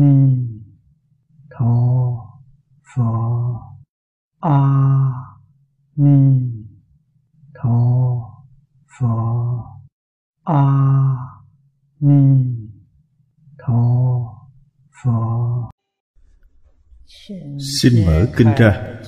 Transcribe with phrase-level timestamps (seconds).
[0.00, 0.14] ni
[1.50, 1.74] tho
[2.88, 3.10] pho.
[4.40, 4.58] A
[5.96, 6.18] ni
[7.54, 7.78] tho
[8.94, 9.14] pho.
[10.44, 10.62] A
[12.00, 12.20] ni
[13.58, 13.82] tho
[15.02, 15.70] pho.
[17.80, 19.00] Xin mở kinh ra.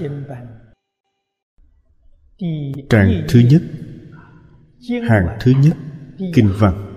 [2.89, 3.63] Trang thứ nhất.
[5.09, 5.77] Hàng thứ nhất.
[6.35, 6.90] Kinh văn.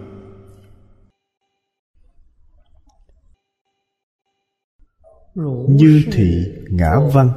[5.70, 7.30] Như thị ngã văn.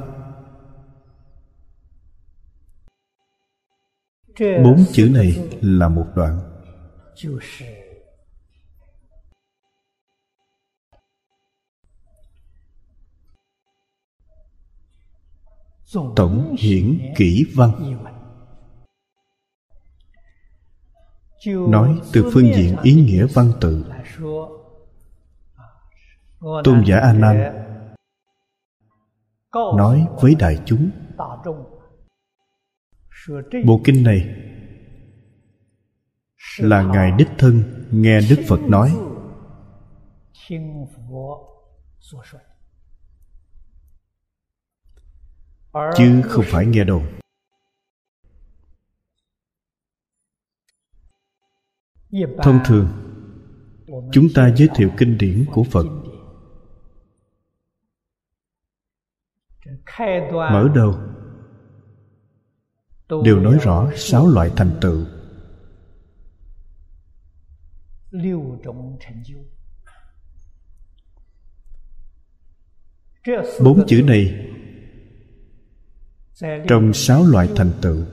[4.39, 6.39] Bốn chữ này là một đoạn.
[16.15, 17.97] Tổng hiển kỹ văn.
[21.45, 23.85] Nói từ phương diện ý nghĩa văn tự.
[26.63, 27.66] Tôn giả a nan
[29.53, 30.89] nói với đại chúng.
[33.65, 34.35] bộ kinh này
[36.59, 38.97] là ngài đích thân nghe đức phật nói.
[45.95, 47.03] chứ không phải nghe đồn.
[52.43, 52.87] Thông thường
[54.11, 55.85] chúng ta giới thiệu kinh điển của phật
[60.29, 60.99] mở đầu.
[63.23, 65.05] Đều nói rõ sáu loại thành tựu.
[73.63, 74.47] Bốn chữ này
[76.67, 78.05] trong sáu loại thành tựu.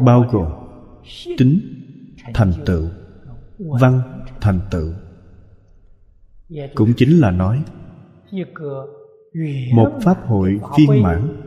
[0.00, 0.52] Bao gồm
[1.38, 1.60] tính
[2.34, 2.88] thành tựu
[3.58, 4.92] văn thành tựu.
[6.74, 7.64] Cũng chính là nói
[9.74, 11.42] một pháp hội viên mãn.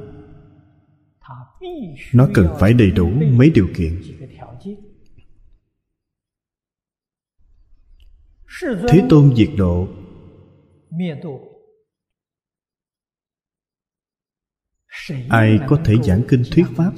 [2.13, 4.01] Nó cần phải đầy đủ mấy điều kiện.
[8.89, 9.87] Thế tôn diệt độ.
[15.29, 16.91] Ai có thể giảng kinh thuyết pháp?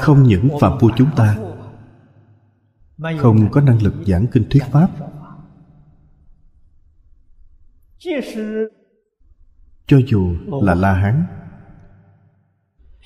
[0.00, 1.38] Không những phạm phu chúng ta
[3.18, 4.90] không có năng lực giảng kinh thuyết pháp
[9.86, 11.24] cho dù là la hán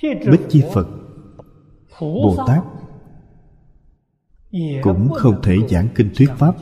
[0.02, 0.88] bích chi phật
[2.00, 2.64] bồ tát
[4.82, 6.54] cũng không thể giảng kinh thuyết pháp.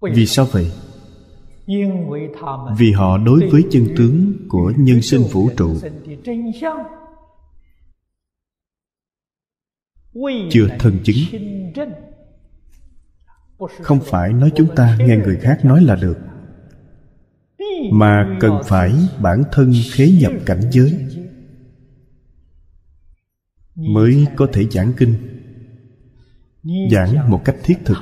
[0.00, 0.72] vì sao vậy?
[2.78, 5.74] Vì họ đối với chân tướng của nhân sinh vũ trụ.
[10.50, 11.16] Chưa thân chứng
[13.58, 16.18] không phải nói chúng ta nghe người khác nói là được,
[17.92, 21.06] mà cần phải bản thân khế nhập cảnh giới
[23.74, 25.14] mới có thể giảng kinh,
[26.90, 27.98] giảng một cách thiết thực.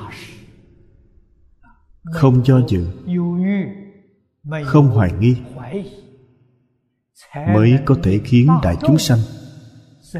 [2.04, 2.86] Không do dự,
[4.64, 5.36] không hoài nghi,
[7.54, 9.18] mới có thể khiến đại chúng sanh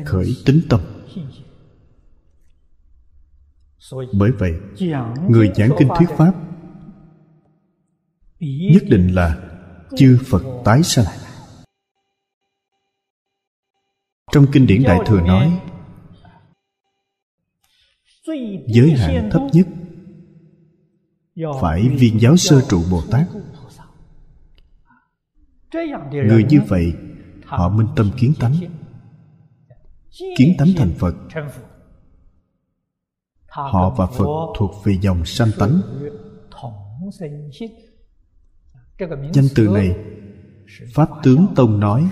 [0.05, 0.81] khởi tính tâm
[3.93, 4.53] bởi vậy,
[5.29, 6.35] người giảng kinh thuyết pháp
[8.41, 9.39] nhất định là
[9.97, 11.05] chư phật tái sanh.
[14.33, 15.61] Trong kinh điển đại thừa nói,
[18.67, 19.67] giới hạn thấp nhất
[21.61, 23.29] phải viên giáo sơ trụ bồ tát.
[26.11, 26.93] Người như vậy,
[27.45, 28.55] họ minh tâm kiến tánh.
[30.37, 31.15] Kiến tánh thành phật
[33.57, 34.27] họ và phật
[34.59, 35.81] thuộc về dòng sanh tánh.
[39.33, 39.97] danh từ này
[40.95, 42.11] pháp tướng tông nói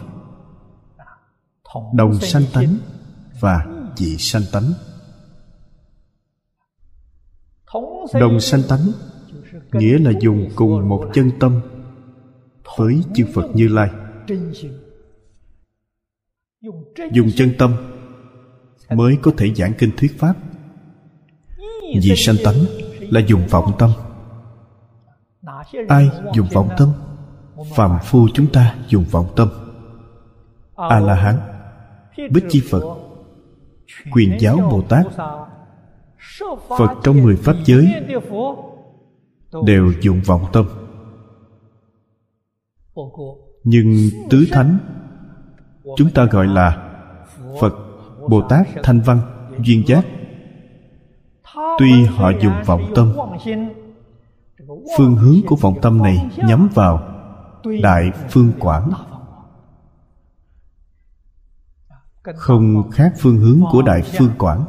[1.94, 2.76] đồng sanh tánh
[3.40, 4.72] và dị sanh tánh.
[8.20, 8.86] Đồng sanh tánh
[9.72, 11.60] nghĩa là dùng cùng một chân tâm
[12.78, 13.90] với chư phật như lai.
[17.12, 17.74] dùng chân tâm
[18.90, 20.36] mới có thể giảng kinh thuyết pháp
[22.02, 22.56] vì sanh tánh
[23.00, 23.90] là dùng vọng tâm.
[25.88, 26.92] Ai dùng vọng tâm?
[27.74, 29.48] Phàm phu chúng ta dùng vọng tâm.
[30.76, 31.36] A la hán
[32.30, 32.82] bích chi phật,
[34.12, 35.06] quyền giáo bồ tát,
[36.78, 37.94] phật trong mười pháp giới
[39.66, 40.66] đều dùng vọng tâm.
[43.64, 43.94] Nhưng
[44.30, 44.78] tứ thánh,
[45.96, 46.90] chúng ta gọi là
[47.60, 47.74] phật
[48.28, 49.20] bồ tát thanh văn
[49.64, 50.06] duyên giác
[51.78, 53.12] tuy họ dùng vọng tâm
[54.96, 57.14] phương hướng của vọng tâm này nhắm vào
[57.82, 58.90] đại phương quảng.
[62.34, 64.64] không khác phương hướng của đại phương quảng.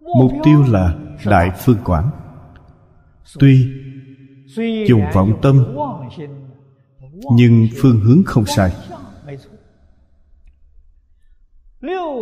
[0.00, 0.94] Mục tiêu là
[1.26, 2.10] đại phương quảng.
[3.38, 3.68] Tuy
[4.88, 5.64] dùng vọng tâm
[7.32, 8.72] nhưng phương hướng không sai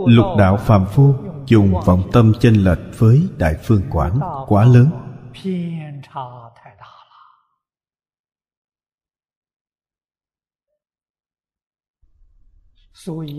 [0.07, 1.15] lục đạo phàm phu
[1.47, 4.91] dùng vọng tâm chênh lệch với đại phương quảng quá lớn.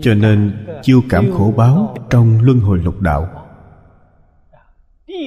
[0.02, 3.48] Cho nên chiêu cảm khổ báo trong luân hồi lục đạo.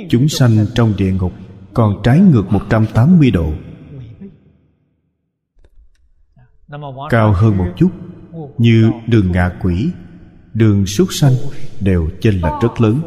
[0.09, 1.31] Chúng sanh trong địa ngục
[1.74, 3.51] còn trái ngược 180 độ.
[7.09, 7.92] Cao hơn một chút,
[8.57, 9.92] như đường ngạ quỷ
[10.56, 11.34] đường súc sanh
[11.81, 13.02] đều chênh lệch rất lớn.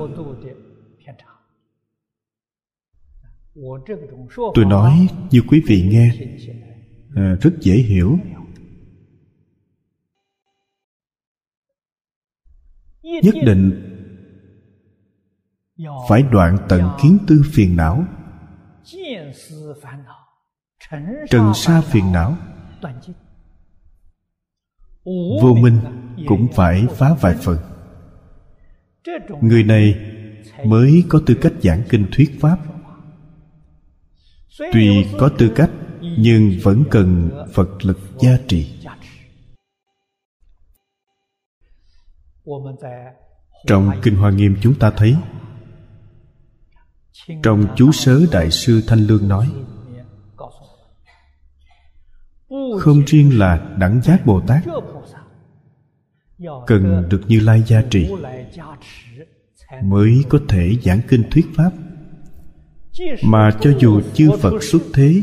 [4.54, 6.10] Tôi nói như quý vị nghe
[7.16, 8.18] à, rất dễ hiểu.
[13.02, 13.84] Nhất định
[16.08, 18.04] phải đoạn tận kiến tư phiền não.
[21.30, 22.36] Trần sa phiền não.
[25.42, 25.80] Vô minh
[26.26, 27.58] cũng phải phá vài phần.
[29.40, 29.94] Người này
[30.64, 32.58] mới có tư cách giảng kinh thuyết pháp.
[34.72, 35.70] Tuy có tư cách,
[36.00, 38.80] nhưng vẫn cần phật lực gia trì.
[43.66, 45.16] Trong kinh hoa nghiêm chúng ta thấy,
[47.42, 49.50] trong chú sớ đại sư thanh lương nói,
[52.80, 54.64] không riêng là đẳng giác bồ tát
[56.66, 58.08] cần được như lai gia trì
[59.82, 61.70] mới có thể giảng kinh thuyết pháp.
[63.22, 65.22] Mà cho dù chư phật xuất thế,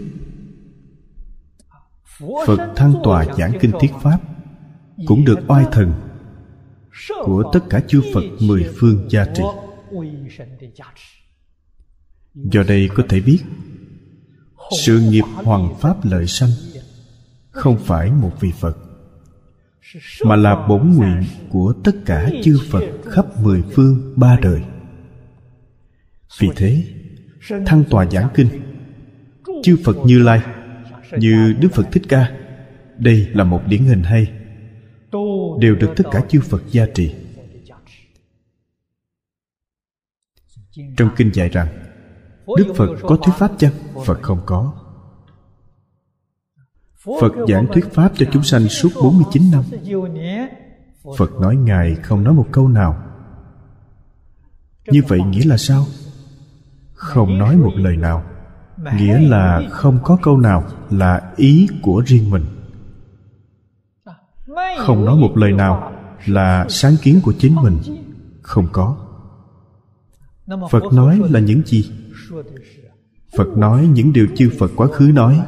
[2.46, 4.20] phật thăng tòa giảng kinh thuyết pháp
[5.06, 5.94] cũng được oai thần
[7.26, 9.44] của tất cả chư phật mười phương gia trì.
[12.34, 13.40] Do đây có thể biết,
[14.86, 16.50] sự nghiệp hoàng pháp lợi sanh
[17.52, 18.78] không phải một vị phật
[20.26, 24.62] mà là bổn nguyện của tất cả chư phật khắp mười phương ba đời.
[26.40, 26.84] Vì thế,
[27.66, 28.48] thăng tòa giảng kinh,
[29.64, 30.42] chư phật như lai,
[31.12, 32.32] như đức phật thích ca,
[32.98, 34.32] đây là một điển hình hay,
[35.60, 37.16] đều được tất cả chư phật gia trì.
[40.98, 41.68] Trong kinh dạy rằng,
[42.58, 43.74] đức phật có thuyết pháp chăng
[44.06, 44.85] phật không có?
[47.06, 49.64] Phật giảng thuyết Pháp cho chúng sanh suốt 49 năm.
[51.18, 53.04] Phật nói Ngài không nói một câu nào.
[54.88, 55.86] Như vậy nghĩa là sao?
[56.94, 58.24] Không nói một lời nào.
[58.98, 62.46] Nghĩa là không có câu nào là ý của riêng mình.
[64.80, 65.92] Không nói một lời nào
[66.26, 67.80] là sáng kiến của chính mình.
[68.42, 68.98] Không có.
[70.72, 71.92] Phật nói là những gì?
[73.38, 75.42] Phật nói những điều chư Phật quá khứ nói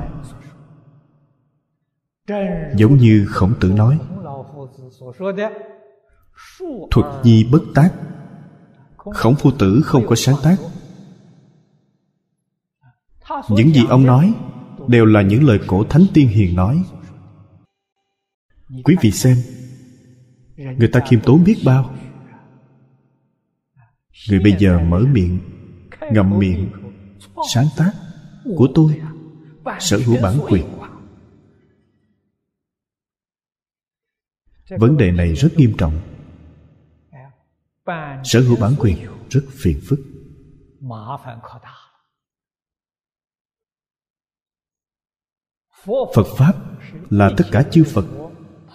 [2.76, 4.00] giống như khổng tử nói,
[6.92, 7.94] thuật nhi bất tác.
[8.98, 10.58] Khổng phu tử không có sáng tác.
[13.50, 14.34] Những gì ông nói
[14.88, 16.84] đều là những lời cổ thánh tiên hiền nói.
[18.84, 19.38] Quý vị xem,
[20.56, 21.96] người ta khiêm tốn biết bao.
[24.30, 25.40] Người bây giờ mở miệng,
[26.12, 26.70] ngậm miệng,
[27.54, 27.92] sáng tác
[28.58, 29.02] của tôi
[29.80, 30.66] sở hữu bản quyền.
[34.70, 36.00] Vấn đề này rất nghiêm trọng.
[38.24, 38.98] Sở hữu bản quyền
[39.30, 40.00] rất phiền phức.
[46.16, 46.54] Phật pháp
[47.10, 48.06] là tất cả chư phật.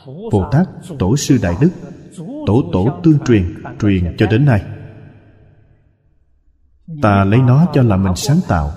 [0.06, 0.68] Bồ tát,
[0.99, 1.70] tổ sư đại đức,
[2.46, 4.62] tổ tổ tương truyền truyền cho đến nay.
[7.02, 8.72] Ta lấy nó cho là mình sáng tạo.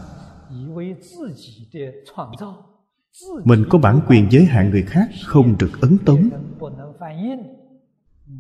[3.44, 6.30] Mình có bản quyền giới hạn người khác không được ấn tống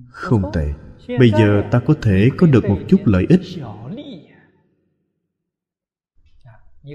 [0.10, 0.74] không tệ.
[1.20, 3.42] Bây giờ ta có thể có được một chút lợi ích.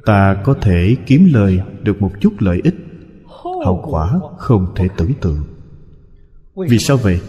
[0.06, 2.74] ta có thể kiếm lời được một chút lợi ích.
[3.64, 5.44] Hậu quả không thể tưởng tượng.
[6.68, 7.20] Vì sao vậy?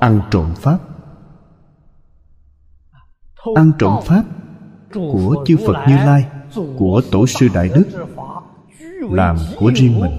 [0.00, 0.78] ăn trộm pháp.
[3.54, 4.24] Ăn trộm pháp
[4.94, 6.26] của chư phật như lai
[6.78, 7.84] của tổ sư đại đức
[9.10, 10.12] làm của riêng mình.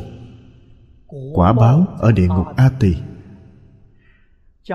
[1.33, 2.95] Quả báo ở địa ngục a tỳ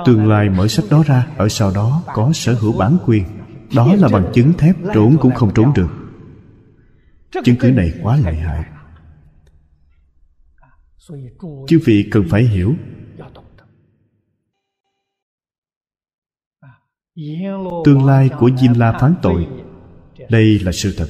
[0.06, 3.24] tương lai mở sách đó ra ở sau đó có sở hữu bản quyền.
[3.74, 5.88] Đó là bằng chứng thép trốn cũng không trốn được.
[7.44, 8.64] Chứng cứ này quá lợi hại.
[11.68, 12.74] Chư vị cần phải hiểu.
[17.84, 19.48] Tương lai của diêm la phán tội.
[20.30, 21.08] Đây là sự thật.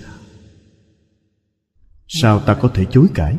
[2.09, 3.37] Sao ta có thể chối cãi?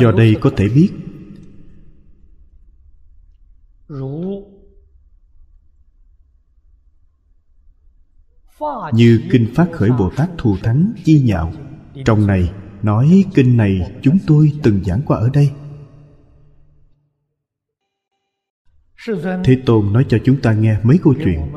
[0.00, 0.90] Do đây có thể biết
[8.92, 11.52] như kinh phát khởi bồ tát thù thắng chi nhạo.
[12.04, 15.52] Trong này nói kinh này chúng tôi từng giảng qua ở đây.
[19.44, 21.52] Thế tôn nói cho chúng ta nghe mấy câu chuyện.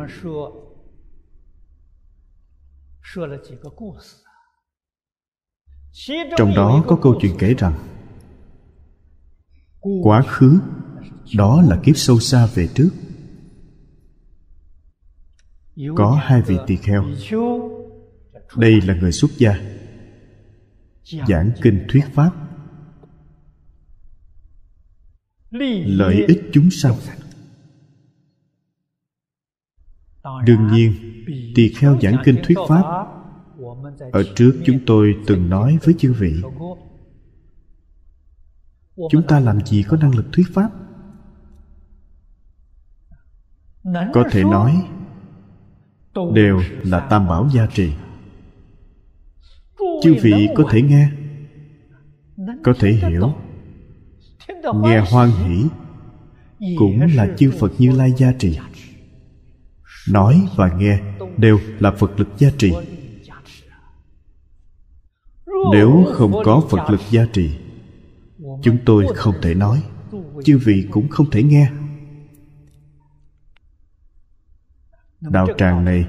[6.37, 7.73] Trong đó có câu chuyện kể rằng,
[10.03, 10.59] quá khứ
[11.33, 12.89] đó là kiếp sâu xa về trước.
[15.95, 17.05] Có hai vị tỳ kheo.
[18.57, 19.59] Đây là người xuất gia.
[21.27, 22.31] Giảng kinh thuyết pháp.
[25.85, 26.95] Lợi ích chúng sanh.
[30.45, 30.93] Đương nhiên,
[31.55, 33.07] tỳ kheo giảng kinh thuyết pháp
[34.11, 36.33] ở trước chúng tôi từng nói với chư vị.
[39.11, 40.71] Chúng ta làm gì có năng lực thuyết pháp?
[44.13, 44.83] Có thể nói
[46.33, 47.91] đều là tam bảo gia trì.
[50.03, 51.09] Chư vị có thể nghe
[52.63, 53.33] có thể hiểu.
[54.75, 55.63] nghe hoan hỷ
[56.77, 58.59] cũng là chư phật như lai gia trì.
[60.09, 60.99] nói và nghe
[61.37, 62.73] đều là phật lực gia trì.
[65.71, 67.57] nếu không có phật lực gia trì
[68.61, 69.83] chúng tôi không thể nói.
[70.43, 71.71] chư vị cũng không thể nghe
[75.29, 76.05] đạo tràng này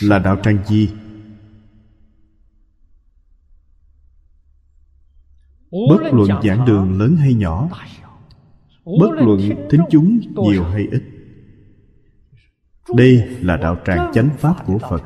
[0.00, 0.90] là đạo tràng gì?
[5.70, 7.68] Bất luận giảng đường lớn hay nhỏ
[8.84, 11.02] bất luận thính chúng nhiều hay ít.
[12.96, 15.02] Đây là đạo tràng chánh pháp của phật.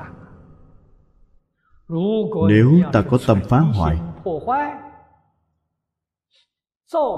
[2.48, 3.96] nếu ta có tâm phá hoại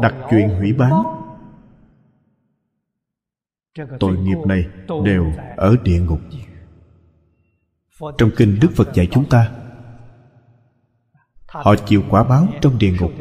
[0.02, 0.92] đặt chuyện hủy bán
[4.00, 4.64] tội nghiệp này
[5.04, 6.20] đều ở địa ngục.
[8.18, 9.50] Trong kinh đức phật dạy chúng ta
[11.46, 13.12] họ chịu quả báo trong địa ngục.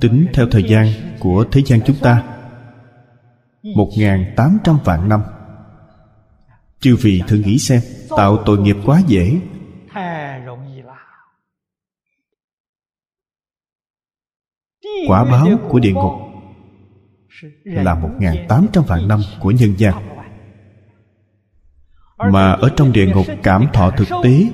[0.00, 0.86] Tính theo thời gian
[1.20, 2.38] của thế gian chúng ta
[3.76, 3.90] một
[4.36, 5.22] tám trăm vạn năm.
[6.80, 7.80] Chư vị thử nghĩ xem
[8.16, 9.40] tạo tội nghiệp quá dễ.
[15.08, 16.31] Quả báo của địa ngục
[17.64, 18.10] là một
[18.48, 19.94] tám trăm vạn năm của nhân gian.
[22.18, 24.48] Mà ở trong địa ngục cảm thọ thực tế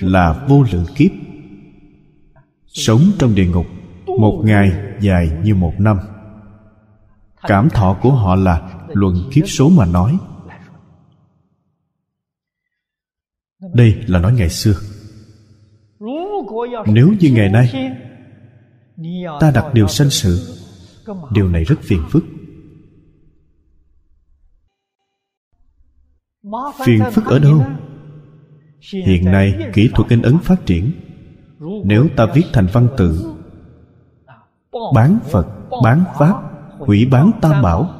[0.00, 1.10] là vô lượng kiếp.
[2.66, 3.66] Sống trong địa ngục
[4.06, 5.98] một ngày dài như một năm.
[7.42, 10.18] Cảm thọ của họ là luận kiếp số mà nói.
[13.74, 14.74] Đây là nói ngày xưa.
[16.86, 17.92] Nếu như ngày nay
[19.40, 20.55] ta đặt điều sanh sự
[21.30, 22.24] điều này rất phiền phức.
[26.84, 27.64] Phiền phức ở đâu?
[28.92, 30.92] Hiện nay, kỹ thuật in ấn phát triển.
[31.84, 33.34] Nếu ta viết thành văn tự,
[34.94, 35.46] bán phật,
[35.84, 36.42] bán pháp,
[36.78, 37.90] hủy bán tam bảo,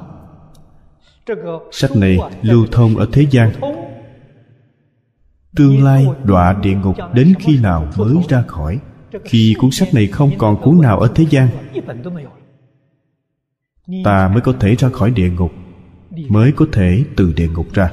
[1.73, 3.51] sách này lưu thông ở thế gian.
[5.57, 8.79] Tương lai đọa địa ngục đến khi nào mới ra khỏi?
[9.25, 11.49] Khi cuốn sách này không còn cuốn nào ở thế gian
[14.05, 15.53] ta mới có thể ra khỏi địa ngục,
[16.29, 17.93] mới có thể từ địa ngục ra.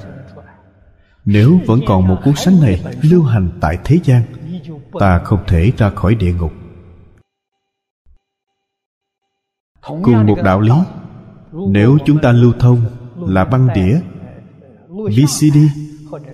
[1.25, 4.23] Nếu vẫn còn một cuốn sách này lưu hành tại thế gian,
[4.99, 6.53] ta không thể ra khỏi địa ngục.
[9.81, 10.73] Cùng một đạo lý,
[11.51, 12.85] nếu chúng ta lưu thông
[13.17, 13.99] là băng đĩa
[14.89, 15.57] vcd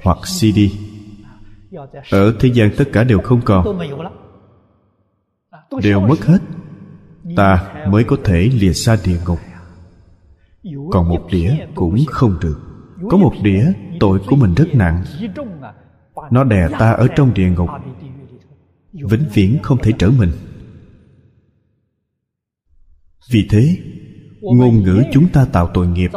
[0.04, 0.60] hoặc cd
[2.12, 3.80] ở thế gian tất cả đều không còn.
[5.84, 6.40] Đều mất hết,
[7.36, 9.40] ta mới có thể lìa xa địa ngục
[10.92, 12.60] còn một đĩa cũng không được.
[13.10, 15.04] có một đĩa tội của mình rất nặng.
[16.32, 17.70] nó đè ta ở trong địa ngục.
[18.94, 20.32] vĩnh viễn không thể trở mình.
[23.32, 23.78] Vì thế
[24.42, 26.12] ngôn ngữ chúng ta tạo tội nghiệp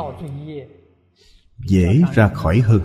[1.67, 2.81] dễ ra khỏi hơn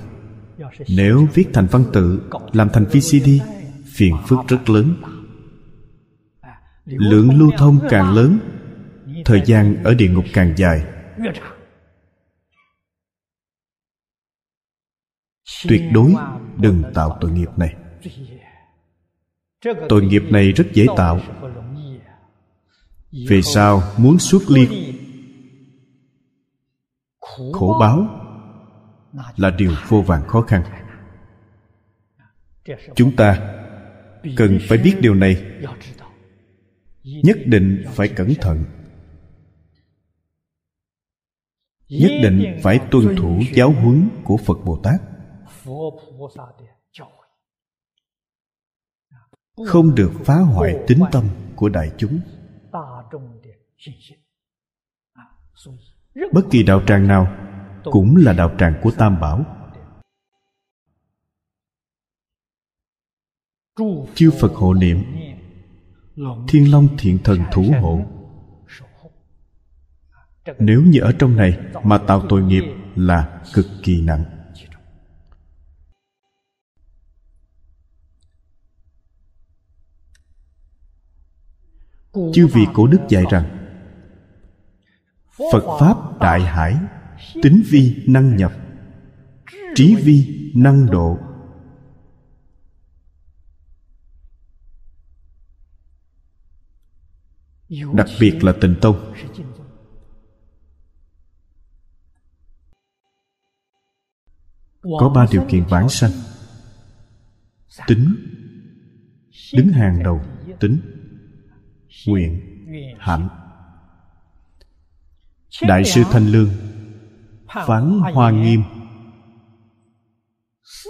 [0.90, 2.22] nếu viết thành văn tự
[2.54, 3.30] làm thành vcd
[3.96, 4.94] phiền phức rất lớn.
[6.86, 8.40] lượng lưu thông càng lớn
[9.26, 10.82] thời gian ở địa ngục càng dài
[15.68, 16.14] tuyệt đối
[16.58, 17.76] đừng tạo tội nghiệp này.
[19.90, 21.20] tội nghiệp này rất dễ tạo.
[23.30, 24.70] về sau muốn xuất liên
[27.54, 28.24] khổ báo
[29.38, 30.64] là điều vô vàn khó khăn.
[32.96, 33.54] Chúng ta
[34.36, 35.46] cần phải biết điều này.
[37.04, 38.64] nhất định phải cẩn thận
[41.90, 45.02] nhất định phải tuân thủ giáo huấn của phật bồ tát.
[49.66, 52.20] Không được phá hoại tính tâm của đại chúng.
[56.32, 57.28] Bất kỳ đạo tràng nào
[57.84, 59.46] cũng là đạo tràng của tam bảo.
[64.16, 65.04] Chư phật hộ niệm
[66.48, 68.17] thiên long thiện thần thủ hộ
[70.60, 72.64] nếu như ở trong này mà tạo tội nghiệp
[72.96, 74.26] là cực kỳ nặng.
[82.34, 83.58] Chư vị cổ đức dạy rằng,
[85.52, 86.76] phật pháp đại hải,
[87.44, 88.54] tính vi năng nhập,
[89.76, 91.18] trí vi năng độ.
[97.94, 99.14] Đặc biệt là tịnh tông
[105.00, 106.12] có ba điều kiện vãng sanh.
[107.88, 108.16] Tính.
[109.54, 110.22] Đứng hàng đầu.
[110.60, 110.80] Tính.
[112.08, 112.42] Nguyện.
[113.00, 113.30] Hạnh.
[115.62, 116.50] Đại sư thanh lương.
[117.48, 118.64] Phán hoa nghiêm.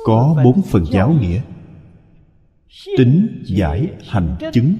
[0.06, 1.42] Có bốn phần giáo nghĩa.
[2.98, 4.78] Tính, giải, hành, chứng.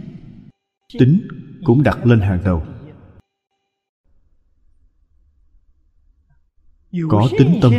[1.00, 1.28] Tính
[1.64, 2.66] cũng đặt lên hàng đầu.
[7.10, 7.74] Có tính tâm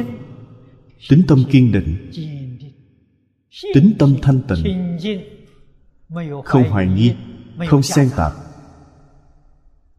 [1.09, 2.11] tính tâm kiên định.
[3.75, 4.99] Tính tâm thanh tịnh.
[6.45, 7.15] Không hoài nghi.
[7.69, 8.33] Không xen tạp.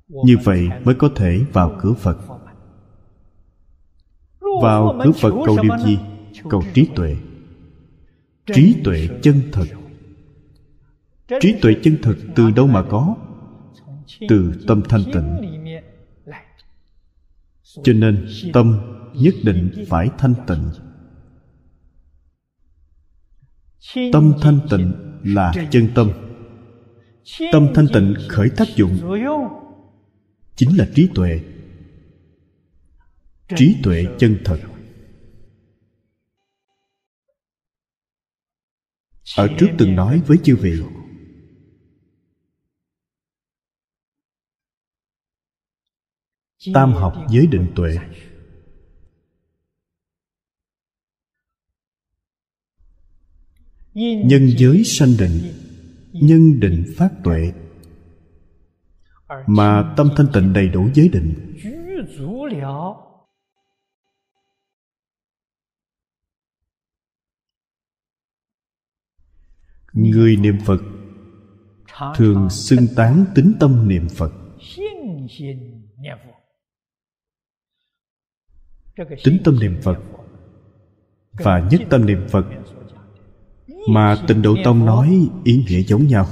[0.07, 2.17] Như vậy mới có thể vào cửa phật.
[4.62, 5.99] Vào cửa phật cầu điều gì?
[6.49, 7.15] Cầu trí tuệ.
[8.53, 9.65] Trí tuệ chân thật.
[11.41, 13.15] Trí tuệ chân thật từ đâu mà có?
[14.29, 15.59] Từ tâm thanh tịnh.
[17.83, 18.79] Cho nên tâm
[19.13, 20.71] nhất định phải thanh tịnh
[23.95, 26.12] tâm thanh tịnh là chân tâm.
[27.52, 28.97] tâm thanh tịnh khởi tác dụng.
[30.56, 31.41] chính là trí tuệ.
[33.56, 34.60] Trí tuệ chân thật.
[39.38, 40.82] Ở trước từng nói với chư vị.
[46.73, 47.97] tam học giới định tuệ
[53.99, 55.53] nhân giới sanh định,
[56.12, 57.51] nhân định phát tuệ,
[59.47, 61.55] mà tâm thanh tịnh đầy đủ giới định.
[69.93, 70.81] Người niệm phật
[72.15, 74.31] thường xưng tán tính tâm niệm phật.
[79.23, 79.97] Tính tâm niệm phật
[81.31, 82.45] và nhất tâm niệm phật
[83.93, 86.28] mà tịnh độ tông nói ý nghĩa giống nhau.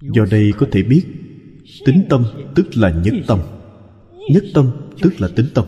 [0.00, 1.04] Do đây có thể biết,
[1.86, 3.40] tính tâm tức là nhất tâm
[4.30, 4.70] nhất tâm
[5.02, 5.64] tức là tính tâm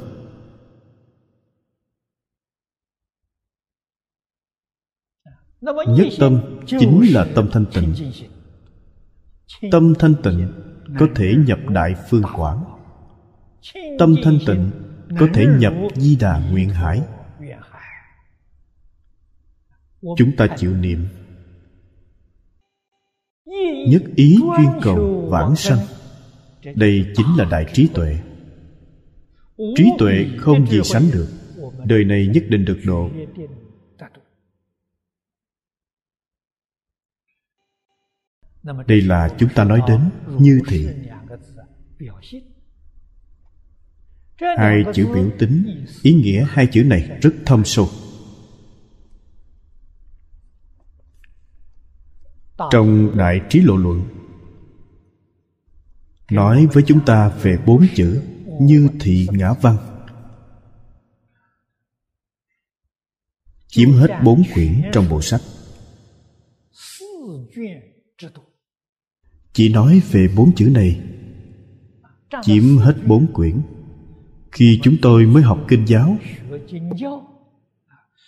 [5.89, 7.95] nhất tâm chính là tâm thanh tịnh.
[9.71, 10.53] Tâm thanh tịnh
[10.99, 12.65] có thể nhập đại phương quảng
[13.99, 14.71] tâm thanh tịnh
[15.19, 17.01] có thể nhập di đà nguyện hải
[20.17, 21.07] chúng ta chịu niệm.
[23.89, 25.79] Nhất ý duyên cầu vãng sanh.
[26.75, 28.17] Đây chính là đại trí tuệ.
[29.77, 31.29] Trí tuệ không gì sánh được.
[31.85, 33.11] Đời này nhất định được độ.
[38.87, 40.01] đây là chúng ta nói đến
[40.39, 40.89] như thị
[44.59, 47.89] hai chữ biểu tính ý nghĩa hai chữ này rất thâm sâu
[52.70, 54.03] trong đại trí lộ luận.
[56.31, 58.23] Nói với chúng ta về bốn chữ
[58.61, 59.77] như thị ngã văn.
[63.66, 65.40] Chiếm hết bốn quyển trong bộ sách.
[69.53, 71.01] Chỉ nói về bốn chữ này.
[72.42, 73.61] Chiếm hết bốn quyển.
[74.53, 76.16] Khi chúng tôi mới học kinh giáo,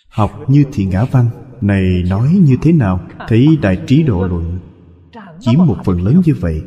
[0.07, 1.29] học như thị ngã văn
[1.67, 2.99] này nói như thế nào?
[3.27, 4.59] Thấy đại trí độ luận
[5.39, 6.61] chiếm một phần lớn như vậy,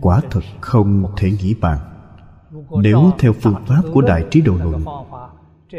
[0.00, 1.78] quả thật không thể nghĩ bàn.
[2.82, 4.84] Nếu theo phương pháp của đại trí độ luận,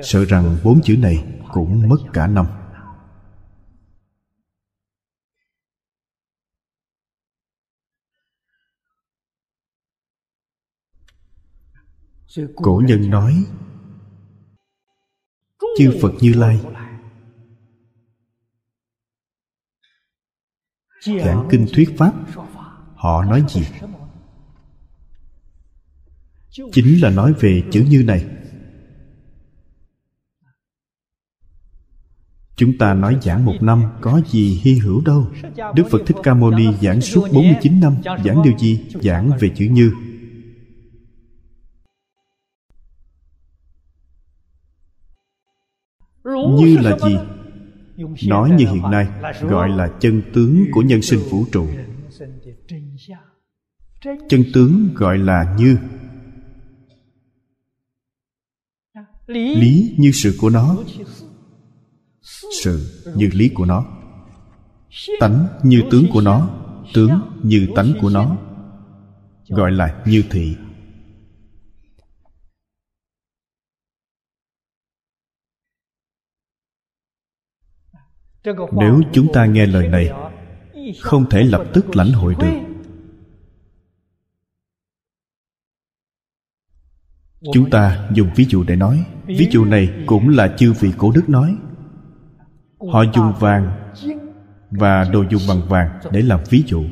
[0.03, 2.45] sợ rằng bốn chữ này cũng mất cả năm.
[12.55, 13.45] Cổ nhân nói,
[15.77, 16.59] chư phật như lai
[21.01, 22.13] giảng kinh thuyết pháp,
[22.95, 23.61] họ nói gì
[26.71, 28.25] chính là nói về chữ như này
[32.55, 35.27] Chúng ta nói giảng một năm, có gì hy hữu đâu
[35.75, 38.85] Đức Phật Thích Ca Mâu Ni giảng suốt 49 năm, Giảng điều gì?
[39.01, 39.91] Giảng về chữ như
[46.59, 47.17] Như là gì?
[48.27, 49.07] Nói như hiện nay
[49.41, 51.67] Gọi là chân tướng của nhân sinh vũ trụ.
[54.29, 55.77] Chân tướng gọi là như.
[59.27, 60.77] Lý như sự của nó.
[62.63, 63.85] sự như lý của nó.
[65.19, 66.49] tánh như tướng của nó.
[66.93, 68.37] tướng như tánh của nó.
[69.49, 70.55] gọi là như thị
[78.71, 80.09] nếu chúng ta nghe lời này,
[81.01, 82.69] không thể lập tức lãnh hội được.
[87.53, 89.05] Chúng ta dùng ví dụ để nói.
[89.25, 91.57] Ví dụ này cũng là chư vị cổ đức nói.
[92.91, 93.93] Họ dùng vàng
[94.71, 96.83] và đồ dùng bằng vàng để làm ví dụ.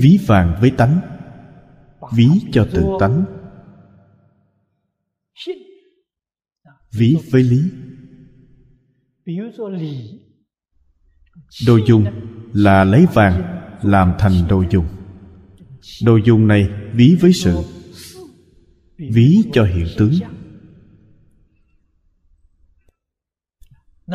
[0.00, 1.00] Ví vàng với tánh,
[2.14, 3.24] ví cho tự tánh,
[6.92, 7.70] ví với lý
[11.66, 12.04] đồ dùng
[12.52, 13.42] là lấy vàng
[13.82, 14.86] làm thành đồ dùng.
[16.04, 17.62] Đồ dùng này ví với sự
[18.98, 20.12] ví cho hiện tướng.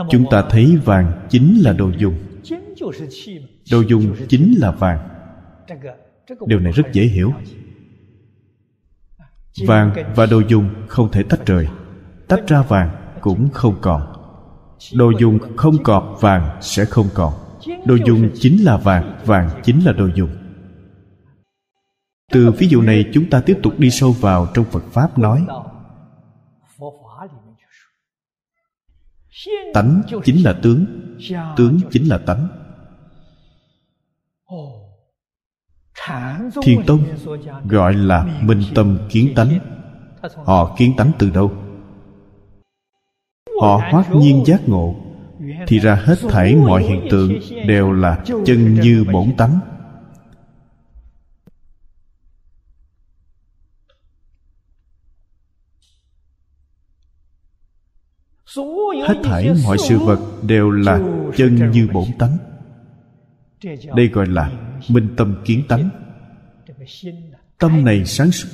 [0.10, 2.18] Chúng ta thấy vàng chính là đồ dùng.
[3.72, 5.10] Đồ dùng chính là vàng.
[6.48, 7.34] Điều này rất dễ hiểu.
[9.68, 11.68] Vàng và đồ dùng không thể tách rời.
[12.28, 14.17] Tách ra vàng cũng không còn
[14.94, 17.34] đồ dùng không còn, vàng sẽ không còn.
[17.86, 20.30] Đồ dùng chính là vàng vàng chính là đồ dùng.
[22.32, 25.46] Từ ví dụ này chúng ta tiếp tục đi sâu vào trong phật pháp nói,
[29.74, 30.86] tánh chính là tướng
[31.58, 32.48] tướng chính là tánh.
[36.62, 37.04] Thiền tông
[37.70, 39.60] gọi là minh tâm kiến tánh.
[40.46, 41.52] Họ kiến tánh từ đâu?
[43.62, 44.96] Họ hoát nhiên giác ngộ.
[45.68, 49.60] Thì ra hết thảy mọi hiện tượng đều là chân như bổn tánh.
[59.08, 61.00] Hết thảy mọi sự vật đều là
[61.38, 62.38] chân như bổn tánh.
[63.96, 64.52] Đây gọi là
[64.90, 65.90] minh tâm kiến tánh.
[67.58, 68.50] Tâm này sáng suốt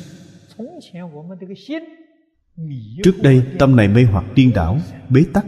[3.03, 4.77] trước đây tâm này mê hoặc điên đảo,
[5.09, 5.45] bế tắc.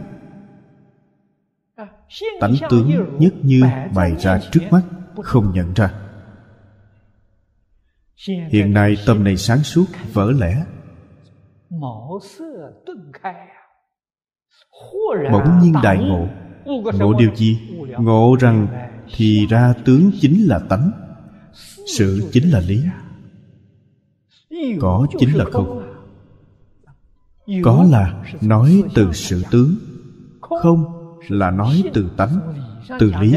[2.40, 3.62] Tánh tướng nhất như
[3.94, 4.82] bày ra trước mắt,
[5.22, 5.94] không nhận ra.
[8.26, 10.64] Hiện nay tâm này sáng suốt, vỡ lẽ.
[15.32, 16.26] Bỗng nhiên đại ngộ.
[16.98, 17.58] Ngộ điều gì?
[17.98, 18.68] Ngộ rằng
[19.14, 20.90] thì ra tướng chính là tánh,
[21.96, 22.84] sự chính là lý.
[24.80, 25.85] Có chính là không
[27.62, 29.74] có là nói từ sự tướng
[30.62, 30.84] không
[31.28, 32.38] là nói từ tánh
[32.98, 33.36] từ lý.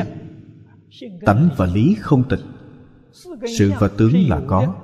[1.25, 2.39] tánh và lý không tịch.
[3.57, 4.75] Sự và tướng là có.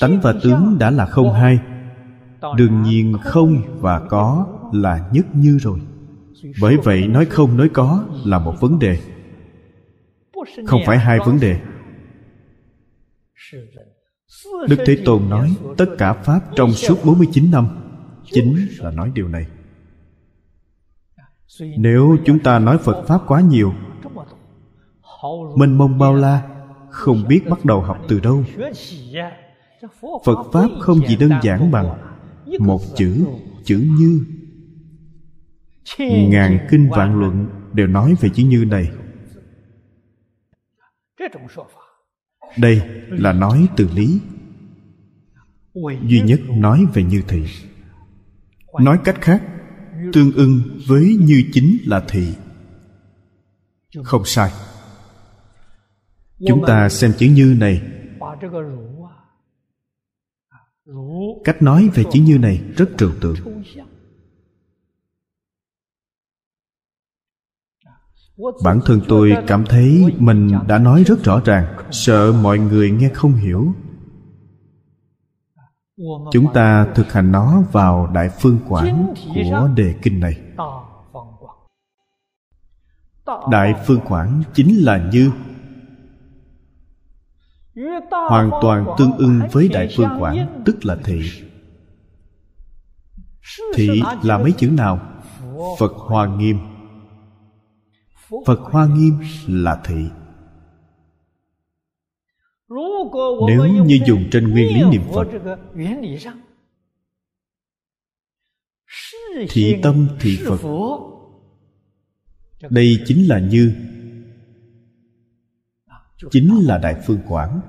[0.00, 1.58] tánh và tướng đã là không hai.
[2.56, 5.80] Đương nhiên không và có là nhất như rồi.
[6.60, 8.98] Bởi vậy nói không nói có là một vấn đề.
[10.66, 11.60] Không phải hai vấn đề
[14.68, 17.68] Đức Thế Tôn nói, Tất cả Pháp trong suốt 49 năm.
[18.24, 19.46] Chính là nói điều này.
[21.78, 23.74] Nếu chúng ta nói Phật Pháp quá nhiều
[25.56, 26.48] Mênh mông bao la,
[26.90, 28.44] Không biết bắt đầu học từ đâu.
[30.24, 31.98] Phật Pháp không gì đơn giản bằng
[32.58, 33.26] một chữ
[33.64, 34.24] chữ như.
[36.28, 38.90] Ngàn kinh vạn luận đều nói về chữ như này
[42.58, 44.20] đây là nói từ lý.
[46.06, 47.44] Duy nhất nói về như thị.
[48.80, 49.42] Nói cách khác,
[50.12, 52.34] tương ưng với như chính là thị.
[54.04, 54.50] Không sai.
[56.46, 57.82] Chúng ta xem chữ như này.
[61.44, 63.36] Cách nói về chữ như này rất trừu tượng.
[68.64, 73.08] Bản thân tôi cảm thấy mình đã nói rất rõ ràng, sợ mọi người nghe
[73.08, 73.72] không hiểu.
[76.32, 80.40] Chúng ta thực hành nó vào đại phương quảng của đề kinh này.
[83.50, 85.30] Đại phương quảng chính là như.
[88.10, 91.22] Hoàn toàn tương ưng với đại phương quảng, tức là thị.
[93.74, 95.00] Thị là mấy chữ nào?
[95.78, 96.58] Phật hoa nghiêm
[98.46, 100.04] phật hoa nghiêm là thị.
[103.46, 105.28] Nếu như dùng trên nguyên lý niệm phật,
[109.50, 110.60] thị tâm thị phật.
[112.70, 113.74] Đây chính là như.
[116.30, 117.60] Chính là đại phương quảng.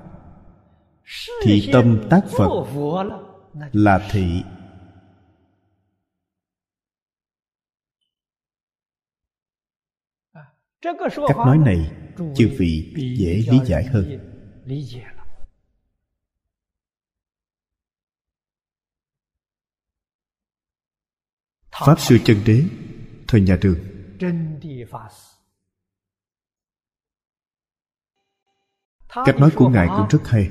[1.42, 2.48] Thị tâm tác phật
[3.72, 4.42] là thị.
[10.82, 11.90] Cách nói này
[12.36, 14.28] chư vị dễ lý giải hơn.
[21.86, 22.62] pháp sư chân đế
[23.28, 23.78] thời nhà đường.
[29.24, 30.50] cách nói của ngài cũng rất hay.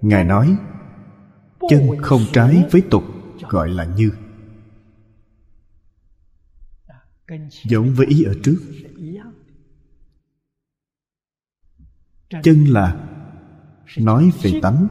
[0.00, 0.56] ngài nói
[1.68, 3.02] chân không trái với tục
[3.48, 4.10] gọi là như
[7.64, 8.58] giống với ý ở trước.
[12.42, 13.08] Chân là
[13.98, 14.88] nói về tánh,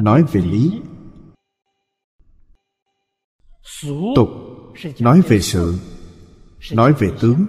[0.00, 0.80] nói về lý.
[4.16, 4.28] Tục
[5.00, 5.78] nói về sự,
[6.72, 7.46] nói về tướng.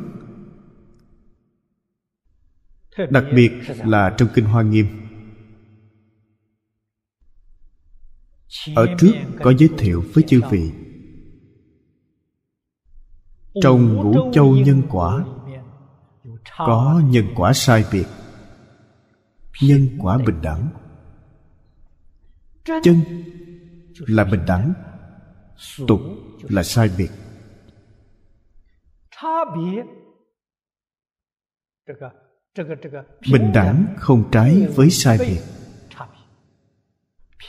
[3.09, 3.51] Đặc biệt
[3.85, 4.85] là trong kinh hoa nghiêm.
[8.75, 10.71] Ở trước có giới thiệu với chư vị
[13.61, 15.25] trong ngũ châu nhân quả
[16.57, 18.05] có nhân quả sai biệt
[19.61, 20.69] nhân quả bình đẳng.
[22.65, 22.95] Chân
[23.97, 24.73] là bình đẳng
[25.87, 26.01] tục
[26.41, 27.11] là sai biệt.
[33.31, 35.41] Bình đẳng không trái với sai biệt.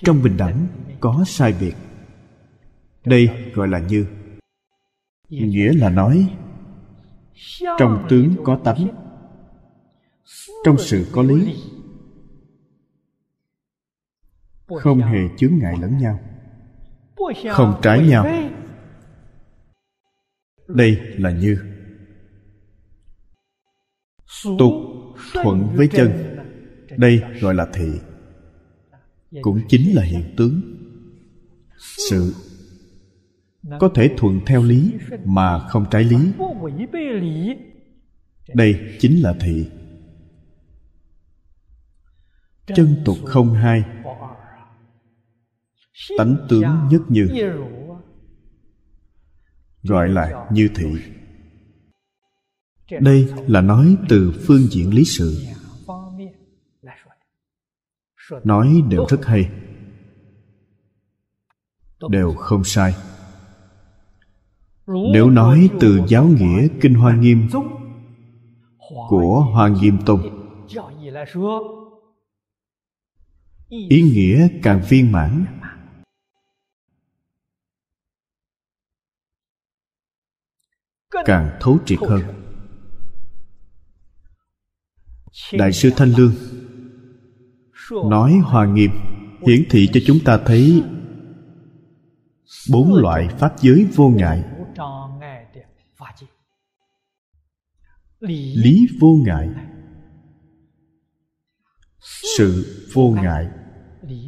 [0.05, 0.67] Trong bình đẳng
[1.01, 1.75] có sai biệt.
[3.05, 4.07] Đây gọi là như
[5.41, 6.37] nghĩa là nói,
[7.79, 8.89] trong tướng có tánh,
[10.65, 11.57] trong sự có lý.
[14.81, 16.21] Không hề chướng ngại lẫn nhau,
[17.53, 18.27] không trái nhau.
[20.69, 21.59] Đây là như.
[24.59, 24.73] Tục
[25.33, 26.39] thuận với chân,
[26.97, 27.93] đây gọi là thị,
[29.43, 30.61] cũng chính là hiện tướng.
[32.11, 32.35] Sự
[33.81, 34.93] có thể thuận theo lý
[35.25, 36.33] mà không trái lý.
[38.55, 39.67] Đây chính là thị.
[42.67, 43.85] Chân tục không hai.
[46.19, 47.29] Tánh tướng nhất như
[49.83, 50.95] gọi là như thị.
[53.01, 55.43] Đây là nói từ phương diện lý sự.
[58.45, 59.51] Nói đều rất hay.
[62.11, 62.95] Đều không sai
[64.87, 67.49] nếu nói từ giáo nghĩa kinh hoa nghiêm
[69.09, 70.21] của hoa nghiêm tông,
[73.69, 75.45] ý nghĩa càng viên mãn.
[81.25, 82.23] Càng thấu triệt hơn.
[85.53, 86.33] Đại sư thanh lương
[88.11, 88.91] nói hoa nghiêm
[89.47, 90.83] hiển thị cho chúng ta thấy
[92.73, 94.45] bốn loại pháp giới vô ngại.
[98.29, 98.87] Lý.
[99.01, 99.49] Vô ngại.
[102.37, 103.49] Sự vô ngại.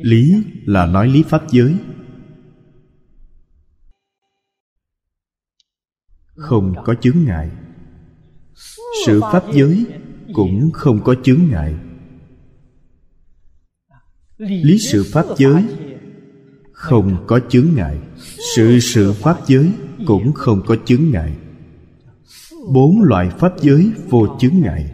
[0.02, 1.76] Lý là nói lý pháp giới.
[6.34, 7.50] Không có chướng ngại.
[9.06, 9.86] Sự pháp giới
[10.32, 11.74] cũng không có chướng ngại.
[14.38, 15.64] Lý sự pháp giới
[16.72, 17.98] không có chướng ngại.
[18.56, 19.72] Sự sự pháp giới
[20.06, 21.36] cũng không có chướng ngại
[22.72, 24.90] bốn loại pháp giới vô chướng ngại.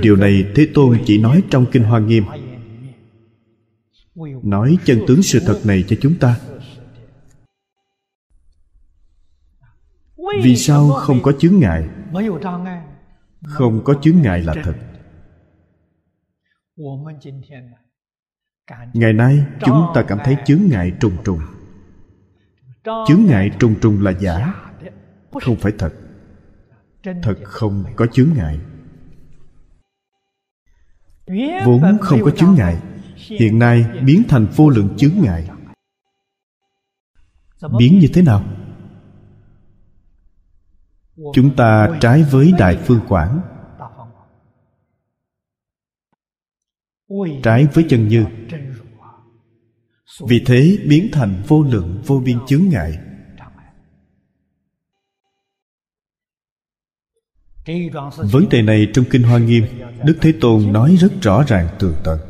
[0.00, 2.24] Điều này thế tôn chỉ nói trong kinh hoa nghiêm.
[4.42, 6.40] Nói chân tướng sự thật này cho chúng ta.
[10.42, 11.88] Vì sao không có chướng ngại?
[13.46, 14.74] Không có chướng ngại là thật
[18.94, 21.40] ngày nay, chúng ta cảm thấy chướng ngại trùng trùng.
[22.84, 24.54] Chướng ngại trùng trùng là giả.
[25.42, 25.92] Không phải thật.
[27.22, 28.58] Thật không có chướng ngại.
[31.66, 32.76] Vốn không có chướng ngại,
[33.16, 35.50] hiện nay biến thành vô lượng chướng ngại.
[37.78, 38.44] Biến như thế nào?
[41.34, 43.40] Chúng ta trái với đại phương quảng.
[47.42, 48.24] Trái với chân như.
[50.28, 52.98] vì thế biến thành vô lượng vô biên chướng ngại.
[58.32, 59.64] Vấn đề này trong kinh hoa nghiêm
[60.04, 62.20] đức thế tôn nói rất rõ ràng tường tận.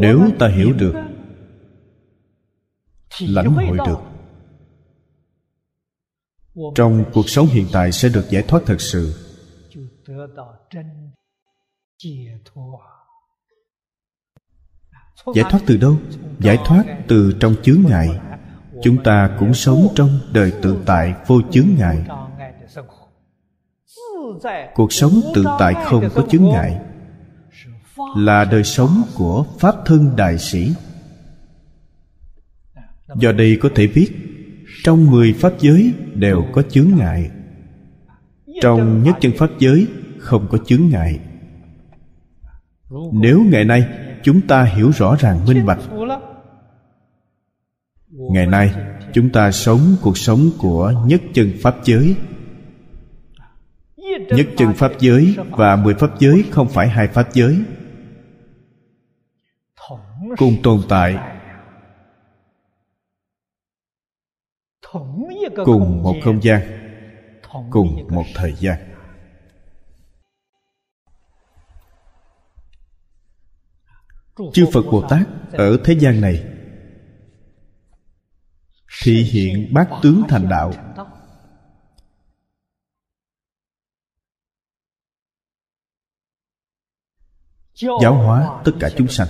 [0.00, 0.94] Nếu ta hiểu được
[3.20, 4.09] lãnh hội được
[6.74, 9.14] trong cuộc sống hiện tại sẽ được giải thoát thật sự
[15.34, 15.96] giải thoát từ đâu
[16.38, 18.08] giải thoát từ trong chướng ngại
[18.82, 22.06] chúng ta cũng sống trong đời tự tại vô chướng ngại
[24.74, 26.80] cuộc sống tự tại không có chướng ngại
[28.16, 30.72] là đời sống của pháp thân đại sĩ
[33.16, 34.29] do đây có thể viết
[34.84, 37.30] trong mười pháp giới đều có chướng ngại.
[38.62, 39.86] Trong nhất chân pháp giới
[40.18, 41.18] không có chướng ngại.
[43.12, 43.88] Nếu ngày nay
[44.22, 45.80] chúng ta hiểu rõ ràng minh bạch,
[48.10, 48.74] ngày nay
[49.12, 52.16] chúng ta sống cuộc sống của nhất chân pháp giới.
[54.28, 57.58] Nhất chân pháp giới và mười pháp giới không phải hai pháp giới.
[60.36, 61.39] Cùng tồn tại
[65.64, 66.60] cùng một không gian.
[67.70, 68.86] Cùng một thời gian.
[74.52, 76.44] chư phật bồ tát ở thế gian này
[79.02, 80.72] thị hiện bát tướng thành đạo.
[88.02, 89.28] giáo hóa tất cả chúng sanh.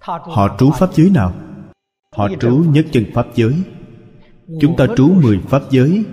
[0.00, 1.32] họ trú pháp giới nào?
[2.12, 3.62] Họ trú nhất chân pháp giới
[4.60, 6.04] chúng ta trú mười pháp giới.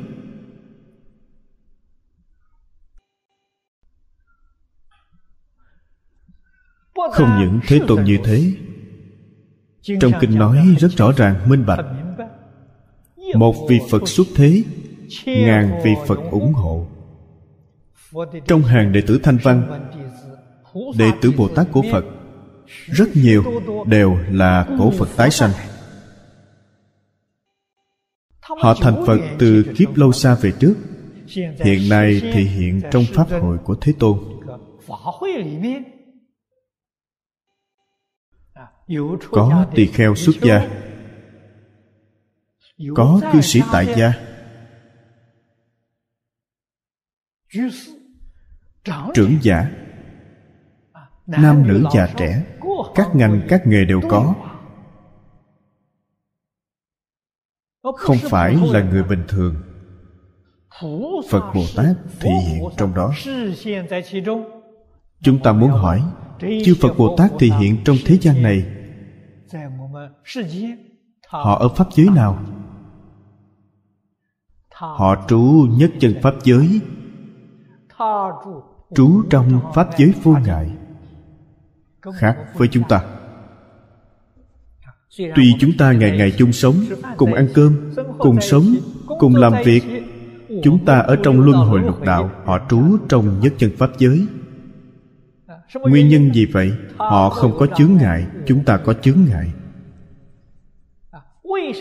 [7.14, 8.54] Không những thế tuần như thế,
[10.00, 11.86] trong kinh nói rất rõ ràng, minh bạch.
[13.36, 14.64] Một vị phật xuất thế,
[15.26, 16.88] ngàn vị phật ủng hộ.
[18.48, 19.90] Trong hàng đệ tử thanh văn,
[20.98, 22.06] đệ tử bồ tát của phật,
[22.86, 23.44] rất nhiều
[23.88, 25.52] đều là cổ phật tái sanh
[28.48, 30.76] họ thành phật từ kiếp lâu xa về trước.
[31.64, 34.20] Hiện nay thì hiện trong pháp hội của thế tôn.
[39.32, 40.70] có tỳ kheo xuất gia.
[42.96, 44.14] Có cư sĩ tại gia.
[49.14, 49.72] Trưởng giả.
[51.28, 52.44] nam nữ già trẻ.
[52.96, 54.36] các ngành các nghề đều có
[57.96, 59.56] không phải là người bình thường.
[61.30, 63.14] Phật bồ tát thị hiện trong đó.
[65.22, 66.04] Chúng ta muốn hỏi
[66.40, 68.66] chư phật bồ tát thị hiện trong thế gian này
[71.28, 72.40] họ ở pháp giới nào?
[74.72, 76.82] Họ trú nhất chân pháp giới
[78.96, 80.72] trú trong pháp giới vô ngại
[82.14, 83.15] khác với chúng ta
[85.18, 86.76] tuy chúng ta ngày ngày chung sống
[87.18, 88.76] cùng ăn cơm cùng sống
[89.20, 89.84] cùng làm việc.
[90.64, 94.28] Chúng ta ở trong luân hồi lục đạo họ trú trong nhất chân pháp giới.
[95.76, 96.72] Nguyên nhân gì vậy?
[96.98, 99.52] Họ không có chướng ngại chúng ta có chướng ngại.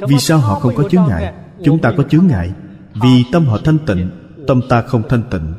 [0.09, 1.35] Vì sao họ không có chướng ngại?
[1.64, 2.53] Chúng ta có chướng ngại.
[3.03, 4.11] Vì tâm họ thanh tịnh
[4.47, 5.55] tâm ta không thanh tịnh.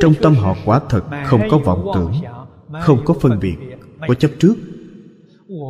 [0.00, 2.12] Trong tâm họ quả thật không có vọng tưởng
[2.80, 3.56] không có phân biệt,
[4.08, 4.54] có chấp trước.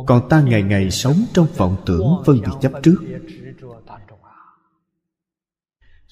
[0.07, 2.97] Còn ta ngày ngày sống trong vọng tưởng phân biệt chấp trước.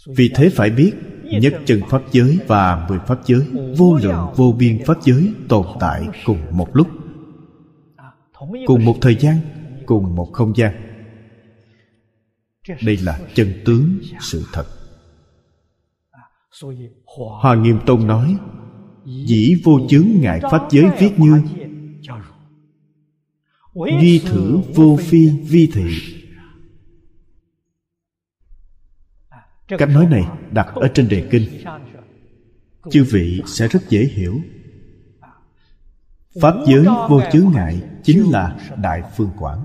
[0.08, 4.56] Vì thế phải biết, nhất chân pháp giới và mười pháp giới, vô lượng, vô
[4.60, 6.88] biên pháp giới tồn tại cùng một lúc.
[8.66, 9.38] Cùng một thời gian,
[9.86, 10.74] cùng một không gian.
[12.86, 14.66] Đây là chân tướng, sự thật.
[17.42, 18.38] Hoa nghiêm tôn nói
[19.26, 21.42] dĩ vô chướng ngại pháp giới viết như
[24.02, 25.90] duy thử vô phi vi thị.
[29.68, 31.44] Cách nói này đặt ở trên đề kinh.
[32.92, 34.42] Chư vị sẽ rất dễ hiểu.
[36.42, 39.64] Pháp giới vô chướng ngại chính là đại phương quảng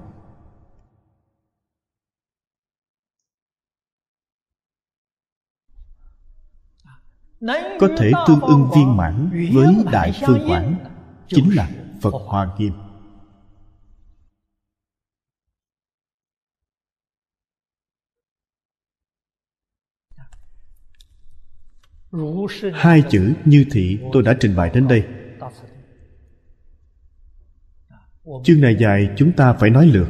[7.81, 10.77] có thể tương ưng viên mãn với đại phương quảng
[11.27, 11.69] chính là
[12.03, 12.73] phật hoa nghiêm
[22.75, 25.05] hai chữ như thị tôi đã trình bày đến đây
[28.45, 30.09] chương này dài chúng ta phải nói lượt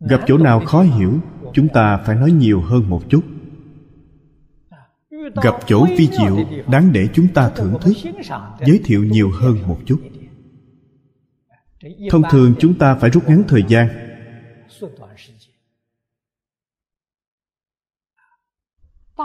[0.00, 1.20] gặp chỗ nào khó hiểu,
[1.52, 3.24] chúng ta phải nói nhiều hơn một chút.
[5.42, 6.36] Gặp chỗ vi diệu,
[6.68, 7.92] đáng để chúng ta thưởng thức.
[8.66, 10.00] Giới thiệu nhiều hơn một chút.
[12.10, 13.88] Thông thường chúng ta phải rút ngắn thời gian.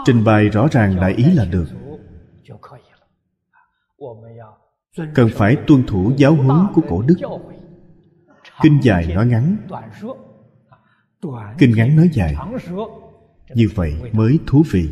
[0.06, 1.68] Trình bày rõ ràng đại ý là được.
[5.16, 7.16] Cần phải tuân thủ giáo huấn của cổ đức.
[8.62, 9.58] Kinh dài nói ngắn
[11.58, 12.36] kinh ngắn nói dài,
[13.56, 14.90] như vậy mới thú vị.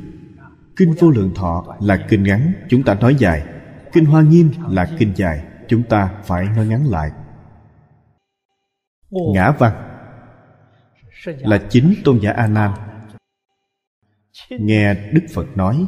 [0.75, 3.47] Kinh vô lượng thọ là kinh ngắn, chúng ta nói dài.
[3.93, 7.11] Kinh hoa nghiêm là kinh dài, chúng ta phải nói ngắn lại.
[9.33, 9.87] Ngã văn
[11.25, 12.71] là chính tôn giả a nan.
[14.49, 15.85] Nghe đức phật nói,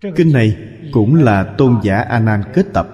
[0.00, 0.56] kinh này
[0.92, 2.88] cũng là tôn giả a nan kết tập.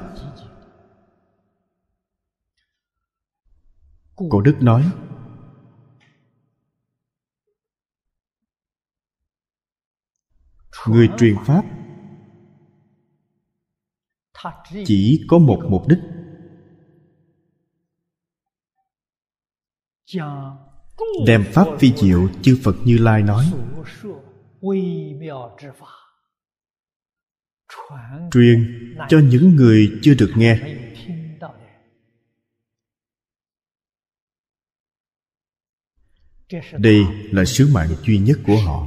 [4.16, 4.84] Cổ đức nói
[10.88, 11.64] người truyền pháp.
[14.86, 15.98] Chỉ có một mục đích.
[21.26, 23.44] Đem pháp vi diệu chư phật như lai nói.
[28.32, 30.58] Truyền cho những người chưa được nghe.
[36.78, 38.86] Đây là sứ mạng duy nhất của họ.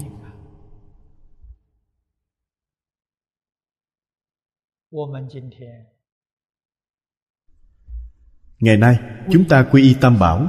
[8.60, 9.00] Ngày nay,
[9.32, 10.48] chúng ta quy y tam bảo.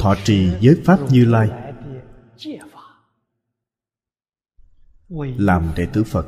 [0.00, 1.48] Thọ trì giới pháp như lai.
[5.38, 6.26] Làm đệ tử phật.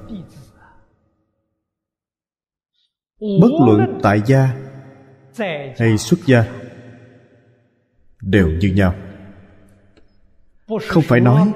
[3.21, 4.57] Bất luận tại gia
[5.79, 6.45] hay xuất gia
[8.21, 8.95] đều như nhau.
[10.89, 11.53] Không phải nói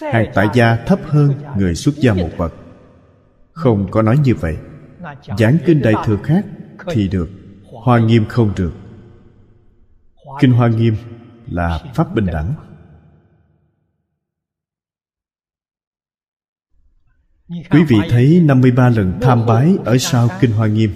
[0.00, 2.54] hàng tại gia thấp hơn người xuất gia một bậc.
[3.52, 4.56] Không có nói như vậy.
[5.38, 6.44] Giảng kinh đại thừa khác
[6.90, 7.30] thì được,
[7.64, 8.72] hoa nghiêm không được.
[10.40, 10.96] Kinh hoa nghiêm
[11.46, 12.54] là pháp bình đẳng.
[17.48, 20.90] Quý vị thấy 53 lần tham bái ở sau Kinh Hoa Nghiêm.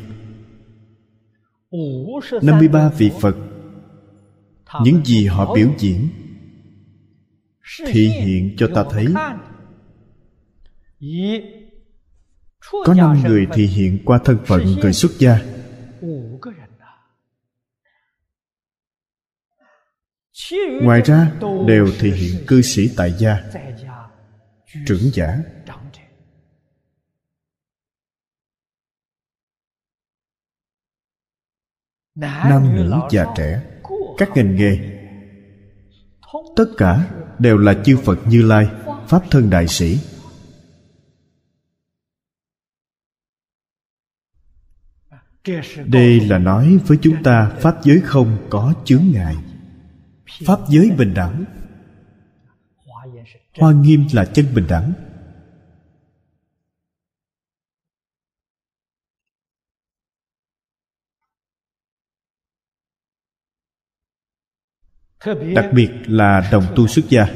[2.42, 3.36] 53 vị Phật.
[4.84, 6.08] Những gì họ biểu diễn
[7.86, 9.06] Thị hiện cho ta thấy.
[12.84, 15.38] Có năm người thị hiện qua thân phận người xuất gia.
[20.82, 21.32] Ngoài ra,
[21.66, 23.42] đều thị hiện cư sĩ tại gia,
[24.86, 25.38] Trưởng giả.
[32.14, 33.62] Nam nữ già trẻ,
[34.18, 34.99] các ngành nghề
[36.56, 38.68] tất cả đều là chư phật như lai,
[39.08, 39.98] pháp thân đại sĩ.
[45.86, 49.36] Đây là nói với chúng ta pháp giới không có chướng ngại.
[50.44, 51.44] Pháp giới bình đẳng.
[53.58, 54.92] Hoa nghiêm là chân bình đẳng.
[65.54, 67.26] Đặc biệt là đồng tu xuất gia.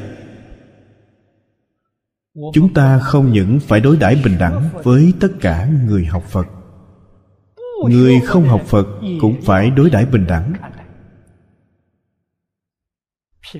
[2.53, 6.47] Chúng ta không những phải đối đãi bình đẳng với tất cả người học phật.
[7.89, 8.87] Người không học phật
[9.21, 10.53] cũng phải đối đãi bình đẳng.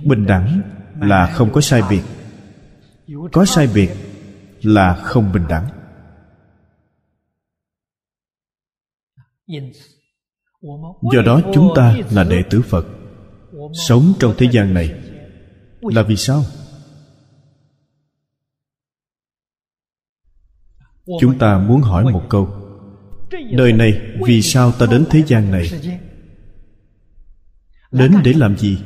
[0.05, 0.61] Bình đẳng
[1.01, 2.01] là không có sai biệt.
[3.31, 3.89] Có sai biệt
[4.61, 5.67] là không bình đẳng.
[11.13, 12.85] Do đó chúng ta là đệ tử phật
[13.73, 14.93] sống trong thế gian này
[15.81, 16.43] là vì sao?
[21.19, 22.61] Chúng ta muốn hỏi một câu.
[23.51, 25.69] Đời này vì sao ta đến thế gian này?
[27.91, 28.77] Đến để làm gì?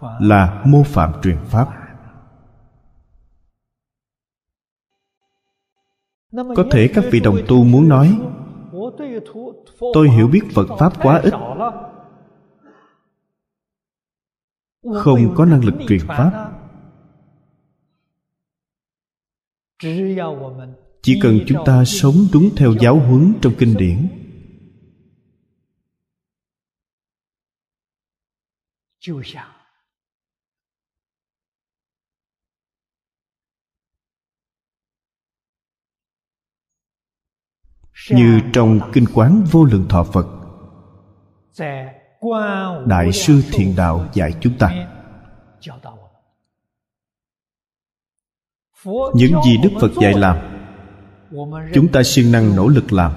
[0.00, 1.68] là mô phạm truyền pháp.
[6.32, 8.20] Có thể các vị đồng tu muốn nói,
[9.94, 11.34] tôi hiểu biết phật pháp quá ít.
[14.94, 16.52] Không có năng lực truyền pháp.
[21.02, 24.08] Chỉ cần chúng ta sống đúng theo giáo huấn trong kinh điển.
[38.08, 40.26] Như trong kinh quán vô lượng thọ phật,
[42.86, 44.86] đại sư thiện đạo dạy chúng ta.
[49.14, 50.36] Những gì đức phật dạy làm,
[51.74, 53.12] chúng ta siêng năng nỗ lực làm.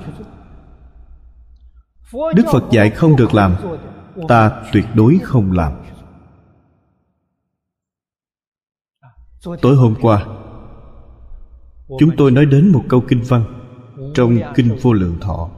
[2.35, 3.55] Đức phật dạy không được làm,
[4.27, 5.73] ta tuyệt đối không làm.
[9.61, 10.25] Tối hôm qua,
[11.99, 13.62] chúng tôi nói đến một câu kinh văn
[14.13, 15.51] trong kinh vô lượng thọ.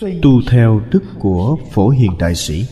[0.00, 2.66] Tu theo đức của phổ hiền đại sĩ.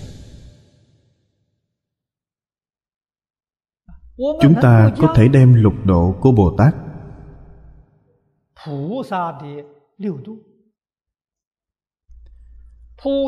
[4.16, 6.74] Chúng ta có thể đem lục độ của bồ tát.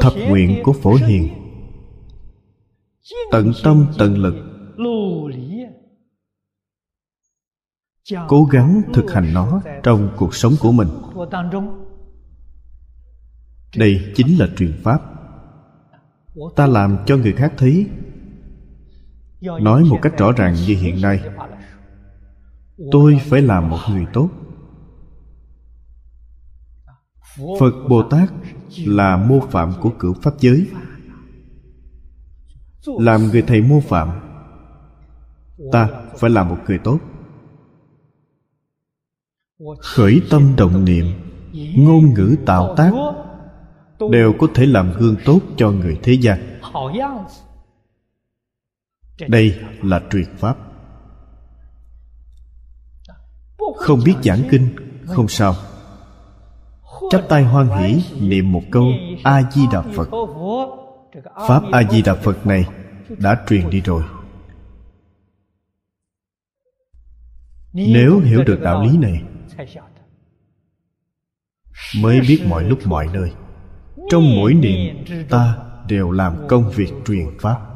[0.02, 1.41] Thập nguyện của phổ hiền
[3.30, 4.34] tận tâm, tận lực.
[8.28, 10.88] Cố gắng thực hành nó trong cuộc sống của mình.
[13.76, 15.02] Đây chính là truyền pháp.
[16.56, 17.86] Ta làm cho người khác thấy.
[19.40, 21.20] Nói một cách rõ ràng như hiện nay.
[22.90, 24.30] Tôi phải làm một người tốt.
[27.60, 28.30] Phật bồ tát
[28.86, 30.66] là mô phạm của cửu pháp giới
[32.86, 34.08] làm người thầy mô phạm.
[35.72, 36.98] Ta phải làm một người tốt.
[39.78, 41.06] Khởi tâm động niệm,
[41.76, 42.92] ngôn ngữ tạo tác,
[44.10, 46.60] đều có thể làm gương tốt cho người thế gian.
[49.28, 50.56] Đây là truyền pháp.
[53.76, 54.68] Không biết giảng kinh,
[55.06, 55.54] không sao.
[57.10, 58.84] Chắp tay hoan hỷ niệm một câu
[59.24, 60.08] a di đà phật
[61.48, 62.64] pháp a di đà phật này
[63.18, 64.02] đã truyền đi rồi.
[67.72, 69.22] Nếu hiểu được đạo lý này,
[71.96, 73.32] mới biết mọi lúc mọi nơi.
[74.10, 75.58] Trong mỗi niệm, ta
[75.88, 77.68] đều làm công việc truyền pháp.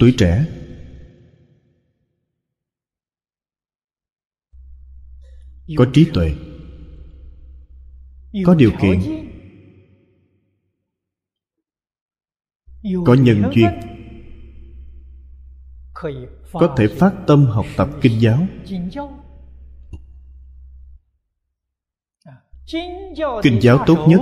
[0.00, 0.46] Tuổi trẻ,
[5.76, 6.34] có trí tuệ
[8.42, 9.00] có điều kiện.
[13.06, 13.70] có nhân duyên.
[16.52, 18.46] có thể phát tâm học tập kinh giáo.
[23.42, 24.20] kinh giáo tốt nhất.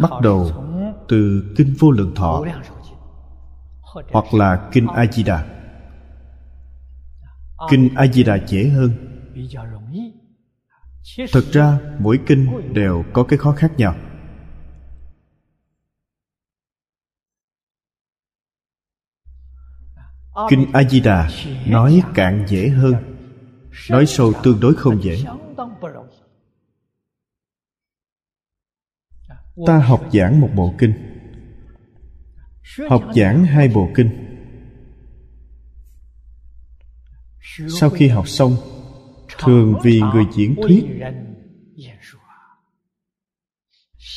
[0.00, 0.50] Bắt đầu
[1.08, 2.44] từ kinh vô lượng thọ
[4.12, 5.56] hoặc là kinh a di đà.
[7.70, 8.90] Kinh a di đà dễ hơn
[11.32, 13.94] thực ra, mỗi kinh đều có cái khó khác nhau.
[20.48, 21.28] Kinh a di đà
[21.66, 22.94] nói cạn dễ hơn,
[23.90, 25.24] nói sâu tương đối không dễ.
[29.66, 30.92] Ta học giảng một bộ kinh,
[32.88, 34.26] học giảng hai bộ kinh.
[37.80, 38.56] Sau khi học xong
[39.40, 40.84] thường vì người diễn thuyết.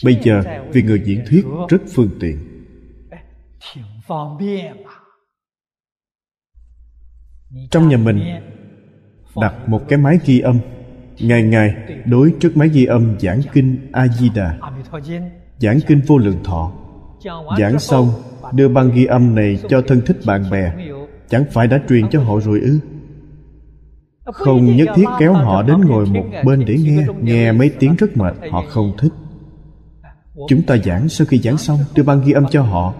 [0.03, 0.43] Bây giờ
[0.73, 2.37] vì người diễn thuyết rất phương tiện.
[7.71, 8.19] Trong nhà mình
[9.35, 10.59] đặt một cái máy ghi âm.
[11.19, 14.59] Ngày ngày đối trước máy ghi âm giảng kinh a di đà.
[15.57, 16.71] Giảng kinh vô lượng thọ.
[17.59, 18.07] Giảng xong,
[18.53, 20.73] đưa băng ghi âm này cho thân thích bạn bè.
[21.29, 22.79] Chẳng phải đã truyền cho họ rồi ư?
[24.25, 28.17] Không nhất thiết kéo họ đến ngồi một bên để nghe nghe mấy tiếng rất
[28.17, 29.11] mệt họ không thích.
[30.47, 32.93] chúng ta giảng sau khi giảng xong đưa băng ghi âm cho họ.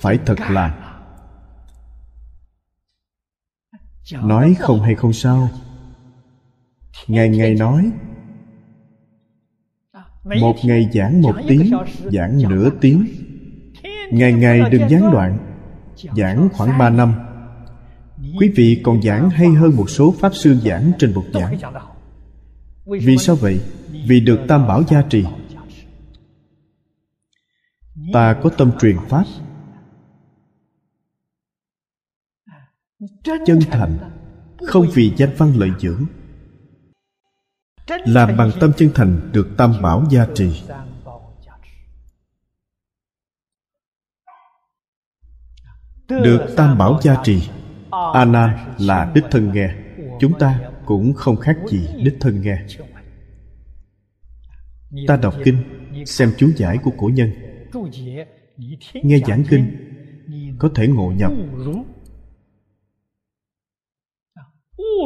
[0.00, 0.70] Phải thật làm
[4.22, 5.48] nói không hay không sao.
[7.08, 7.90] Ngày ngày nói
[10.24, 11.70] một ngày giảng một tiếng
[12.12, 13.06] giảng nửa tiếng.
[14.10, 15.49] Ngày ngày đừng gián đoạn
[16.16, 17.14] giảng khoảng ba năm.
[18.38, 21.58] Quý vị còn giảng hay hơn một số pháp sư giảng trên bục giảng.
[22.86, 23.60] Vì sao vậy?
[24.06, 25.24] Vì được tam bảo gia trì.
[28.12, 29.24] Ta có tâm truyền pháp.
[33.24, 33.98] Chân thành,
[34.66, 36.06] không vì danh văn lợi dưỡng.
[38.04, 40.62] Làm bằng tâm chân thành được tam bảo gia trì.
[46.10, 47.42] Được tam bảo gia trì.
[48.14, 49.74] A nan là đích thân nghe.
[50.20, 52.58] Chúng ta cũng không khác gì đích thân nghe.
[55.06, 55.56] Ta đọc kinh,
[56.06, 57.30] xem chú giải của cổ nhân.
[58.94, 59.76] Nghe giảng kinh,
[60.58, 61.32] có thể ngộ nhập.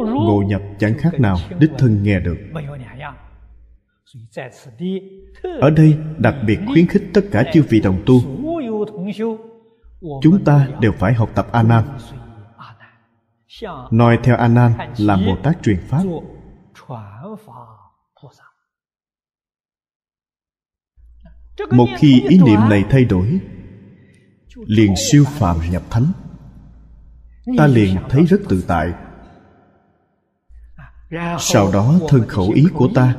[0.03, 2.37] Ngộ nhập chẳng khác nào đích thân nghe được.
[5.59, 8.21] Ở đây đặc biệt khuyến khích tất cả chư vị đồng tu
[10.21, 11.97] chúng ta đều phải học tập a nan
[13.91, 16.03] nói theo a nan làm bồ tát truyền pháp.
[21.71, 23.39] Một khi ý niệm này thay đổi
[24.65, 26.05] liền siêu phàm nhập thánh.
[27.57, 28.93] Ta liền thấy rất tự tại.
[31.39, 33.15] Sau đó thân khẩu ý của ta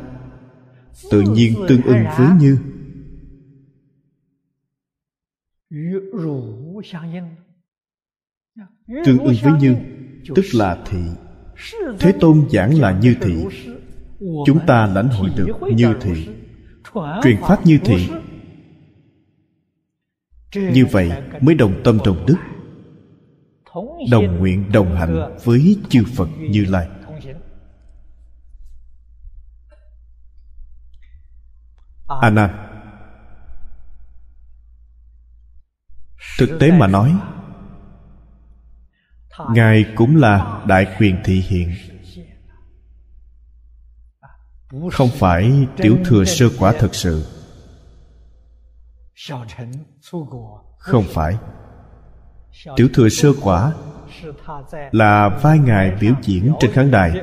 [1.11, 2.59] tự nhiên tương ưng với như
[9.05, 9.77] tương ưng với như
[10.35, 10.99] tức là thị.
[11.99, 13.45] Thế tôn giảng là như thị.
[14.47, 16.29] Chúng ta lãnh hội được như thị.
[17.23, 18.09] Truyền pháp như thị.
[20.55, 21.11] Như vậy
[21.41, 22.37] mới đồng tâm đồng đức.
[24.11, 26.89] Đồng nguyện đồng hạnh với chư phật như lai.
[32.23, 32.66] A nan
[36.39, 37.17] thực tế mà nói,
[39.55, 41.75] ngài cũng là đại quyền thị hiện.
[44.93, 47.27] Không phải tiểu thừa sơ quả thật sự.
[50.79, 51.37] Không phải.
[52.77, 53.75] Tiểu thừa sơ quả
[54.93, 57.23] là vai ngài biểu diễn trên khán đài.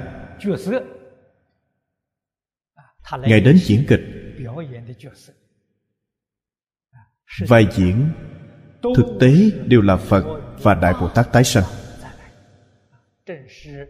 [3.11, 4.01] Ngài đến diễn kịch,
[7.47, 8.09] vai diễn
[8.95, 9.33] thực tế
[9.65, 10.25] đều là phật
[10.61, 11.63] và đại bồ tát tái sanh.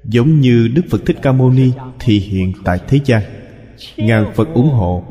[0.03, 3.21] Giống như đức phật thích ca mâu ni thì hiện tại thế gian,
[3.97, 5.03] ngàn phật ủng hộ.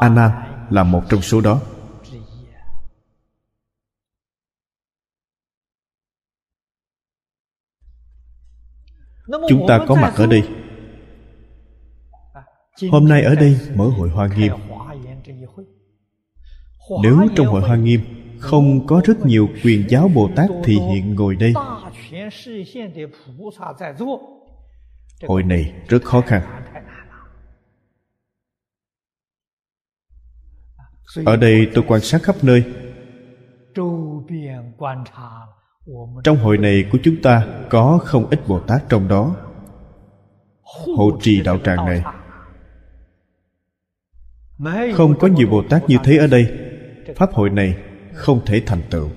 [0.00, 0.30] A nan
[0.70, 1.60] là một trong số đó.
[9.48, 10.42] Chúng ta có mặt ở đây.
[12.90, 14.52] Hôm nay ở đây mở hội hoa nghiêm.
[17.02, 21.14] Nếu trong hội hoa nghiêm không có rất nhiều quyền giáo bồ tát thị hiện
[21.14, 21.52] ngồi đây.
[25.28, 26.42] Hội này rất khó khăn.
[31.24, 32.64] Ở đây tôi quan sát khắp nơi.
[36.24, 39.36] Trong hội này của chúng ta có không ít bồ tát trong đó.
[40.96, 42.02] Hộ trì đạo tràng này.
[44.94, 46.58] Không có nhiều bồ tát như thế ở đây.
[47.16, 47.76] Pháp hội này
[48.20, 49.10] không thể thành tựu.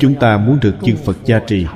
[0.00, 1.66] Chúng ta muốn được chư phật gia trì.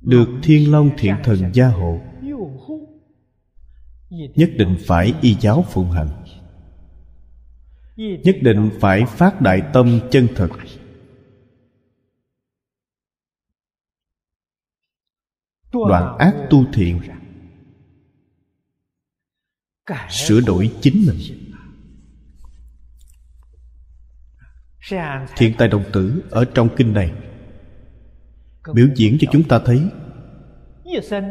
[0.00, 2.00] Được thiên long thiện thần gia hộ,
[4.10, 6.24] nhất định phải y giáo phụng hành.
[7.96, 10.50] Nhất định phải phát đại tâm chân thực
[15.72, 17.00] đoạn ác tu thiện.
[20.10, 21.18] sửa đổi chính mình.
[25.36, 27.12] thiện tài đồng tử ở trong kinh này.
[28.74, 29.82] Biểu diễn cho chúng ta thấy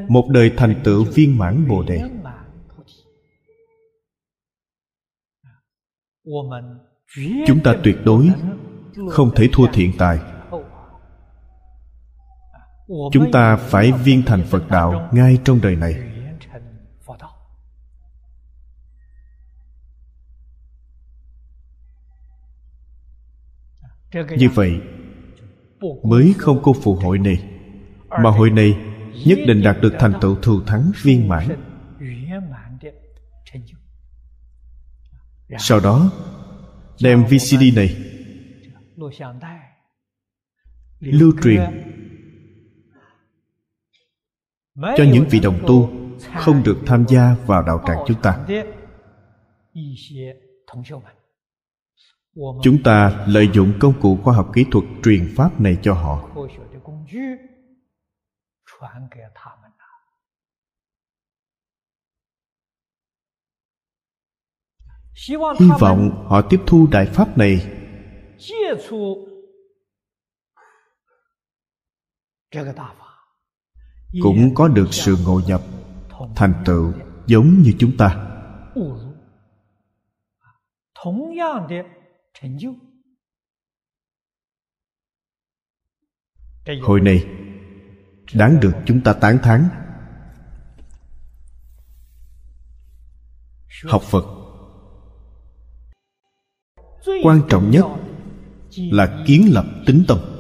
[0.10, 2.02] một đời thành tựu viên mãn bồ đề.
[7.48, 8.32] chúng ta tuyệt đối
[9.10, 10.37] không thể thua thiện tài
[12.88, 15.96] chúng ta phải viên thành phật đạo ngay trong đời này.
[24.38, 24.82] như vậy
[26.04, 27.44] mới không cô phụ hội này
[28.10, 28.78] mà hội này
[29.26, 31.48] nhất định đạt được thành tựu thù thắng viên mãn.
[35.60, 36.12] sau đó
[37.02, 37.96] đem vcd này
[41.00, 41.62] lưu truyền
[44.78, 45.90] cho những vị đồng tu
[46.36, 48.46] không được tham gia vào đạo tràng chúng ta.
[52.64, 56.30] Chúng ta lợi dụng công cụ khoa học kỹ thuật truyền pháp này cho họ.
[65.60, 67.62] Hy vọng họ tiếp thu đại pháp này
[74.22, 75.62] cũng có được sự ngộ nhập.
[76.36, 76.94] thành tựu
[77.26, 78.24] giống như chúng ta.
[86.84, 87.26] Hội này
[88.34, 89.70] đáng được chúng ta tán thán.
[93.84, 94.26] Học phật.
[97.24, 97.86] Quan trọng nhất
[98.76, 100.37] là kiến lập tính tâm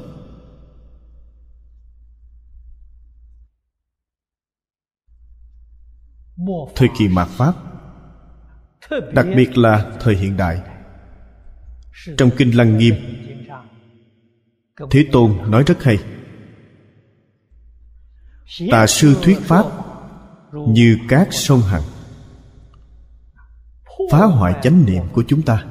[6.75, 7.53] thời kỳ mạt pháp,
[9.13, 10.61] đặc biệt là thời hiện đại.
[12.17, 12.95] Trong kinh lăng nghiêm,
[14.91, 15.97] thế tôn nói rất hay.
[18.71, 19.65] Tà sư thuyết pháp
[20.53, 21.83] như các sông hằng,
[24.11, 25.65] phá hoại chánh niệm của chúng ta.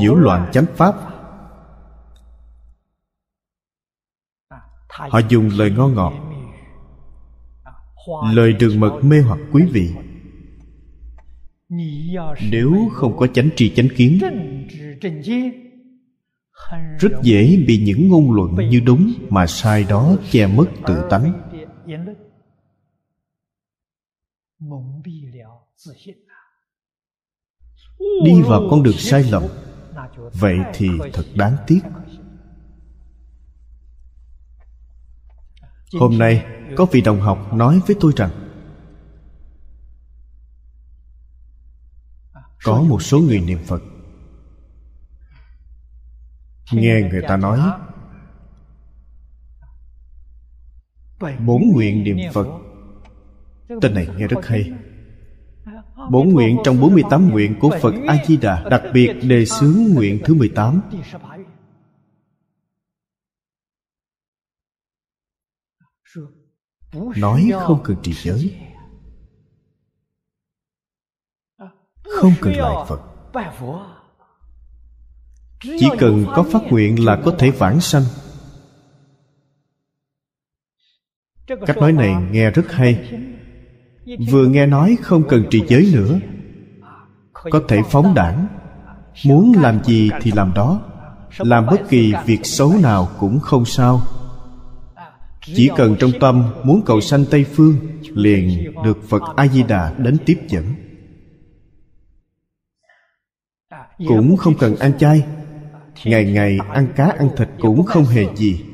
[0.00, 0.94] Nhiễu loạn chánh pháp,
[4.88, 6.27] họ dùng lời ngon ngọt
[8.34, 9.90] lời đường mật mê hoặc quý vị.
[12.50, 14.18] Nếu không có chánh tri chánh kiến
[17.00, 21.32] rất dễ bị những ngôn luận như đúng mà sai đó che mất tự tánh.
[28.24, 29.42] Đi vào con đường sai lầm.
[30.32, 31.80] Vậy thì thật đáng tiếc
[35.92, 38.30] hôm nay, có vị đồng học nói với tôi rằng,
[42.64, 43.82] có một số người niệm phật.
[46.72, 47.60] Nghe người ta nói,
[51.46, 52.46] bốn nguyện niệm phật.
[53.80, 54.72] Tên này nghe rất hay.
[56.10, 60.80] Bốn nguyện trong 48 nguyện của Phật A-di-đà Đặc biệt đề xướng nguyện thứ 18
[66.92, 68.54] Nói không cần trì giới.
[72.02, 73.00] Không cần lại Phật.
[75.60, 78.02] chỉ cần có phát nguyện là có thể vãng sanh.
[81.46, 83.20] Cách nói này nghe rất hay.
[84.30, 86.20] Vừa nghe nói không cần trì giới nữa.
[87.32, 88.46] Có thể phóng đảng.
[89.24, 90.82] Muốn làm gì thì làm đó.
[91.38, 94.17] Làm bất kỳ việc xấu nào cũng không sao
[95.54, 97.76] chỉ cần trong tâm muốn cầu sanh tây phương,
[98.14, 100.64] liền được phật a di đà đến tiếp dẫn.
[104.08, 105.24] Cũng không cần ăn chay,
[106.04, 108.64] ngày ngày ăn cá ăn thịt cũng không hề gì.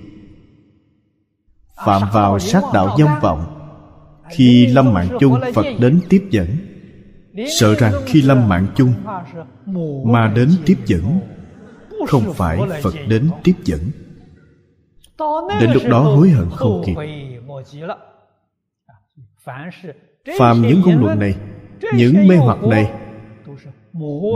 [1.86, 3.60] Phạm vào sát đạo vong vọng,
[4.30, 6.48] khi lâm mạng chung phật đến tiếp dẫn.
[7.60, 8.92] Sợ rằng khi lâm mạng chung
[10.04, 11.20] mà đến tiếp dẫn,
[12.06, 13.80] không phải phật đến tiếp dẫn
[15.60, 16.94] đến lúc đó hối hận không kịp
[20.38, 21.36] phàm những ngôn luận này
[21.94, 22.92] những mê hoặc này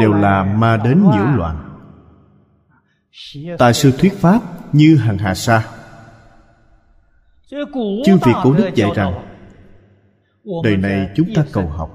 [0.01, 4.41] đều là ma đến nhiễu loạn。tà sư thuyết pháp
[4.73, 5.69] như hằng hà sa
[8.05, 9.25] chư vị cổ đức dạy rằng
[10.65, 11.91] đời này chúng ta cầu học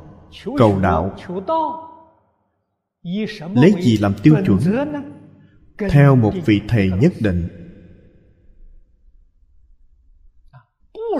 [0.57, 7.62] cầu đạo。lấy gì làm tiêu chuẩn？theo một vị thầy nhất định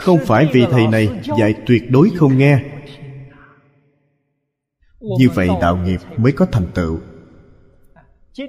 [0.02, 2.60] không phải vì thầy này dạy tuyệt đối không nghe.
[5.20, 7.00] Như vậy đạo nghiệp mới có thành tựu.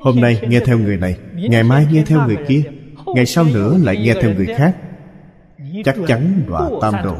[0.00, 2.62] Hôm nay nghe theo người này, ngày mai nghe theo người kia,
[3.06, 4.76] ngày sau nữa lại nghe theo người khác.
[5.84, 7.16] Chắc chắn đọa tam đồ.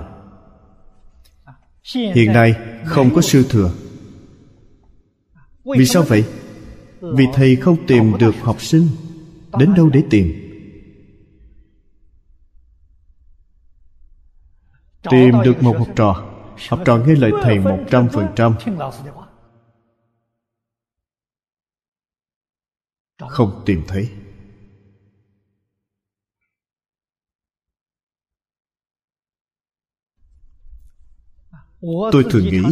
[1.94, 2.54] hiện nay
[2.84, 3.72] không có sư thừa.
[5.76, 6.24] Vì sao vậy?
[7.00, 8.88] Vì thầy không tìm được học sinh.
[9.58, 10.43] Đến đâu để tìm?
[15.10, 16.24] Tìm được một học trò.
[16.68, 18.54] Học trò nghe lời thầy một trăm phần trăm.
[23.18, 24.10] không tìm thấy.
[32.12, 32.62] tôi thường nghĩ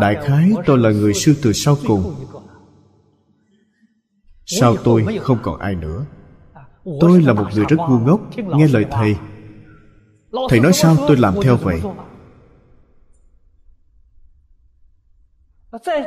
[0.00, 2.14] đại khái tôi là người sư từ sau cùng.
[4.46, 6.06] sau tôi không còn ai nữa?
[7.00, 9.16] Tôi là một người rất ngu ngốc nghe lời thầy
[10.48, 11.80] thầy nói sao tôi làm theo vậy?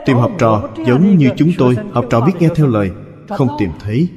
[0.06, 1.76] tìm học trò giống như chúng tôi.
[1.92, 2.92] Học trò biết nghe theo lời
[3.30, 4.10] không tìm thấy.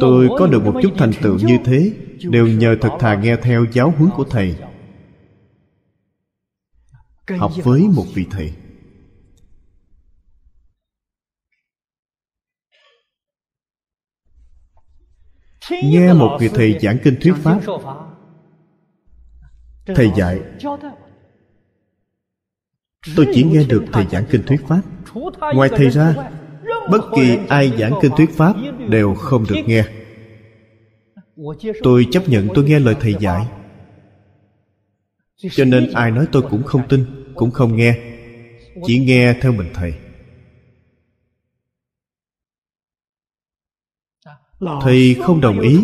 [0.00, 1.92] Tôi có được một chút thành tựu như thế
[2.22, 4.56] đều nhờ thật thà nghe theo giáo huấn của thầy.
[7.38, 8.52] học với một vị thầy
[15.84, 17.60] nghe một vị thầy giảng kinh thuyết pháp.
[19.86, 20.40] thầy dạy
[23.16, 24.82] tôi chỉ nghe được thầy giảng kinh thuyết pháp.
[25.54, 26.14] Ngoài thầy ra
[26.90, 28.56] bất kỳ ai giảng kinh thuyết pháp
[28.88, 29.84] đều không được nghe.
[31.82, 33.46] Tôi chấp nhận tôi nghe lời thầy dạy.
[35.50, 37.04] Cho nên ai nói tôi cũng không tin
[37.34, 37.94] cũng không nghe.
[38.86, 39.94] Chỉ nghe theo mình thầy
[44.82, 45.78] thầy không đồng ý.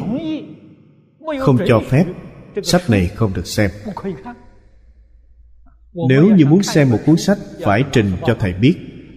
[1.40, 2.04] Không cho phép.
[2.62, 3.70] Sách này không được xem.
[6.08, 8.74] Nếu như muốn xem một cuốn sách, phải trình cho thầy biết.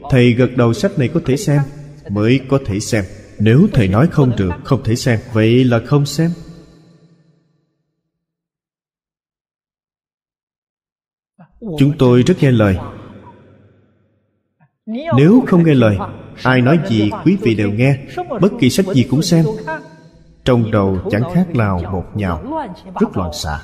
[0.09, 1.61] Thầy gật đầu sách này có thể xem,
[2.09, 3.03] mới có thể xem.
[3.39, 5.19] Nếu thầy nói không được, không thể xem.
[5.33, 6.31] Vậy là không xem.
[11.79, 12.77] Chúng tôi rất nghe lời
[15.17, 15.97] nếu không nghe lời
[16.43, 17.97] ai nói gì quý vị đều nghe
[18.41, 19.45] bất kỳ sách gì cũng xem.
[20.45, 22.43] trong đầu chẳng khác nào một nhào
[22.99, 23.59] rất loạn xạ.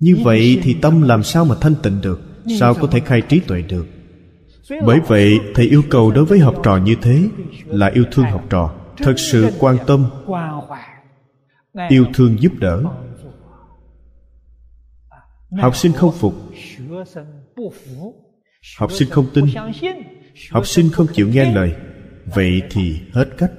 [0.00, 2.20] Như vậy thì tâm làm sao mà thanh tịnh được?
[2.58, 3.86] sao có thể khai trí tuệ được?
[4.84, 7.28] Bởi vậy thầy yêu cầu đối với học trò như thế
[7.66, 8.74] là yêu thương học trò.
[8.96, 10.06] thật sự quan tâm
[11.88, 12.82] yêu thương giúp đỡ
[15.50, 16.34] học sinh không phục.
[18.78, 19.44] học sinh không tin.
[20.50, 21.72] học sinh không chịu nghe lời.
[22.34, 23.52] Vậy thì hết cách.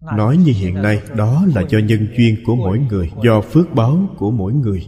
[0.00, 4.14] Nói như hiện nay đó là do nhân duyên của mỗi người do phước báo
[4.16, 4.86] của mỗi người.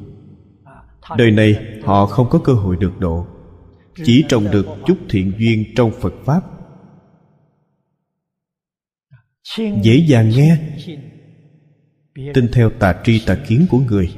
[1.18, 3.26] Đời này họ không có cơ hội được độ.
[4.04, 6.40] Chỉ trồng được chút thiện duyên trong phật pháp.
[9.82, 10.58] Dễ dàng nghe.
[12.34, 14.14] tin theo tà tri tà kiến của người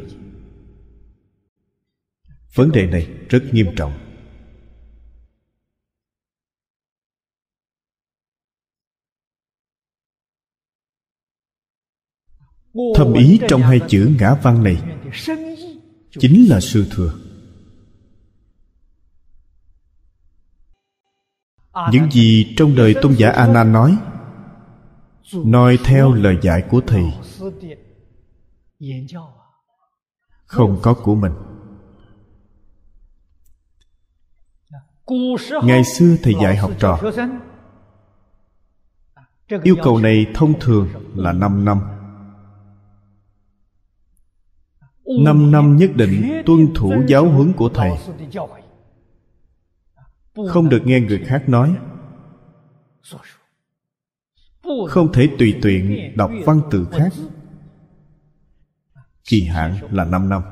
[2.55, 3.93] vấn đề này rất nghiêm trọng.
[12.95, 14.77] Thâm ý trong hai chữ ngã văn này
[16.11, 17.15] chính là sư thừa.
[21.93, 23.99] Những gì trong đời tôn giả a nan nói
[25.33, 27.05] nói theo lời dạy của thầy,
[30.47, 31.33] không có của mình.
[35.65, 37.01] Ngày xưa thầy dạy học trò.
[39.63, 41.87] Yêu cầu này thông thường là 5 năm
[45.25, 45.51] năm.
[45.51, 47.91] Năm nhất định tuân thủ giáo huấn của thầy.
[50.49, 51.77] Không được nghe người khác nói.
[54.89, 57.13] Không thể tùy tiện đọc văn tự khác.
[59.25, 60.43] Kỳ hạn là 5 năm.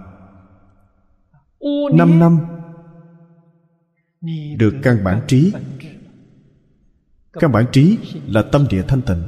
[1.92, 2.57] 5 năm
[4.56, 5.52] được căn bản trí.
[7.32, 9.22] Căn bản trí là tâm địa thanh tịnh.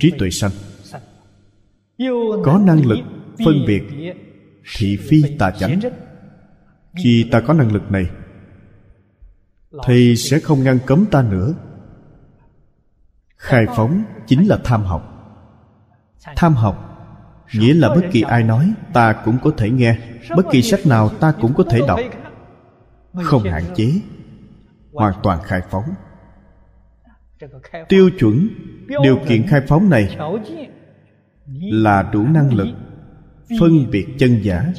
[0.00, 0.50] Trí tuệ sanh.
[2.44, 2.98] Có năng lực
[3.44, 3.82] phân biệt
[4.76, 5.80] thị phi tà chánh.
[7.02, 8.10] Khi ta có năng lực này,
[9.86, 11.54] thì sẽ không ngăn cấm ta nữa.
[13.36, 15.06] Khai phóng chính là tham học.
[16.36, 16.86] Tham học
[17.54, 19.98] nghĩa là bất kỳ ai nói, ta cũng có thể nghe.
[20.36, 22.00] Bất kỳ sách nào ta cũng có thể đọc
[23.14, 23.92] không hạn chế.
[24.92, 25.84] Hoàn toàn khai phóng.
[27.88, 28.48] tiêu chuẩn
[29.02, 30.16] điều kiện khai phóng này
[31.60, 32.68] là đủ năng lực
[33.60, 34.72] phân biệt chân giả.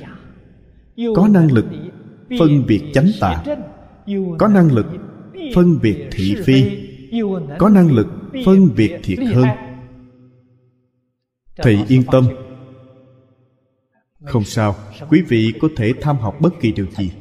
[1.16, 1.66] có năng lực
[2.40, 3.44] phân biệt chánh tà.
[4.40, 4.86] có năng lực
[5.56, 6.64] phân biệt thị phi.
[7.60, 8.08] có năng lực
[8.46, 9.48] phân biệt thiệt hơn.
[11.56, 12.26] thầy yên tâm.
[14.24, 14.76] không sao.
[15.10, 17.12] Quý vị có thể tham học bất kỳ điều gì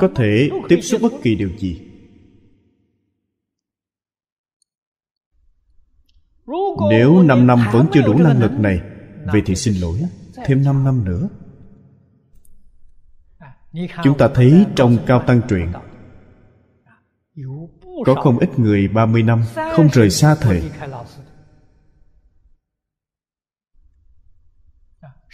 [0.00, 1.80] có thể tiếp xúc bất kỳ điều gì.
[6.90, 8.80] Nếu 5 năm vẫn chưa đủ năng lực này,
[9.32, 10.00] Vậy thì xin lỗi,
[10.44, 11.28] Thêm 5 năm nữa.
[14.04, 15.72] Chúng ta thấy trong Cao Tăng Truyện,
[18.06, 19.42] Có không ít người 30 năm
[19.76, 20.62] Không rời xa thầy.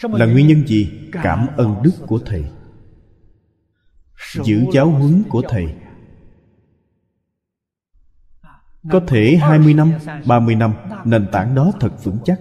[0.02, 1.10] Là nguyên nhân gì?
[1.12, 2.44] Cảm ơn đức của thầy.
[4.44, 5.74] Giữ giáo huấn của thầy.
[8.90, 9.92] Có thể 20 năm,
[10.26, 12.40] 30 năm Nền tảng đó thật vững chắc.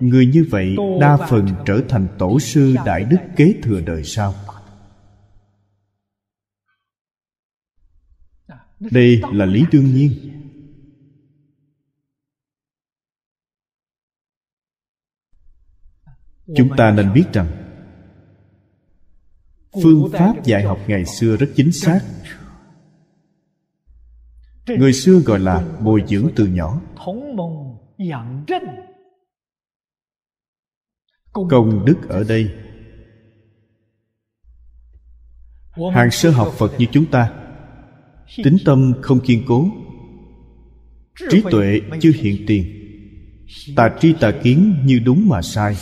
[0.00, 4.34] Người như vậy đa phần trở thành tổ sư đại đức kế thừa đời sau.
[8.80, 10.30] Đây là lý đương nhiên.
[16.56, 17.63] Chúng ta nên biết rằng
[19.82, 22.00] phương pháp dạy học ngày xưa rất chính xác.
[24.66, 26.80] Người xưa gọi là bồi dưỡng từ nhỏ.
[31.32, 32.50] Công đức ở đây.
[35.92, 37.32] Hàng sơ học phật như chúng ta,
[38.44, 39.66] tính tâm không kiên cố.
[41.30, 42.80] Trí tuệ chưa hiện tiền.
[43.76, 45.76] Tà tri tà kiến như đúng mà sai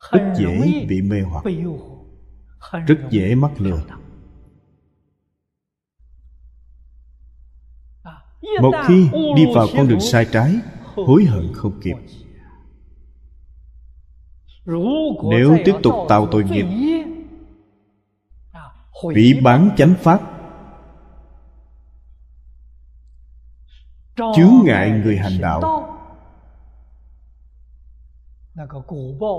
[0.00, 1.44] rất dễ bị mê hoặc.
[2.86, 3.82] rất dễ mắc lừa.
[8.62, 10.54] một khi đi vào con đường sai trái
[10.94, 11.96] hối hận không kịp.
[15.30, 16.66] nếu tiếp tục tạo tội nghiệp
[19.14, 20.20] bị bán chánh pháp
[24.16, 25.96] chướng ngại người hành đạo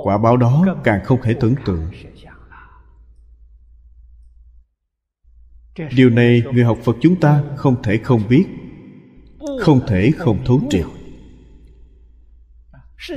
[0.03, 1.91] quả báo đó càng không thể tưởng tượng.
[5.95, 8.45] Điều này người học phật chúng ta không thể không biết
[9.62, 10.86] không thể không thấu triệt.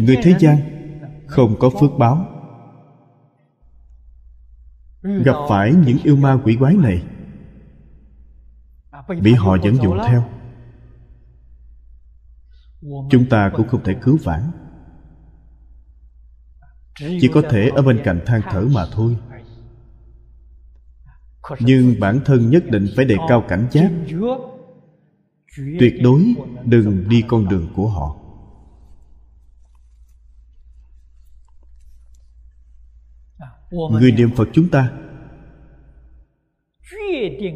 [0.01, 0.57] Người thế gian
[1.27, 2.27] không có phước báo.
[5.03, 7.03] Gặp phải những yêu ma quỷ quái này
[9.23, 10.25] bị họ dẫn dụ theo.
[13.11, 14.51] Chúng ta cũng không thể cứu vãn
[16.99, 19.17] chỉ có thể ở bên cạnh than thở mà thôi.
[21.61, 23.93] Nhưng bản thân nhất định phải đề cao cảnh giác.
[25.81, 26.35] Tuyệt đối
[26.65, 28.17] đừng đi con đường của họ.
[33.91, 34.93] Người niệm phật chúng ta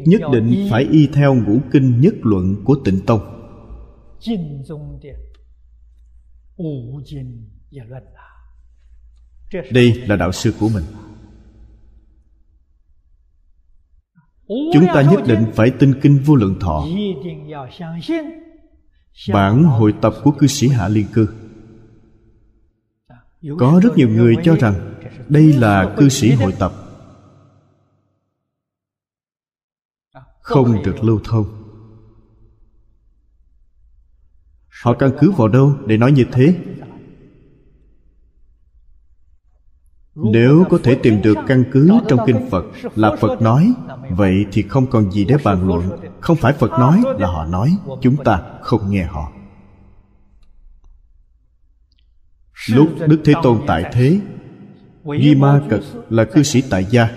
[0.05, 3.21] nhất định phải y theo ngũ kinh nhất luận của tịnh tông
[9.71, 10.83] đây là đạo sư của mình.
[14.47, 16.85] Chúng ta nhất định phải tin kinh vô lượng thọ.
[19.33, 21.27] Bản hội tập của cư sĩ hạ liên cư
[23.57, 24.95] có rất nhiều người cho rằng
[25.29, 26.73] đây là cư sĩ hội tập.
[30.41, 31.45] Không được lưu thông.
[34.83, 36.55] Họ căn cứ vào đâu để nói như thế?
[40.23, 42.65] Nếu có thể tìm được căn cứ trong kinh phật
[42.95, 43.73] là phật nói,
[44.09, 45.89] vậy thì không còn gì để bàn luận.
[46.19, 49.31] Không phải phật nói là họ nói, chúng ta không nghe họ.
[52.69, 54.19] Lúc đức thế tôn tại thế,
[55.21, 57.09] di ma cật là cư sĩ tại gia.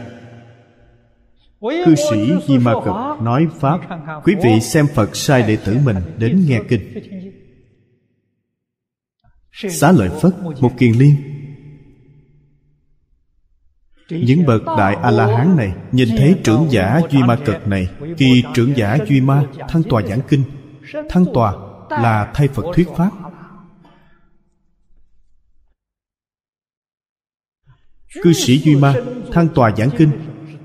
[1.61, 3.81] Cư sĩ di ma cật nói pháp,
[4.25, 6.81] quý vị xem phật sai đệ tử mình đến nghe kinh.
[9.53, 11.32] Xá lợi phất, một kiền liên
[14.21, 17.89] những bậc đại a la hán này nhìn thấy trưởng giả duy ma cực này
[18.17, 20.45] khi trưởng giả duy ma thăng tòa giảng kinh
[21.09, 21.53] thăng tòa
[21.91, 23.11] là thay phật thuyết pháp.
[28.23, 28.95] Cư sĩ duy ma
[29.33, 30.11] thăng tòa giảng kinh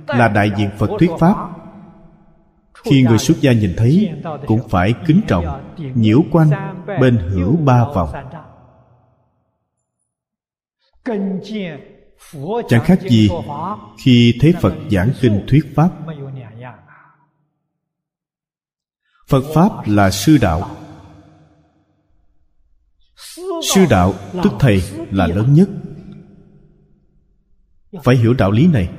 [0.08, 1.36] là đại diện phật thuyết pháp.
[2.84, 4.12] Khi người xuất gia nhìn thấy
[4.48, 6.50] cũng phải kính trọng nhiễu quanh
[7.02, 8.10] bên hữu ba vòng
[12.68, 13.30] chẳng khác gì
[13.98, 15.92] khi thấy phật giảng kinh thuyết pháp.
[19.28, 20.76] Phật pháp là sư đạo.
[23.74, 24.14] Sư đạo
[24.44, 25.70] tức thầy là lớn nhất.
[28.04, 28.90] Phải hiểu đạo lý này.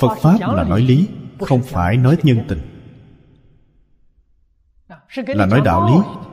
[0.00, 1.08] Phật pháp là nói lý,
[1.40, 2.60] không phải nói nhân tình.
[5.26, 6.24] Là nói đạo lý.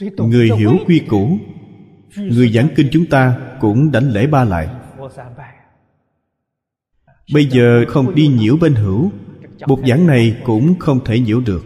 [0.00, 1.38] Người hiểu quy củ
[2.16, 4.68] người giảng kinh chúng ta cũng đánh lễ ba lại.
[7.34, 9.10] Bây giờ không đi nhiễu bên hữu
[9.66, 11.64] bục giảng này cũng không thể nhiễu được.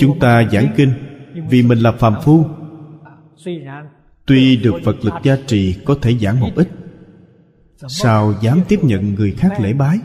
[0.00, 0.92] Chúng ta giảng kinh
[1.48, 2.44] vì mình là phàm phu.
[4.26, 6.68] tuy được phật lực gia trì có thể giảng một ít.
[7.88, 9.98] sao dám tiếp nhận người khác lễ bái?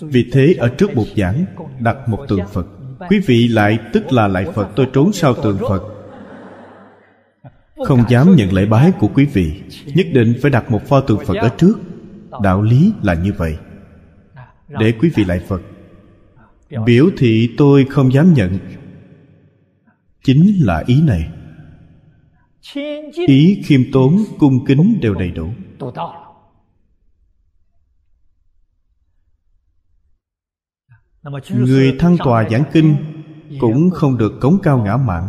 [0.00, 1.44] Vì thế ở trước bục giảng
[1.80, 2.66] đặt một tượng phật
[3.10, 5.82] quý vị lại tức là lại phật, tôi trốn sau tượng phật.
[7.84, 11.18] Không dám nhận lễ bái của quý vị, nhất định phải đặt một pho tượng
[11.26, 11.78] phật ở trước.
[12.42, 13.56] Đạo lý là như vậy.
[14.68, 15.62] Để quý vị lại phật.
[16.86, 18.58] Biểu thị tôi không dám nhận.
[20.24, 21.28] Chính là ý này.
[23.26, 25.48] Ý khiêm tốn, cung kính đều đầy đủ.
[31.50, 32.96] Người thăng tòa giảng kinh
[33.60, 34.32] cũng không được.
[34.40, 35.28] cống cao ngã mạn.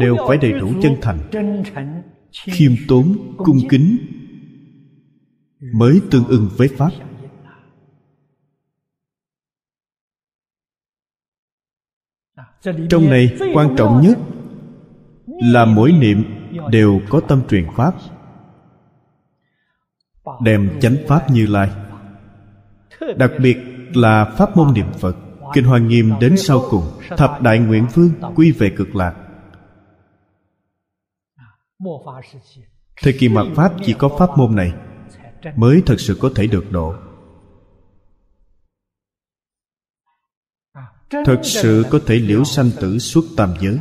[0.00, 1.18] Đều phải đầy đủ chân thành
[2.32, 3.96] khiêm tốn cung kính
[5.74, 6.90] mới tương ưng với pháp.
[12.90, 14.18] Trong này quan trọng nhất
[15.26, 16.24] là mỗi niệm
[16.70, 17.94] đều có tâm truyền pháp
[20.42, 21.70] đem chánh pháp như lai.
[23.16, 23.56] Đặc biệt
[23.94, 25.16] là pháp môn niệm phật,
[25.54, 26.84] kinh hoa nghiêm đến sau cùng,
[27.16, 29.14] thập đại nguyện vương quy về cực lạc.
[33.02, 34.72] Thời kỳ mạt pháp chỉ có pháp môn này
[35.56, 36.94] mới thật sự có thể được độ.
[41.10, 43.78] Thật sự có thể liễu sanh tử suốt tam giới.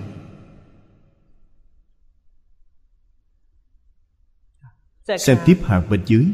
[5.06, 6.26] Xem tiếp hàng bên dưới.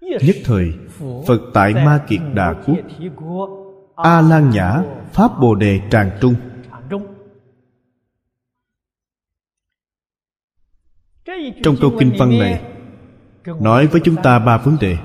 [0.00, 0.72] nhất thời
[1.26, 2.78] phật tại ma kiệt đà quốc
[3.96, 4.82] a lan nhã
[5.12, 6.34] pháp bồ đề tràng trung.
[11.62, 12.64] Trong câu kinh văn này
[13.60, 14.98] nói với chúng ta ba vấn đề.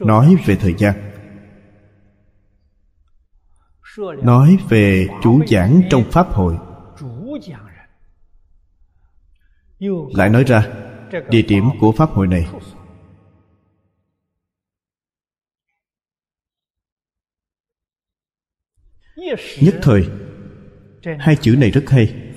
[0.00, 1.12] Nói về thời gian.
[4.22, 6.58] Nói về chủ giảng trong pháp hội
[10.14, 10.72] lại nói ra
[11.28, 12.48] địa điểm của pháp hội này.
[19.60, 20.08] Nhất thời,
[21.18, 22.32] hai chữ này rất hay.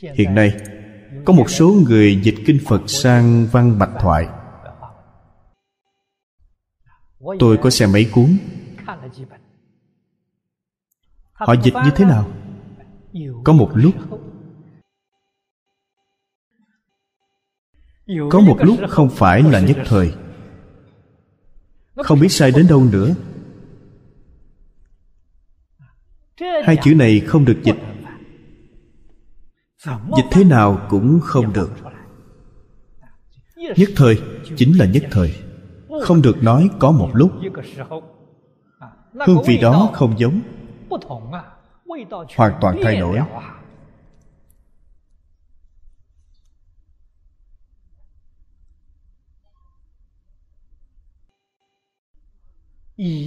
[0.00, 0.56] Hiện nay,
[1.24, 4.26] có một số người dịch kinh phật sang văn bạch thoại.
[7.38, 8.38] Tôi có xem mấy cuốn.
[11.32, 12.45] Họ dịch như thế nào?
[13.44, 13.94] Có một lúc,
[18.30, 20.14] có một lúc không phải là nhất thời.
[21.96, 23.14] Không biết sai đến đâu nữa.
[26.64, 27.76] Hai chữ này không được dịch.
[30.16, 31.70] Dịch thế nào cũng không được.
[33.56, 34.20] Nhất thời
[34.56, 35.34] chính là nhất thời.
[36.02, 37.32] Không được nói có một lúc.
[39.26, 40.40] Hương vị đó không giống
[42.36, 43.18] hoàn toàn thay đổi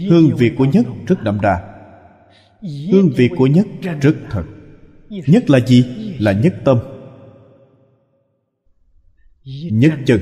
[0.10, 1.76] hương vị của nhất rất đậm đà.
[2.92, 3.68] Hương vị của nhất
[4.02, 4.44] rất thật.
[5.10, 5.86] Nhất là gì?
[6.20, 6.80] là nhất tâm.
[9.72, 10.20] Nhất chân.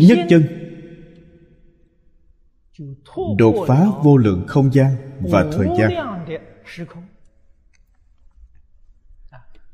[0.00, 0.63] Nhất chân
[3.38, 5.90] đột phá vô lượng không gian và thời gian.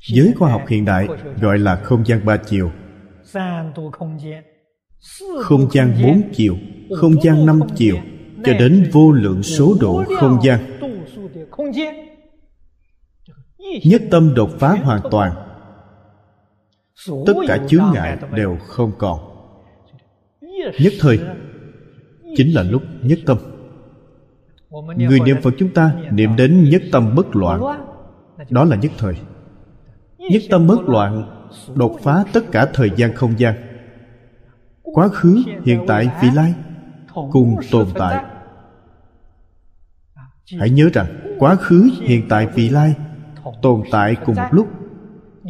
[0.01, 1.09] giới khoa học hiện đại
[1.41, 2.71] gọi là không gian ba chiều.
[5.43, 6.57] không gian bốn chiều
[6.97, 7.97] không gian năm chiều
[8.45, 10.79] cho đến vô lượng số độ không gian.
[13.85, 15.33] nhất tâm đột phá hoàn toàn.
[17.27, 19.21] tất cả chướng ngại đều không còn.
[20.79, 21.19] nhất thời
[22.37, 23.39] chính là lúc nhất tâm.
[24.97, 27.61] Người niệm phật chúng ta niệm đến nhất tâm bất loạn.
[28.51, 29.15] Đó là nhất thời.
[30.19, 31.37] Nhất tâm bất loạn
[31.75, 33.55] đột phá tất cả thời gian không gian.
[34.83, 36.55] Quá khứ, hiện tại, vị lai
[37.33, 38.25] cùng tồn tại.
[40.59, 42.95] Hãy nhớ rằng, quá khứ, hiện tại, vị lai
[43.63, 44.69] tồn tại cùng một lúc.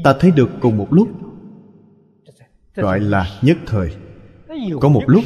[0.05, 1.09] Ta thấy được cùng một lúc.
[2.75, 3.91] Gọi là nhất thời.
[4.81, 5.25] Có một lúc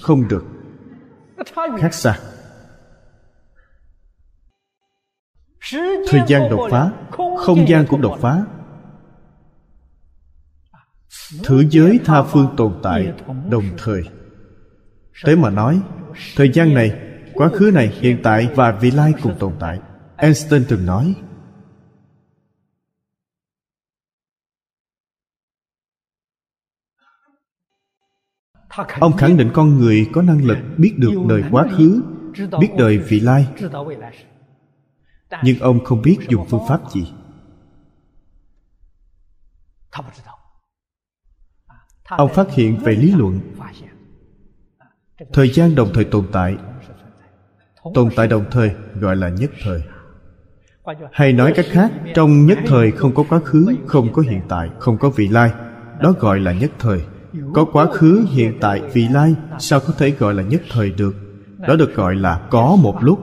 [0.00, 0.53] không được
[1.80, 2.18] khác xa
[6.08, 6.90] thời gian đột phá,
[7.38, 8.44] không gian cũng đột phá.
[11.44, 13.12] Thử giới tha phương tồn tại,
[13.50, 14.02] đồng thời.
[15.24, 15.80] Thế mà nói,
[16.36, 16.92] thời gian này,
[17.32, 19.78] quá khứ này, hiện tại và vị lai cùng tồn tại.
[20.16, 21.14] Einstein từng nói
[29.00, 32.02] ông khẳng định con người có năng lực biết được đời quá khứ
[32.60, 33.48] biết đời vị lai.
[35.42, 37.06] nhưng ông không biết dùng phương pháp gì
[42.08, 46.56] ông phát hiện về lý luận。thời gian đồng thời tồn tại
[47.94, 53.14] tồn tại đồng thời gọi là nhất thời。hay nói cách khác trong nhất thời không
[53.14, 55.52] có quá khứ không có hiện tại không có vị lai.
[56.00, 57.04] Đó gọi là nhất thời
[57.54, 61.14] có quá khứ, hiện tại, vị lai, sao có thể gọi là nhất thời được?
[61.68, 63.18] Đó được gọi là có một lúc.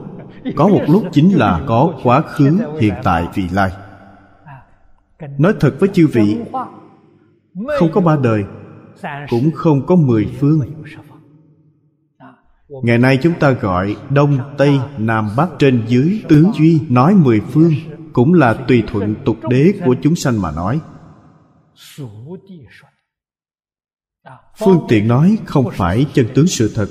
[0.56, 3.70] Có một lúc chính là có quá khứ, hiện tại, vị lai.
[5.38, 6.36] Nói thật với chư vị,
[7.78, 8.44] không có ba đời,
[9.30, 10.60] cũng không có mười phương.
[12.82, 17.40] Ngày nay chúng ta gọi đông, tây, nam, bắc trên dưới tứ duy nói mười
[17.40, 17.72] phương,
[18.12, 20.80] cũng là tùy thuận tục đế của chúng sanh mà nói
[24.64, 26.88] phương tiện nói không phải chân tướng sự thật.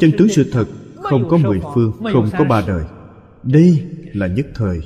[0.00, 0.64] Chân tướng sự thật
[0.96, 2.84] không có mười phương, không có ba đời.
[3.42, 4.80] Đây là nhất thời.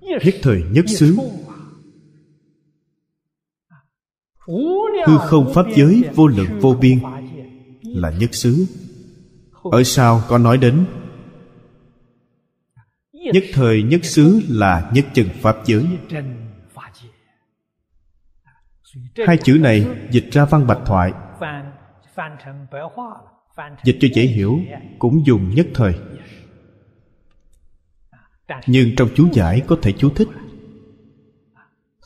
[0.00, 1.16] Nhất thời nhất xứ.
[5.06, 6.98] Hư không pháp giới vô lượng vô biên
[7.82, 8.66] là nhất xứ.
[9.62, 10.84] Ở sau có nói đến?
[13.12, 15.86] Nhất thời nhất xứ là nhất chân pháp giới.
[19.26, 21.12] Hai chữ này dịch ra văn bạch thoại
[23.84, 24.58] dịch cho dễ hiểu
[24.98, 25.94] cũng dùng nhất thời.
[28.66, 30.28] Nhưng trong chú giải có thể chú thích.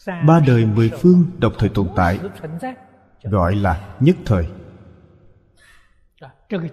[0.07, 2.21] Ba đời mười phương đồng thời tồn tại
[3.23, 4.47] gọi là nhất thời.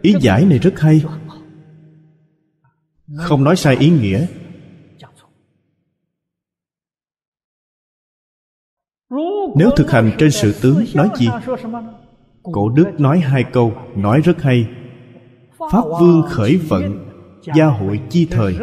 [0.01, 1.03] Ý giải này rất hay.
[3.17, 4.27] Không nói sai ý nghĩa.
[9.55, 11.27] Nếu thực hành trên sự tướng nói gì
[12.43, 14.67] cổ đức nói hai câu, nói rất hay.
[15.71, 17.09] Pháp vương khởi vận,
[17.55, 18.57] gia hội chi thời.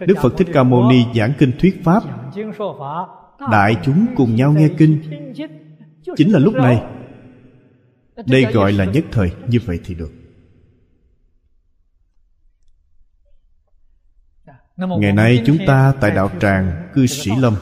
[0.00, 2.02] Đức phật thích ca mâu ni giảng kinh thuyết pháp.
[3.50, 5.02] Đại chúng cùng nhau nghe kinh.
[6.16, 6.82] Chính là lúc này.
[8.26, 10.12] Đây gọi là nhất thời, như vậy thì được.
[14.76, 17.54] Ngày nay chúng ta tại đạo tràng cư sĩ lâm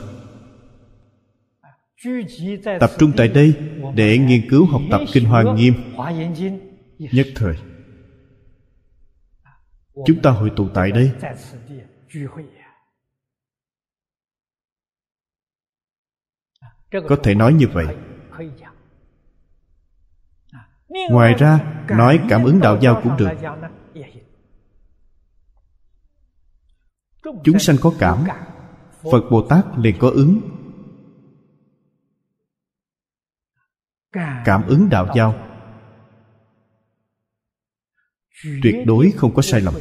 [2.80, 3.54] tập trung tại đây
[3.94, 5.74] để nghiên cứu học tập kinh hoa nghiêm.
[6.98, 7.56] Nhất thời,
[10.06, 11.12] chúng ta hội tụ tại đây.
[17.08, 17.86] Có thể nói như vậy.
[21.10, 23.28] Ngoài ra, nói cảm ứng đạo giao cũng được.
[27.44, 28.24] Chúng sanh có cảm.
[29.12, 30.53] Phật bồ tát liền có ứng.
[34.44, 35.48] Cảm ứng đạo giao.
[38.62, 39.74] Tuyệt đối không có sai lầm.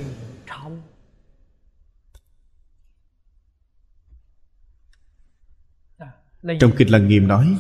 [6.59, 7.57] Trong kinh lăng nghiêm nói,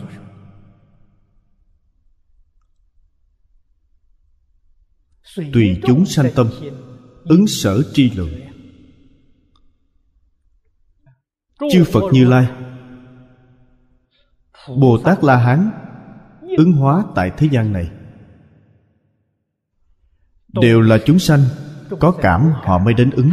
[5.35, 6.49] tùy chúng sanh tâm,
[7.23, 8.39] ứng sở tri lượng.
[11.71, 12.47] Chư phật như lai,
[14.67, 15.82] bồ tát la hán
[16.57, 17.91] ứng hóa tại thế gian này.
[20.47, 21.39] Đều là chúng sanh,
[21.99, 23.29] có cảm họ mới đến ứng.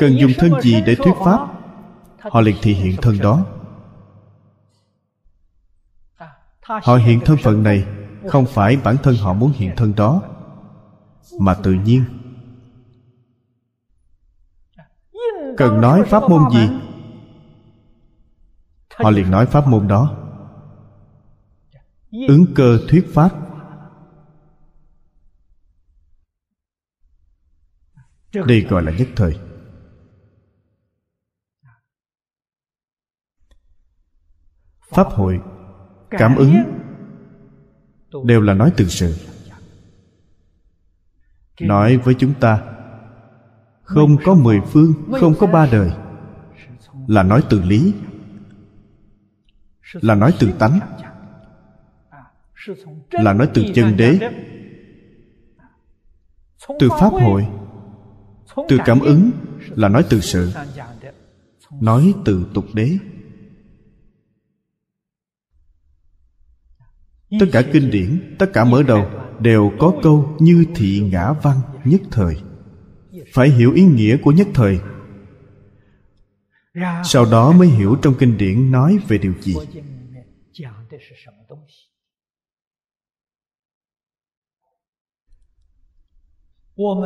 [0.00, 1.48] Cần dùng thân gì để thuyết pháp?
[2.18, 3.46] Họ liền thị hiện thân đó.
[6.62, 7.86] Họ hiện thân phận này
[8.28, 10.22] không phải bản thân họ muốn hiện thân đó,
[11.40, 12.04] mà tự nhiên.
[15.56, 16.68] Cần nói pháp môn gì?
[18.96, 20.16] Họ liền nói pháp môn đó.
[22.28, 23.30] Ứng cơ thuyết pháp.
[28.32, 29.38] Đây gọi là nhất thời.
[34.88, 35.40] Pháp hội,
[36.10, 36.54] cảm ứng,
[38.24, 39.16] đều là nói từ sự.
[41.60, 42.62] Nói với chúng ta,
[43.82, 45.92] không có mười phương, không có ba đời,
[47.06, 47.94] là nói từ lý
[49.92, 50.80] là nói từ tánh.
[53.10, 54.18] Là nói từ chân đế.
[56.78, 57.46] Từ pháp hội.
[58.68, 59.30] Từ cảm ứng.
[59.68, 60.52] Là nói từ sự.
[61.80, 62.98] Nói từ tục đế.
[67.40, 69.10] Tất cả kinh điển, tất cả mở đầu
[69.40, 72.36] đều có câu như thị ngã văn nhất thời.
[73.32, 74.80] Phải hiểu ý nghĩa của nhất thời
[77.04, 79.54] sau đó mới hiểu trong kinh điển nói về điều gì.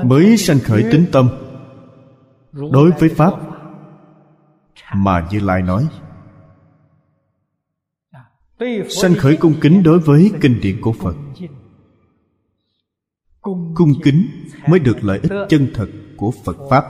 [0.05, 1.29] Mới sanh khởi tính tâm.
[2.53, 3.33] đối với pháp
[4.95, 5.89] mà như lai nói.
[8.89, 11.17] Sanh khởi cung kính đối với kinh điển của phật.
[13.75, 14.27] cung kính
[14.69, 16.85] mới được lợi ích chân thật của phật pháp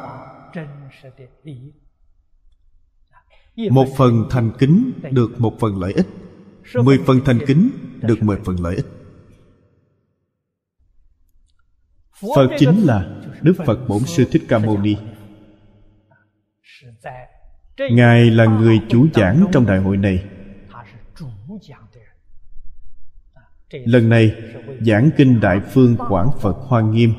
[3.71, 6.07] một phần thành kính được một phần lợi ích.
[6.85, 7.71] Mười phần thành kính
[8.03, 8.87] được mười phần lợi ích.
[12.37, 14.97] Phật chính là đức phật bổn sư thích ca mâu ni.
[17.91, 20.25] Ngài là người chủ giảng trong đại hội này.
[23.71, 24.35] Lần này,
[24.81, 27.13] giảng kinh đại phương quảng phật hoa nghiêm.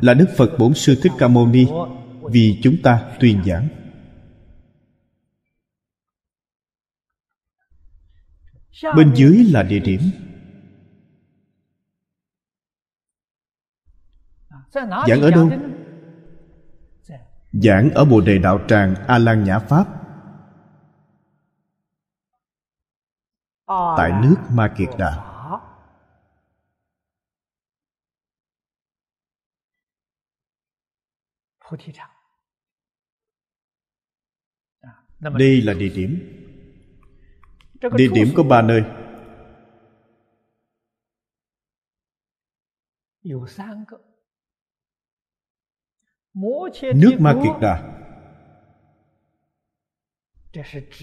[0.00, 1.66] Là đức phật bổn sư thích ca mâu ni,
[2.22, 3.68] vì chúng ta tuyên giảng.
[8.96, 10.00] Bên dưới là địa điểm.
[15.06, 15.50] Giảng ở đâu?
[17.52, 19.84] Giảng ở bồ đề đạo tràng a lan nhã pháp.
[23.96, 25.27] Tại nước ma kiệt đà.
[35.20, 36.34] Đây là địa điểm.
[37.96, 38.82] Địa điểm có ba nơi.
[46.94, 47.94] Nước ma kiệt đà.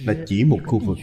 [0.06, 0.98] Là chỉ một khu vực.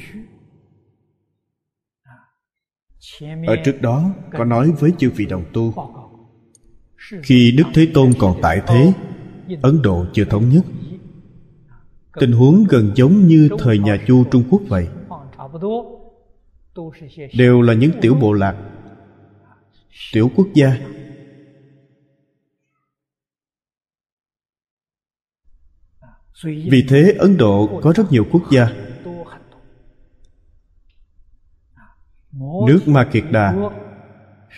[3.46, 5.74] Ở trước đó có nói với chư vị đồng tu
[7.22, 8.92] khi đức thế tôn còn tại thế
[9.62, 10.64] ấn độ chưa thống nhất.
[12.20, 14.88] Tình huống gần giống như thời nhà chu trung quốc vậy.
[17.34, 18.56] Đều là những tiểu bộ lạc,
[20.12, 20.76] tiểu quốc gia.
[26.44, 28.68] Vì thế ấn độ có rất nhiều quốc gia.
[32.66, 33.54] Nước ma kiệt đà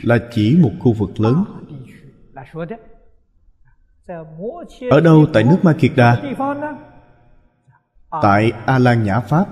[0.03, 1.45] là chỉ một khu vực lớn
[4.90, 6.22] ở đâu tại nước ma kiệt đà
[8.22, 9.47] tại a lan nhã pháp.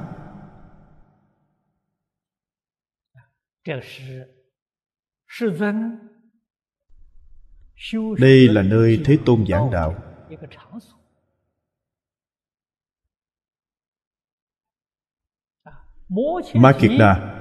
[8.19, 9.95] Đây là nơi thế tôn giảng đạo.
[16.55, 17.39] Ma kiệt đà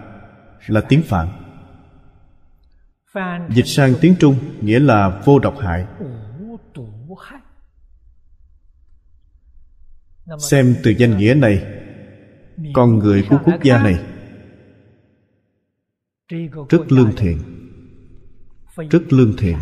[0.67, 1.27] là tiếng phạn.
[3.49, 5.87] Dịch sang tiếng trung nghĩa là vô độc hại.
[10.39, 11.63] Xem từ danh nghĩa này
[12.73, 13.95] con người của quốc gia này
[16.69, 17.37] rất lương thiện
[18.89, 19.57] rất lương thiện.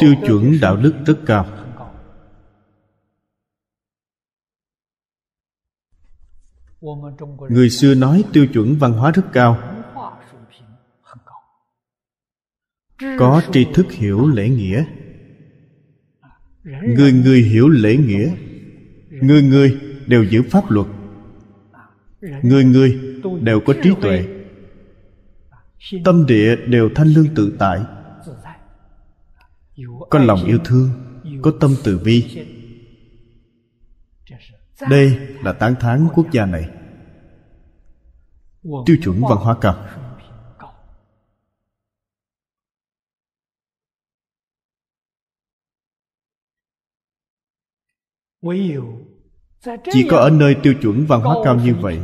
[0.00, 1.46] Tiêu chuẩn đạo đức rất cao.
[7.50, 9.75] Người xưa nói tiêu chuẩn văn hóa rất cao
[13.18, 14.84] có tri thức hiểu lễ nghĩa.
[16.82, 18.30] Người người hiểu lễ nghĩa.
[19.10, 20.86] Người người đều giữ pháp luật.
[22.42, 23.00] Người người
[23.40, 24.26] đều có trí tuệ.
[26.04, 27.80] Tâm địa đều thanh lương tự tại.
[30.10, 30.90] Có lòng yêu thương,
[31.42, 32.44] có tâm từ bi.
[34.90, 36.68] Đây là tán thán quốc gia này.
[38.86, 39.86] Tiêu chuẩn văn hóa cao.
[49.92, 51.98] Chỉ có ở nơi tiêu chuẩn văn hóa cao như vậy.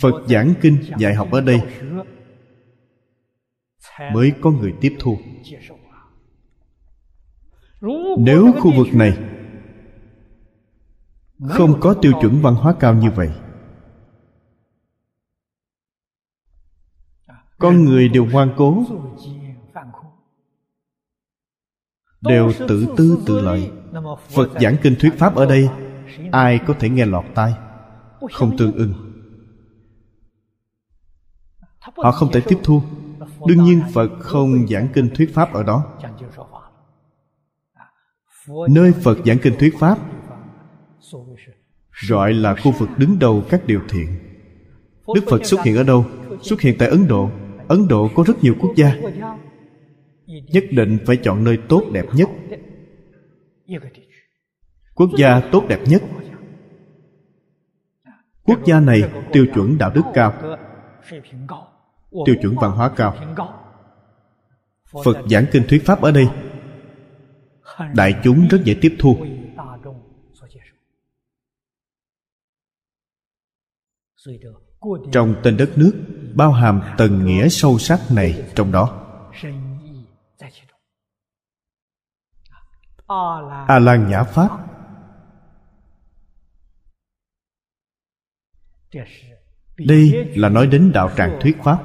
[0.00, 1.60] Phật giảng kinh dạy học ở đây
[4.12, 5.18] mới có người tiếp thu.
[8.18, 9.18] nếu khu vực này
[11.48, 13.30] không có tiêu chuẩn văn hóa cao như vậy
[17.58, 18.84] con người đều ngoan cố
[22.28, 23.70] đều tự tư tự lợi.
[24.34, 25.68] Phật giảng kinh thuyết pháp ở đây,
[26.32, 27.54] ai có thể nghe lọt tai?
[28.32, 28.94] Không tương ưng.
[31.96, 32.82] Họ không thể tiếp thu.
[33.46, 35.84] Đương nhiên phật không giảng kinh thuyết pháp ở đó.
[38.70, 39.98] Nơi phật giảng kinh thuyết pháp
[42.08, 44.06] gọi là khu vực đứng đầu các điều thiện.
[45.14, 46.04] Đức phật xuất hiện ở đâu?
[46.42, 47.30] Xuất hiện tại ấn độ.
[47.68, 48.92] Ấn độ có rất nhiều quốc gia
[50.44, 52.28] nhất định phải chọn nơi tốt đẹp nhất.
[54.94, 56.02] Quốc gia tốt đẹp nhất.
[58.44, 59.02] Quốc gia này
[59.32, 60.58] tiêu chuẩn đạo đức cao,
[62.26, 63.14] tiêu chuẩn văn hóa cao.
[65.04, 66.26] Phật giảng kinh thuyết pháp ở đây,
[67.94, 69.16] đại chúng rất dễ tiếp thu.
[75.12, 75.92] Trong tên đất nước
[76.34, 79.05] bao hàm tầng nghĩa sâu sắc này trong đó
[83.68, 84.50] a lan nhã pháp
[89.78, 91.82] đây là nói đến đạo tràng thuyết pháp.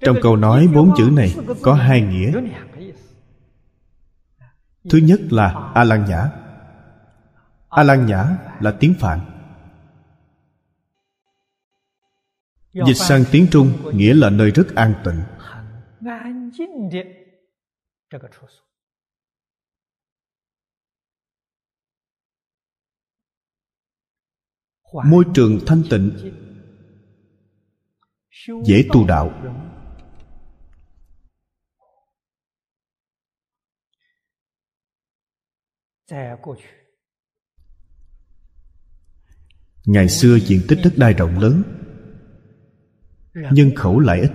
[0.00, 2.40] Trong câu nói bốn chữ này có hai nghĩa.
[4.90, 6.30] Thứ nhất là a lan nhã
[7.68, 9.20] a lan nhã là tiếng phạn.
[12.72, 15.20] Dịch sang tiếng trung nghĩa là nơi rất an tịnh
[25.04, 26.10] môi trường thanh tịnh.
[28.64, 29.30] Dễ tu đạo.
[39.86, 41.62] Ngày xưa diện tích đất đai rộng lớn
[43.34, 44.30] nhân khẩu lại ít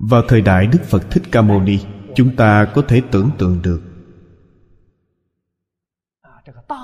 [0.00, 1.78] vào thời đại đức phật thích ca mâu ni,
[2.14, 3.82] chúng ta có thể tưởng tượng được.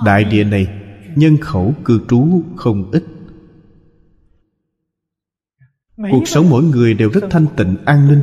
[0.05, 0.67] Đại địa này,
[1.15, 3.03] nhân khẩu cư trú không ít.
[6.11, 8.21] Cuộc sống mỗi người đều rất thanh tịnh, an ninh.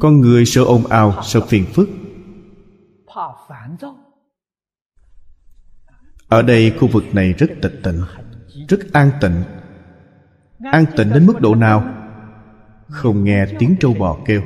[0.00, 1.88] Con người sợ ồn ào, sợ phiền phức
[6.32, 8.02] ở đây khu vực này rất tịch tịnh,
[8.68, 9.42] rất an tịnh.
[10.72, 11.94] An tịnh đến mức độ nào?
[12.88, 14.42] Không nghe tiếng trâu bò kêu.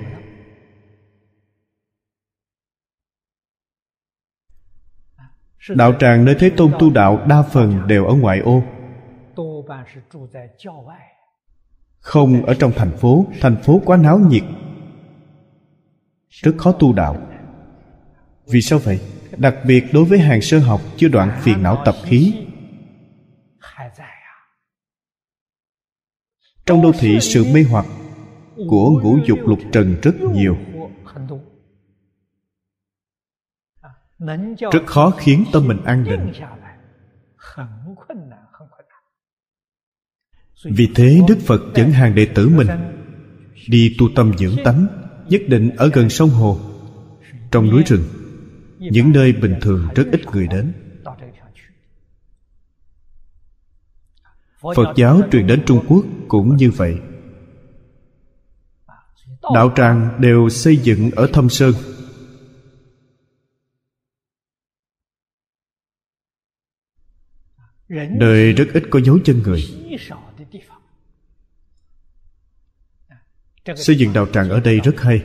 [5.69, 8.63] Đạo tràng nơi thế tôn tu đạo đa phần đều ở ngoại ô.
[11.99, 14.45] Không ở trong thành phố thành phố quá náo nhiệt.
[16.29, 17.17] Rất khó tu đạo.
[18.47, 19.01] Vì sao vậy?
[19.39, 22.35] Đặc biệt đối với hàng sơ học chưa đoạn phiền não tập khí.
[26.67, 27.87] Trong đô thị sự mê hoặc
[28.57, 30.57] của ngũ dục lục trần rất nhiều.
[34.73, 36.33] Rất khó khiến tâm mình an định.
[40.65, 42.69] Vì thế đức phật dẫn hàng đệ tử mình
[43.69, 44.87] đi tu tâm dưỡng tánh,
[45.29, 46.59] nhất định ở gần sông hồ,
[47.51, 48.03] trong núi rừng
[48.79, 50.73] những nơi bình thường rất ít người đến.
[54.61, 56.99] Phật giáo truyền đến trung quốc cũng như vậy.
[59.55, 61.73] Đạo tràng đều xây dựng ở thâm sơn.
[68.11, 69.65] Nơi rất ít có dấu chân người.
[73.77, 75.25] Xây dựng đạo tràng ở đây rất hay.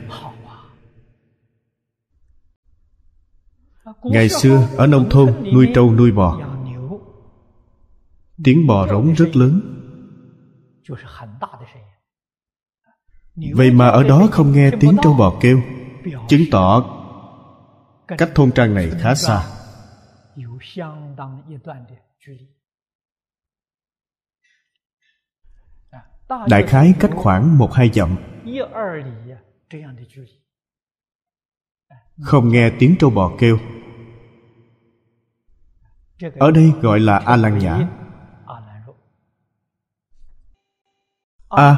[4.04, 6.40] Ngày xưa ở nông thôn nuôi trâu nuôi bò.
[8.44, 9.60] Tiếng bò rống rất lớn.
[13.54, 15.62] Vậy mà ở đó không nghe tiếng trâu bò kêu
[16.28, 16.84] chứng tỏ
[18.08, 19.44] cách thôn trang này khá xa.
[26.48, 28.16] Đại khái cách khoảng một hai dặm.
[32.22, 33.58] Không nghe tiếng trâu bò kêu
[36.38, 37.88] ở đây gọi là a lan nhã
[41.48, 41.76] a,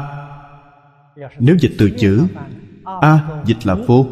[1.39, 2.27] nếu dịch từ chữ,
[3.01, 4.07] a dịch là vô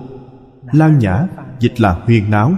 [0.63, 1.27] lan nhã
[1.59, 2.53] dịch là huyền náo.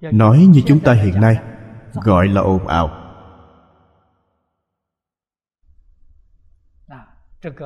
[0.00, 1.36] Nói như chúng ta hiện nay,
[1.94, 3.01] gọi là ồn ào.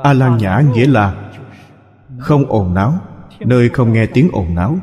[0.02, 1.32] A lan nhã nghĩa là
[2.18, 2.98] không ồn náo
[3.40, 4.78] nơi không nghe tiếng ồn náo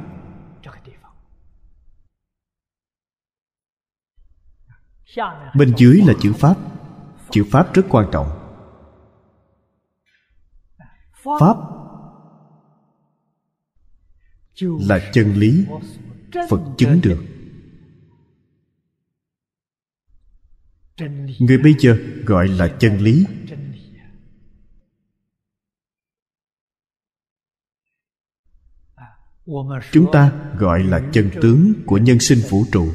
[5.55, 6.57] bên dưới là chữ pháp.
[7.29, 8.39] Chữ pháp rất quan trọng.
[11.39, 11.57] Pháp
[14.59, 15.65] là chân lý,
[16.49, 17.23] phật chứng được.
[21.39, 23.25] Người bây giờ gọi là chân lý.
[29.91, 32.87] Chúng ta gọi là chân tướng của nhân sinh vũ trụ.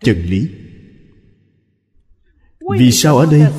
[0.00, 0.50] Chân lý.
[2.78, 3.52] Vì sao ở đây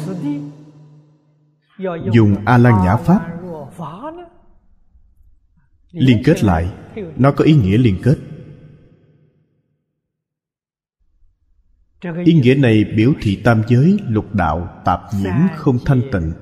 [2.13, 3.37] dùng a lan nhã pháp
[5.91, 6.73] liên kết lại,
[7.17, 8.17] nó có ý nghĩa liên kết.
[12.25, 16.33] Ý nghĩa này biểu thị tam giới lục đạo tạp nhiễm không thanh tịnh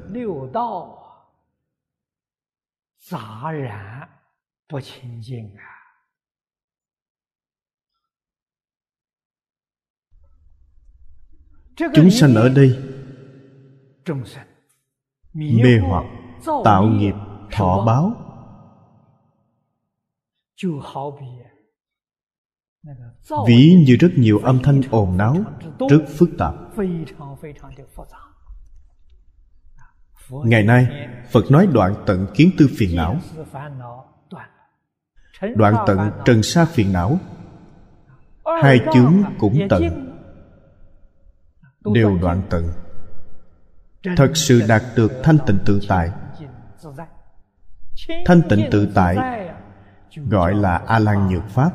[11.94, 12.84] chúng sanh ở đây
[15.34, 16.06] mê hoặc
[16.66, 17.14] tạo nghiệp
[17.52, 18.14] thọ báo
[23.48, 25.36] ví như rất nhiều âm thanh ồn náo
[25.90, 26.54] rất phức tạp
[30.30, 33.20] ngày nay, phật nói đoạn tận kiến tư phiền não.
[35.56, 37.20] Đoạn tận trần sa phiền não.
[38.64, 40.12] Hai chướng cũng tận.
[41.94, 42.70] Đều đoạn tận.
[44.18, 46.12] Thật sự đạt được thanh tịnh tự tại.
[48.26, 49.18] Thanh tịnh tự tại
[50.16, 51.72] gọi là a lan nhược pháp.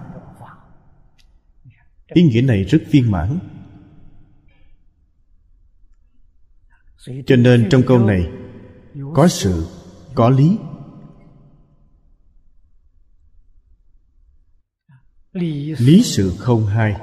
[2.07, 3.39] Ý nghĩa này rất viên mãn.
[7.27, 8.31] Cho nên trong câu này,
[9.15, 9.67] có sự,
[10.15, 10.59] có lý.
[15.79, 17.01] Lý sự không hai.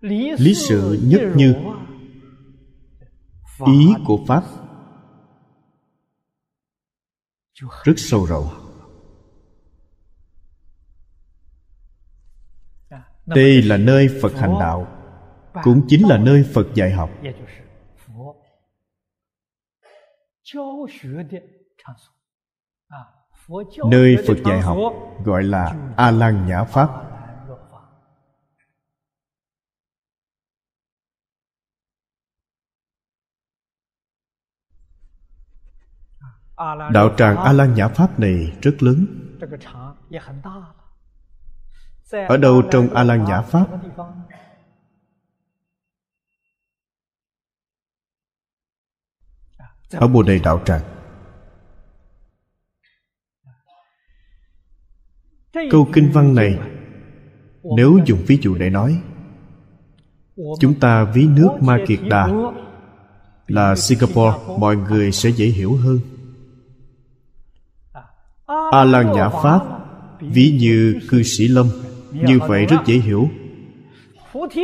[0.00, 1.54] Lý sự nhất như
[3.66, 4.44] ý của pháp.
[7.84, 8.48] Rất sâu rộng.
[13.26, 14.99] Đây là nơi phật hành đạo
[15.62, 17.10] cũng chính là nơi phật dạy học.
[23.90, 24.76] Nơi phật dạy học
[25.24, 26.88] gọi là a lan nhã pháp.
[36.92, 39.06] Đạo tràng a lan nhã pháp này rất lớn.
[42.28, 43.66] Ở đâu trong a lan nhã pháp?
[49.92, 50.80] Ở bồ đề đạo tràng.
[55.70, 56.58] Câu kinh văn này,
[57.76, 59.02] nếu dùng ví dụ để nói,
[60.60, 62.28] chúng ta ví nước ma kiệt đà
[63.46, 65.98] là singapore, mọi người sẽ dễ hiểu hơn.
[68.72, 69.60] A lan nhã pháp,
[70.20, 71.66] ví như cư sĩ lâm,
[72.12, 73.28] như vậy rất dễ hiểu.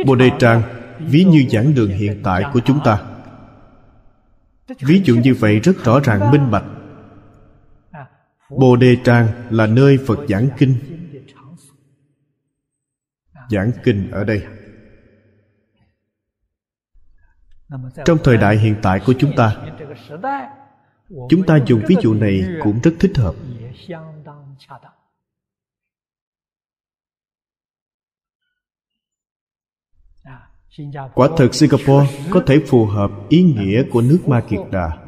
[0.05, 0.61] Bồ đề tràng,
[0.99, 3.16] ví như giảng đường hiện tại của chúng ta
[4.79, 6.65] ví dụ như vậy rất rõ ràng, minh bạch.
[8.49, 10.75] Bồ đề trang là nơi phật giảng kinh.
[13.49, 14.45] Giảng kinh ở đây.
[18.05, 19.57] Trong thời đại hiện tại của chúng ta
[21.29, 23.35] chúng ta dùng ví dụ này cũng rất thích hợp.
[31.13, 35.03] Quả thực singapore có thể phù hợp ý nghĩa của nước ma kiệt đà.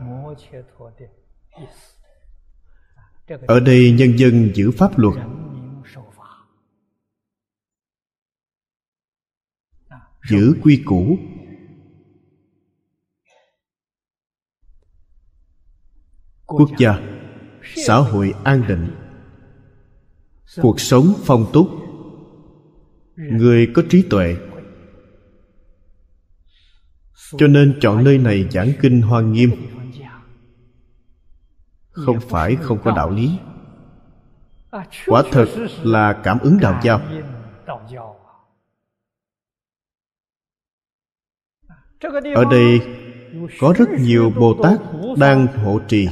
[3.48, 5.16] Ở đây nhân dân giữ pháp luật.
[10.30, 11.18] Giữ quy củ.
[16.46, 17.00] Quốc gia,
[17.76, 18.96] xã hội an định.
[20.62, 21.68] Cuộc sống phong túc
[23.16, 24.36] người có trí tuệ
[27.38, 29.52] cho nên chọn nơi này giảng kinh hoa nghiêm.
[31.92, 33.32] Không phải không có đạo lý.
[35.06, 35.46] Quả thật
[35.84, 37.02] là cảm ứng đạo giáo
[42.36, 42.82] ở đây
[43.60, 44.80] có rất nhiều bồ tát
[45.18, 46.08] đang hộ trì.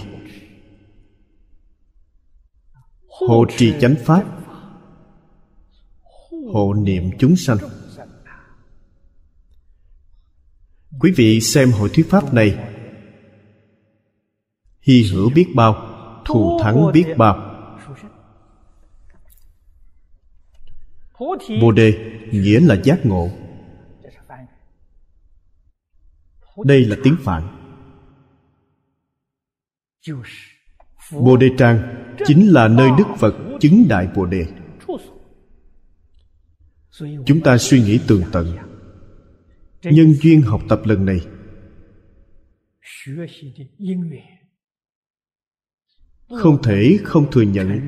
[3.07, 4.23] Hộ trì chánh pháp.
[6.53, 7.57] Hộ niệm chúng sanh.
[10.99, 12.57] Quý vị xem hội thuyết pháp này.
[14.81, 15.73] Hy hữu biết bao
[16.25, 17.53] thù thắng biết bao.
[21.61, 23.29] Bồ đề nghĩa là giác ngộ.
[26.63, 27.47] Đây là tiếng phạn.
[31.11, 34.45] Bồ đề trang chính là nơi đức phật chứng đại bồ đề
[37.25, 38.57] chúng ta suy nghĩ tường tận
[39.91, 41.19] nhân duyên học tập lần này
[46.29, 47.79] không thể không thừa nhận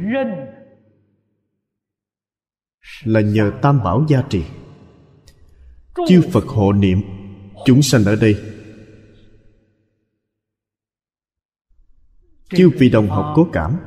[3.03, 4.43] là nhờ tam bảo gia trì
[6.07, 7.01] chư phật hộ niệm
[7.65, 8.35] chúng sanh ở đây
[12.49, 13.79] chư vị đồng học có cảm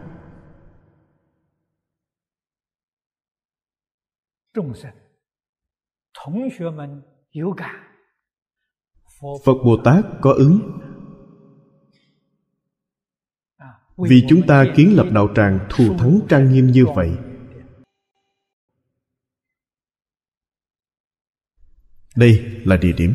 [9.22, 10.78] phật bồ tát có ứng.
[13.96, 17.16] Vì chúng ta kiến lập đạo tràng thù thắng trang nghiêm như vậy.
[22.16, 23.14] Đây là địa điểm.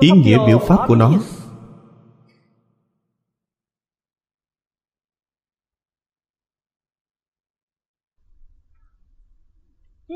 [0.00, 1.22] Ý nghĩa biểu pháp của nó.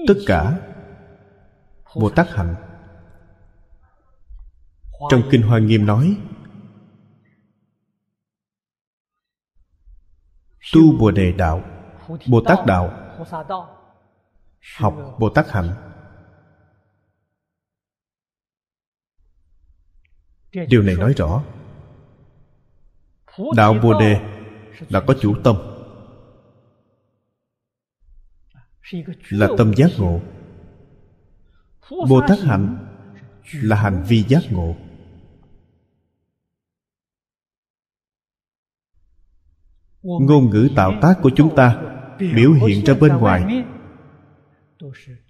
[0.09, 0.61] Tất cả
[1.94, 2.66] bồ tát hạnh
[5.10, 6.16] trong kinh hoa nghiêm nói,
[10.74, 11.64] tu bồ đề đạo,
[12.28, 13.14] bồ tát đạo,
[14.77, 15.74] học bồ tát hạnh.
[20.68, 21.44] Điều này nói rõ,
[23.56, 24.20] đạo bồ đề
[24.89, 25.56] là có chủ tâm,
[29.28, 30.20] là tâm giác ngộ.
[32.09, 32.86] Bồ tát hạnh
[33.52, 34.77] là hành vi giác ngộ.
[40.07, 41.83] Ngôn ngữ tạo tác của chúng ta
[42.19, 43.65] biểu hiện ra bên ngoài.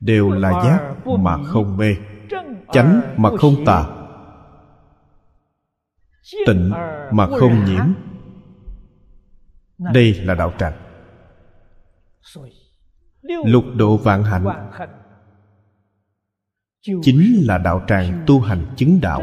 [0.01, 1.95] Đều là giác mà không mê,
[2.73, 3.87] chánh mà không tà,
[6.47, 6.73] tịnh
[7.11, 7.85] mà không nhiễm.
[9.93, 10.73] Đây là đạo tràng.
[13.45, 14.47] Lục độ vạn hạnh
[17.03, 19.23] chính là đạo tràng tu hành chứng đạo.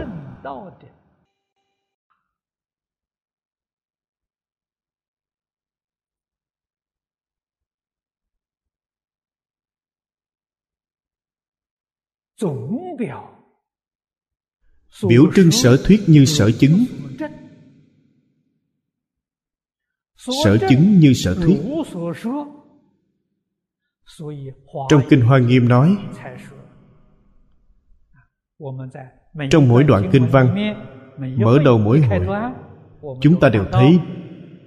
[15.10, 15.32] Biểu.
[15.36, 16.86] Trưng sở thuyết như sở chứng.
[20.44, 21.58] sở chứng như sở thuyết.
[24.90, 25.98] trong kinh hoa nghiêm nói
[29.52, 30.76] trong mỗi đoạn kinh văn
[31.38, 32.52] mở đầu mỗi hội
[33.22, 34.00] chúng ta đều thấy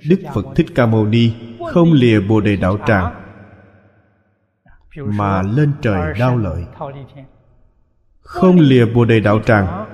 [0.09, 1.33] đức phật thích ca mâu ni
[1.73, 3.23] không lìa bồ đề đạo tràng
[4.97, 6.65] mà lên trời đao lợi
[8.27, 9.87] không lìa bồ đề đạo tràng,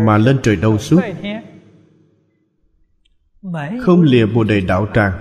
[0.00, 1.00] mà lên trời đâu suốt.
[3.80, 5.12] Không lìa bồ đề đạo tràng.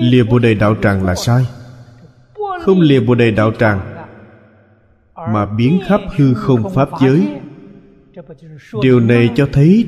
[0.00, 1.46] Lìa bồ đề đạo tràng là sai.
[2.62, 3.80] Không lìa bồ đề đạo tràng,
[5.14, 7.28] mà biến khắp hư không pháp giới.
[8.82, 9.86] Điều này cho thấy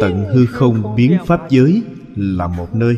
[0.00, 1.82] tận hư không biến pháp giới
[2.16, 2.96] là một nơi.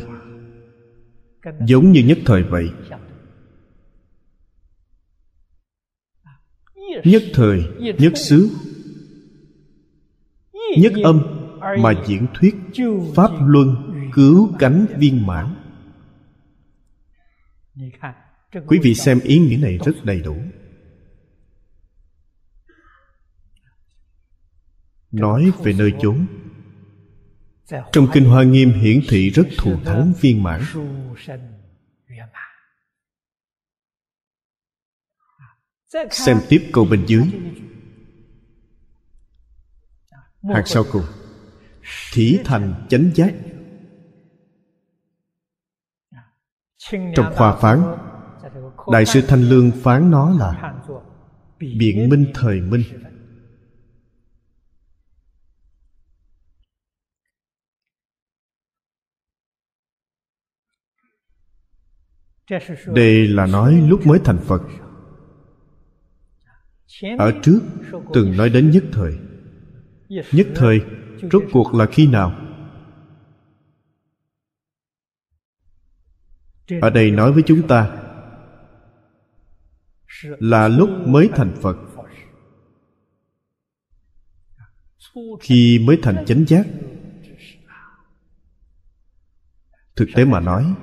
[1.59, 2.69] Giống như nhất thời vậy
[7.03, 7.63] nhất thời,
[7.99, 8.49] nhất xứ.
[10.77, 11.21] Nhất âm
[11.59, 12.55] mà diễn thuyết
[13.15, 13.75] pháp luân
[14.13, 15.55] cứu cánh viên mãn.
[18.67, 20.35] Quý vị xem ý nghĩa này rất đầy đủ.
[25.11, 26.25] Nói về nơi chốn.
[27.91, 30.61] Trong kinh hoa nghiêm hiển thị rất thù thắng viên mãn.
[36.11, 37.23] Xem tiếp câu bên dưới.
[40.53, 41.03] Hàng sau cùng.
[42.13, 43.33] Thí thành chánh giác.
[47.15, 47.83] Trong khoa phán,
[48.91, 50.73] đại sư thanh lương phán nó là
[51.59, 52.83] biện minh thời minh.
[62.87, 64.61] Đây là nói lúc mới thành phật
[67.17, 67.59] ở trước
[68.13, 69.13] từng nói đến nhất thời.
[70.31, 70.81] Nhất thời
[71.31, 72.39] rốt cuộc là khi nào?
[76.81, 78.03] Ở đây nói với chúng ta
[80.21, 81.77] là lúc mới thành phật.
[85.41, 86.65] Khi mới thành chánh giác.
[89.95, 90.73] Thực tế mà nói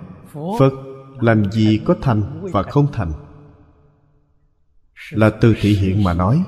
[0.59, 0.73] phật
[1.21, 3.13] làm gì có thành và không thành
[5.11, 6.45] là từ thị hiện mà nói.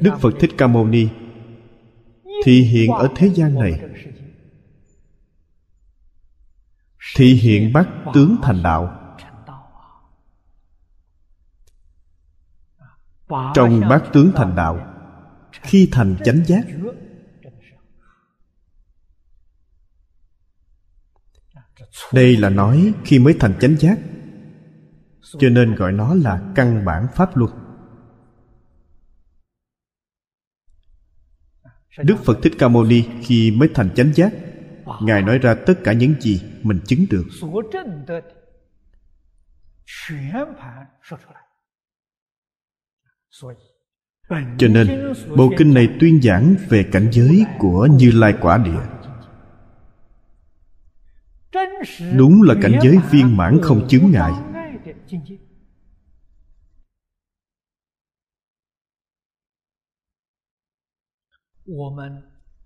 [0.00, 1.08] Đức phật thích ca mâu ni,
[2.44, 3.80] thị hiện ở thế gian này.
[7.16, 8.98] Thị hiện bát tướng thành đạo.
[13.54, 14.94] Trong bát tướng thành đạo,
[15.52, 16.64] khi thành chánh giác
[22.12, 23.98] đây là nói khi mới thành chánh giác.
[25.38, 27.50] Cho nên gọi nó là căn bản pháp luật
[31.98, 34.32] đức phật thích ca mâu ni khi mới thành chánh giác,
[35.02, 37.24] ngài nói ra tất cả những gì mình chứng được.
[44.58, 49.01] Cho nên, bộ kinh này tuyên giảng về cảnh giới của như lai quả địa
[52.16, 54.32] đúng là cảnh giới viên mãn không chướng ngại.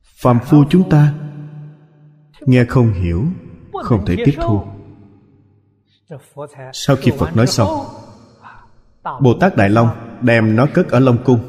[0.03, 1.15] Phàm phu chúng ta
[2.41, 3.25] nghe không hiểu,
[3.83, 4.63] không thể tiếp thu.
[6.73, 7.69] Sau khi phật nói xong,
[9.23, 9.89] bồ tát đại long
[10.23, 11.41] đem nó cất ở long cung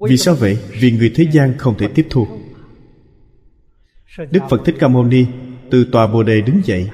[0.00, 0.58] vì sao vậy?
[0.80, 2.26] Vì người thế gian không thể tiếp thu.
[4.30, 5.26] Đức phật thích ca mâu ni
[5.70, 6.90] từ tòa bồ đề đứng dậy,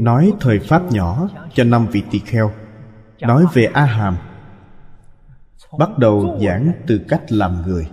[0.00, 2.52] nói thời pháp nhỏ cho năm vị tỳ kheo,
[3.20, 4.16] nói về a hàm
[5.78, 7.88] bắt đầu giảng từ cách làm người.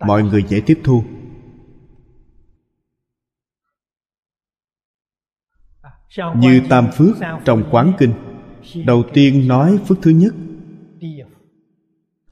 [0.00, 1.04] Mọi người dễ tiếp thu.
[6.36, 8.12] Như tam phước trong quán kinh,
[8.86, 10.34] đầu tiên nói phước thứ nhất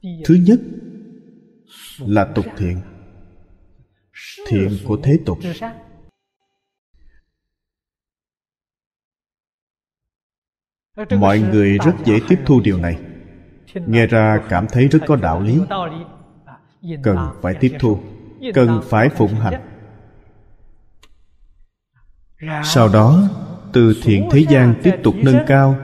[0.01, 0.59] thứ nhất
[1.99, 2.81] là tục thiện.
[4.47, 5.39] Thiện của thế tục.
[11.19, 12.99] Mọi người rất dễ tiếp thu điều này.
[13.73, 15.59] Nghe ra cảm thấy rất có đạo lý.
[17.03, 17.99] Cần phải tiếp thu.
[18.53, 19.61] Cần phải phụng hành.
[22.63, 23.29] Sau đó,
[23.73, 25.75] từ thiện thế gian tiếp tục nâng cao,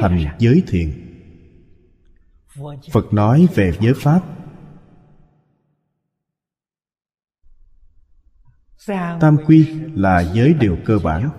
[0.00, 1.07] thành giới thiện
[2.92, 4.22] phật nói về giới pháp.
[9.20, 11.30] Tam quy là giới điều cơ bản.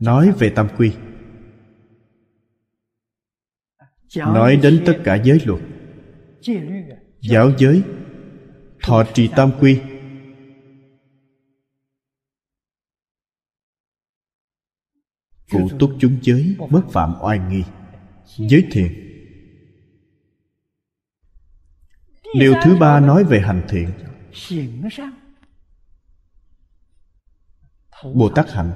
[0.00, 0.92] Nói về tam quy.
[4.16, 5.60] Nói đến tất cả giới luật.
[7.20, 7.82] Giáo giới,
[8.82, 9.80] thọ trì tam quy.
[15.50, 17.62] cụ túc chúng giới bất phạm oai nghi.
[18.36, 19.10] Giới thiện
[22.34, 23.90] điều thứ ba nói về hành thiện.
[28.14, 28.72] Bồ tát hạnh.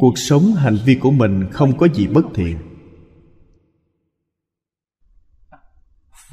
[0.00, 2.58] Cuộc sống hành vi của mình không có gì bất thiện.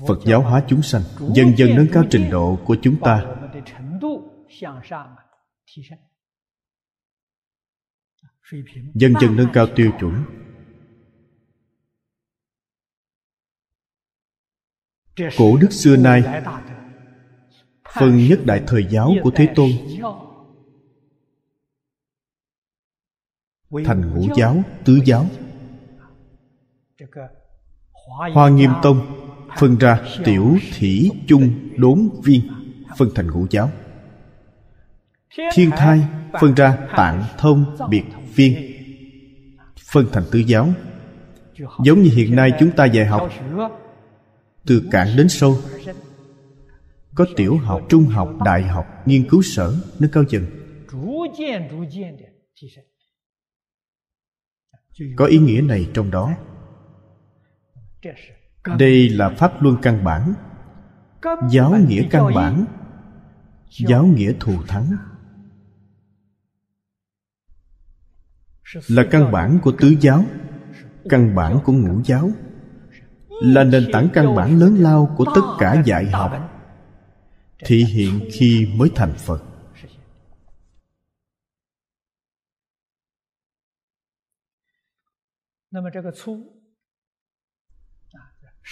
[0.08, 1.02] Phật giáo hóa chúng sanh,
[1.36, 3.26] dần dần nâng cao trình độ của chúng ta
[8.94, 10.24] dần dần nâng cao tiêu chuẩn.
[15.38, 16.44] Cổ đức xưa nay
[17.94, 19.70] phần nhất đại thời giáo của thế tôn,
[23.86, 25.26] thành ngũ giáo, tứ giáo.
[28.34, 29.18] Hoa nghiêm tông
[29.58, 32.42] phân ra tiểu thỉ chung, đốn, viên,
[32.98, 33.72] phân thành ngũ giáo.
[35.54, 36.08] Thiên thai
[36.42, 38.04] phân ra tạng, thông, biệt
[38.36, 38.56] viên,
[39.92, 40.74] phân thành tứ giáo.
[41.84, 43.30] Giống như hiện nay chúng ta dạy học,
[44.66, 45.58] từ cạn đến sâu,
[47.16, 50.46] có tiểu học, trung học, đại học, nghiên cứu sở, nâng cao dần.
[55.16, 56.34] Có ý nghĩa này trong đó.
[58.78, 60.34] Đây là pháp luân căn bản,
[61.50, 62.66] giáo nghĩa căn bản,
[63.88, 64.98] giáo nghĩa thù thắng.
[68.74, 70.26] Là căn bản của tứ giáo,
[71.10, 72.32] căn bản của ngũ giáo,
[73.44, 76.32] là nền tảng căn bản lớn lao của tất cả dạy học
[77.66, 79.44] thị hiện khi mới thành phật.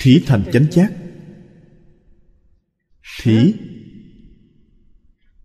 [0.01, 0.91] Thí thành chánh giác.
[3.21, 3.53] Thí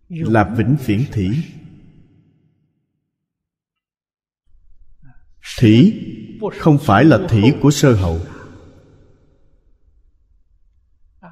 [0.08, 1.28] là vĩnh viễn thí.
[5.58, 5.92] Thỉ
[6.58, 8.18] không phải là thỉ của sơ hậu.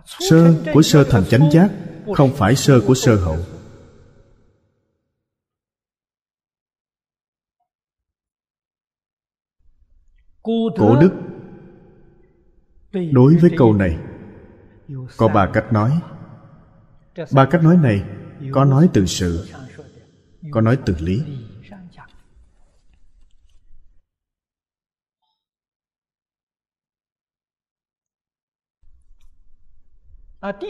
[0.05, 1.71] Sơ của sơ thành chánh giác,
[2.15, 3.39] không phải sơ của sơ hậu.
[10.43, 11.13] Cổ đức,
[13.13, 13.99] đối với câu này,
[15.17, 16.01] có ba cách nói.
[17.33, 18.05] Ba cách nói này
[18.53, 19.49] có nói từ sự,
[20.51, 21.23] có nói từ lý.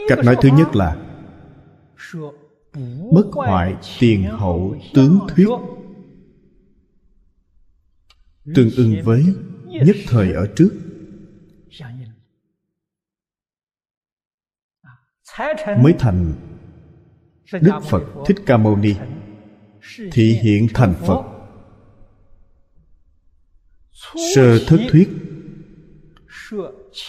[0.07, 0.95] Cách nói thứ nhất là
[3.11, 5.47] bất hoại tiền hậu tướng thuyết.
[8.55, 9.25] Tương ưng với
[9.65, 10.69] nhất thời ở trước.
[15.81, 16.33] Mới thành
[17.61, 18.95] đức phật thích ca mâu ni
[20.11, 21.23] thị hiện thành phật.
[24.35, 25.09] Sơ thất thuyết,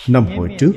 [0.09, 0.73] năm hội trước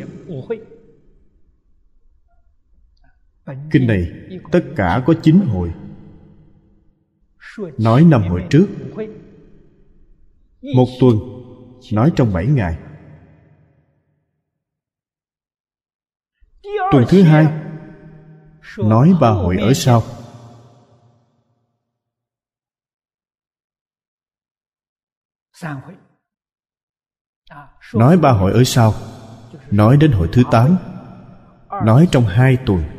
[3.71, 4.11] kinh này,
[4.51, 5.73] tất cả có chín hồi.
[7.77, 8.67] Nói năm hồi trước.
[10.75, 11.17] Một tuần,
[11.93, 12.77] nói trong bảy ngày.
[16.91, 17.47] Tuần thứ hai,
[18.77, 20.03] nói ba hội ở sau.
[27.93, 28.93] Nói ba hội ở sau,
[29.71, 30.77] nói đến hội thứ tám.
[31.85, 32.96] Nói trong hai tuần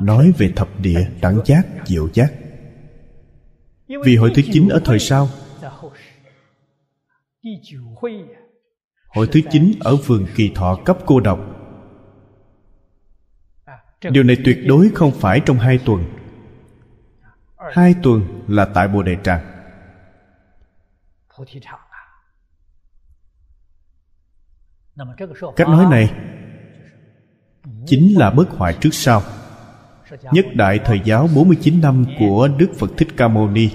[0.00, 2.32] nói về thập địa đẳng giác diệu giác.
[4.04, 5.28] Vì hội thứ chín ở thời sau
[9.08, 11.38] hội thứ chín ở vườn kỳ thọ cấp cô độc.
[14.10, 16.04] Điều này tuyệt đối không phải trong hai tuần.
[17.72, 19.50] Hai tuần là tại bồ đề tràng.
[25.56, 26.14] Cách nói này
[27.86, 29.22] chính là bất hoại trước sau
[30.32, 33.70] Nhất đại thời giáo 49 năm của Đức Phật Thích Ca Mâu Ni.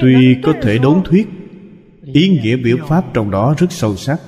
[0.00, 1.28] Tuy có thể đốn thuyết,
[2.02, 4.20] Ý nghĩa biểu pháp trong đó rất sâu sắc.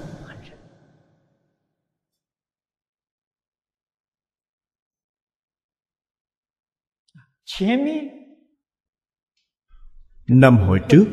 [10.26, 11.06] Năm hồi trước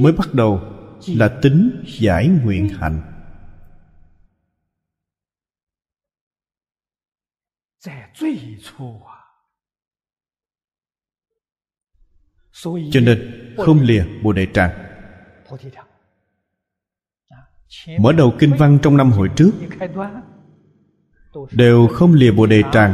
[0.00, 0.60] mới bắt đầu
[1.06, 3.12] là tính giải nguyện hạnh
[12.92, 14.70] cho nên không lìa bồ đề tràng.
[17.98, 19.52] Mở đầu kinh văn trong năm hội trước
[21.52, 22.92] đều không lìa bồ đề tràng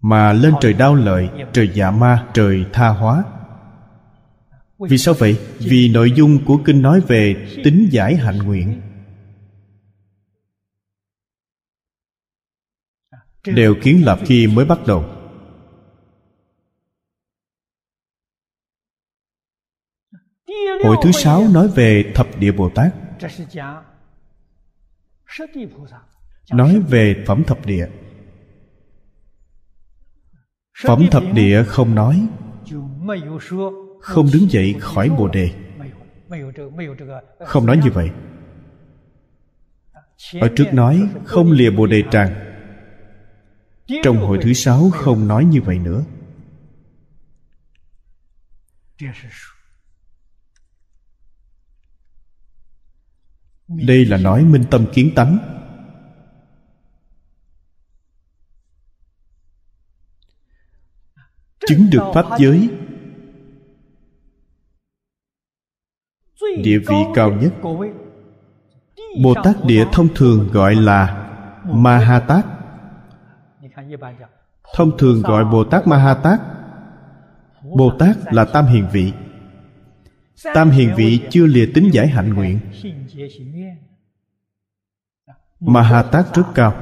[0.00, 3.24] mà lên trời đau lợi, trời dạ ma, trời tha hóa.
[4.78, 5.40] Vì sao vậy?
[5.58, 8.80] Vì nội dung của kinh nói về tính giải hạnh nguyện.
[13.46, 15.04] Đều kiến lập khi mới bắt đầu.
[20.84, 22.94] Hội thứ sáu nói về thập địa bồ tát.
[26.52, 27.88] Nói về phẩm thập địa
[30.82, 32.28] phẩm thập địa không nói.
[34.00, 35.50] Không đứng dậy khỏi bồ đề.
[37.46, 38.10] không nói như vậy.
[40.40, 42.34] Ở trước nói không lìa bồ đề tràng.
[44.02, 46.04] Trong hội thứ sáu không nói như vậy nữa.
[53.68, 55.56] Đây là nói minh tâm kiến tánh
[61.66, 62.68] chứng được pháp giới.
[66.62, 67.52] Địa vị cao nhất.
[69.22, 71.28] Bồ tát địa thông thường gọi là
[71.64, 72.46] ma ha tát
[74.74, 76.40] thông thường gọi bồ tát ma ha tát
[77.62, 79.12] bồ tát là tam hiền vị.
[80.54, 82.60] Tam hiền vị chưa lìa tính giải hạnh nguyện.
[85.60, 86.74] Ma ha tát rất cao.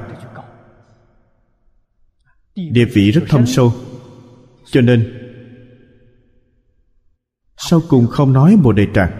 [2.55, 3.73] Địa vị rất thâm sâu
[4.75, 5.21] cho nên,
[7.57, 9.11] sau cùng không nói bồ đề tràng.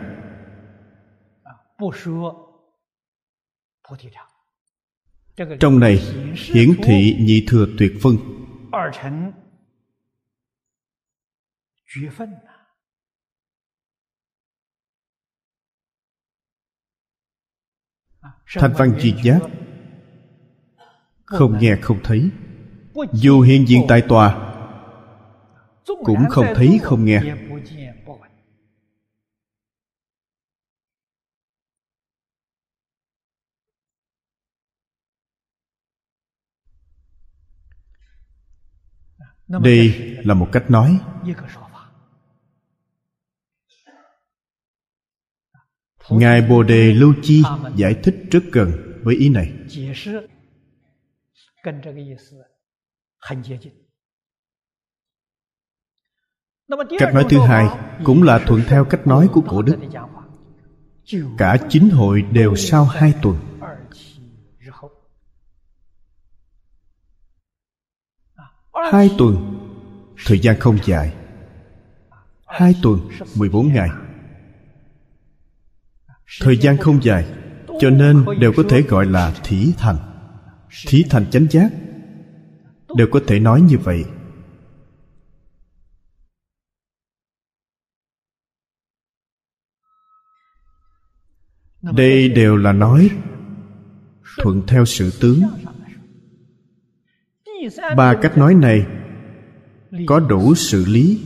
[5.59, 5.97] Trong này,
[6.35, 8.15] hiển thị nhị thừa tuyệt phân.
[18.47, 19.39] Thanh văn diệt giác.
[21.25, 22.29] Không nghe, không thấy.
[23.13, 24.44] Dù hiện diện tại tòa
[26.03, 27.21] cũng không thấy không nghe.
[39.47, 39.93] đây
[40.23, 40.99] là một cách nói.
[46.09, 47.43] Ngài bồ đề lưu chi
[47.75, 48.71] giải thích rất gần
[49.03, 49.53] với ý này
[56.99, 57.67] cách nói thứ hai
[58.03, 59.77] cũng là thuận theo cách nói của cổ đức.
[61.37, 63.37] Cả chín hội đều sau hai tuần.
[68.91, 69.51] Hai tuần.
[70.25, 71.13] Thời gian không dài.
[72.47, 72.99] Hai tuần
[73.35, 73.89] mười bốn ngày.
[76.41, 77.25] Thời gian không dài
[77.79, 79.97] cho nên đều có thể gọi là thí thành.
[80.87, 81.71] Thí thành chánh giác.
[82.95, 84.05] Đều có thể nói như vậy
[91.93, 93.09] đây đều là nói.
[94.37, 95.41] Thuận theo sự tướng.
[97.97, 98.87] Ba cách nói này
[100.07, 101.23] có đủ sự lý.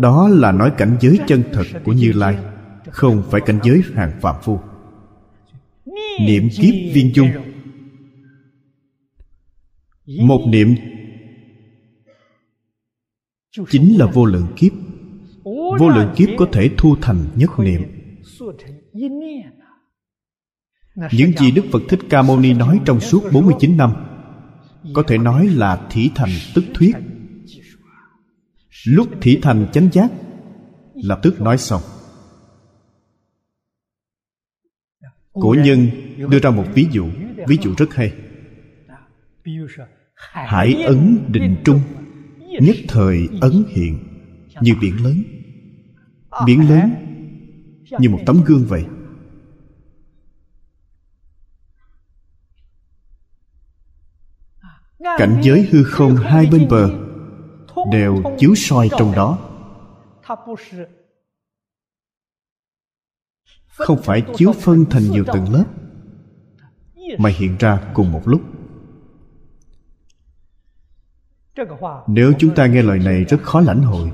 [0.00, 2.38] Đó là nói cảnh giới chân thật của như lai,
[2.90, 4.60] không phải cảnh giới hàng phạm phu.
[6.20, 7.30] Niệm kiếp viên dung.
[10.06, 10.74] Một niệm
[13.70, 14.72] chính là vô lượng kiếp.
[15.78, 17.82] Vô lượng kiếp có thể thu thành nhất niệm.
[21.12, 23.92] Những gì Đức Phật Thích Ca Mâu Ni nói trong suốt 49 năm,
[24.94, 26.96] Có thể nói là thỉ thành tức thuyết.
[28.86, 30.10] Lúc thỉ thành chánh giác,
[30.94, 31.82] Lập tức nói xong.
[35.32, 35.88] Cổ nhân
[36.30, 37.06] đưa ra một ví dụ
[37.48, 38.12] Ví dụ rất hay.
[40.24, 41.80] Hải ấn định trung.
[42.60, 43.98] Nhất thời ấn hiện
[44.60, 45.22] Như biển lớn.
[46.46, 46.90] Biển lớn
[47.98, 48.84] Như một tấm gương vậy.
[55.18, 56.90] Cảnh giới hư không hai bên bờ
[57.92, 59.38] đều chiếu soi trong đó.
[63.68, 65.64] Không phải chiếu phân thành nhiều tầng lớp,
[67.18, 68.57] mà hiện ra cùng một lúc
[72.06, 74.10] nếu chúng ta nghe lời này rất khó lãnh hội.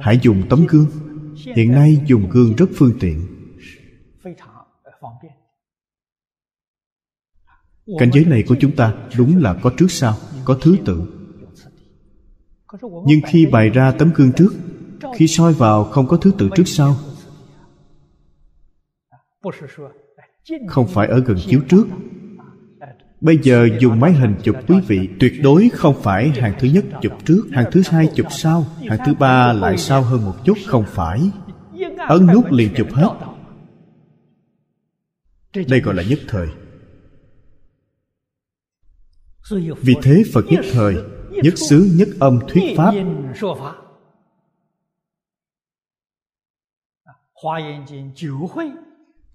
[0.00, 0.86] Hãy dùng tấm gương.
[1.56, 3.26] Hiện nay dùng gương rất phương tiện.
[7.98, 10.14] Cảnh giới này của chúng ta đúng là có trước sau,
[10.44, 11.02] có thứ tự.
[13.06, 14.54] Nhưng khi bày ra tấm gương trước,
[15.14, 16.96] khi soi vào không có thứ tự trước sau,
[20.68, 21.86] không phải ở gần chiếu trước.
[23.20, 26.84] Bây giờ dùng máy hình chụp quý vị, Tuyệt đối không phải hàng thứ nhất
[27.02, 30.58] chụp trước, Hàng thứ hai chụp sau, Hàng thứ ba lại sau hơn một chút,
[30.66, 31.30] Không phải.
[32.08, 33.10] Ấn nút liền chụp hết.
[35.68, 36.48] Đây gọi là nhất thời.
[39.80, 40.96] Vì thế Phật nhất thời,
[41.30, 42.94] Nhất xứ, nhất âm thuyết Pháp.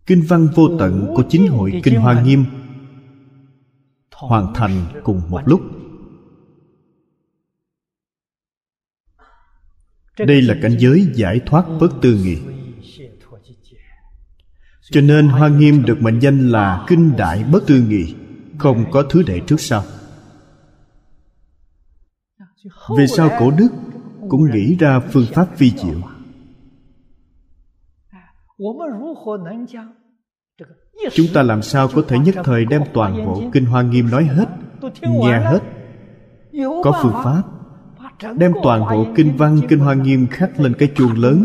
[0.06, 2.46] Kinh văn vô tận của chính hội Kinh Hoa Nghiêm
[4.22, 5.62] hoàn thành cùng một lúc.
[10.18, 12.38] Đây là cảnh giới giải thoát bất tư nghị.
[14.82, 18.16] Cho nên hoa nghiêm được mệnh danh là kinh đại bất tư nghị,
[18.58, 19.84] không có thứ đệ trước sau.
[22.98, 23.70] Về sau cổ đức
[24.30, 26.02] cũng nghĩ ra phương pháp vi diệu
[31.14, 34.24] chúng ta làm sao có thể nhất thời đem toàn bộ kinh hoa nghiêm nói
[34.24, 34.46] hết,
[35.02, 35.60] nghe hết?
[36.84, 37.42] Có phương pháp.
[38.38, 41.44] Đem toàn bộ kinh văn, kinh hoa nghiêm khắc lên cái chuông lớn.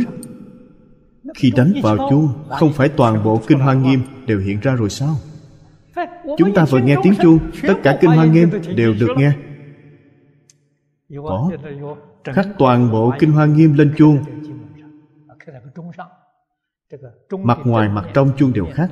[1.35, 4.91] Khi đánh vào chuông, không phải toàn bộ kinh hoa nghiêm đều hiện ra rồi
[4.91, 5.17] sao?
[6.39, 9.33] Chúng ta vừa nghe tiếng chuông, tất cả kinh hoa nghiêm đều được nghe.
[11.23, 11.51] Có.
[12.25, 14.19] Khắc toàn bộ kinh hoa nghiêm lên chuông.
[17.43, 18.91] Mặt ngoài, mặt trong chuông đều khác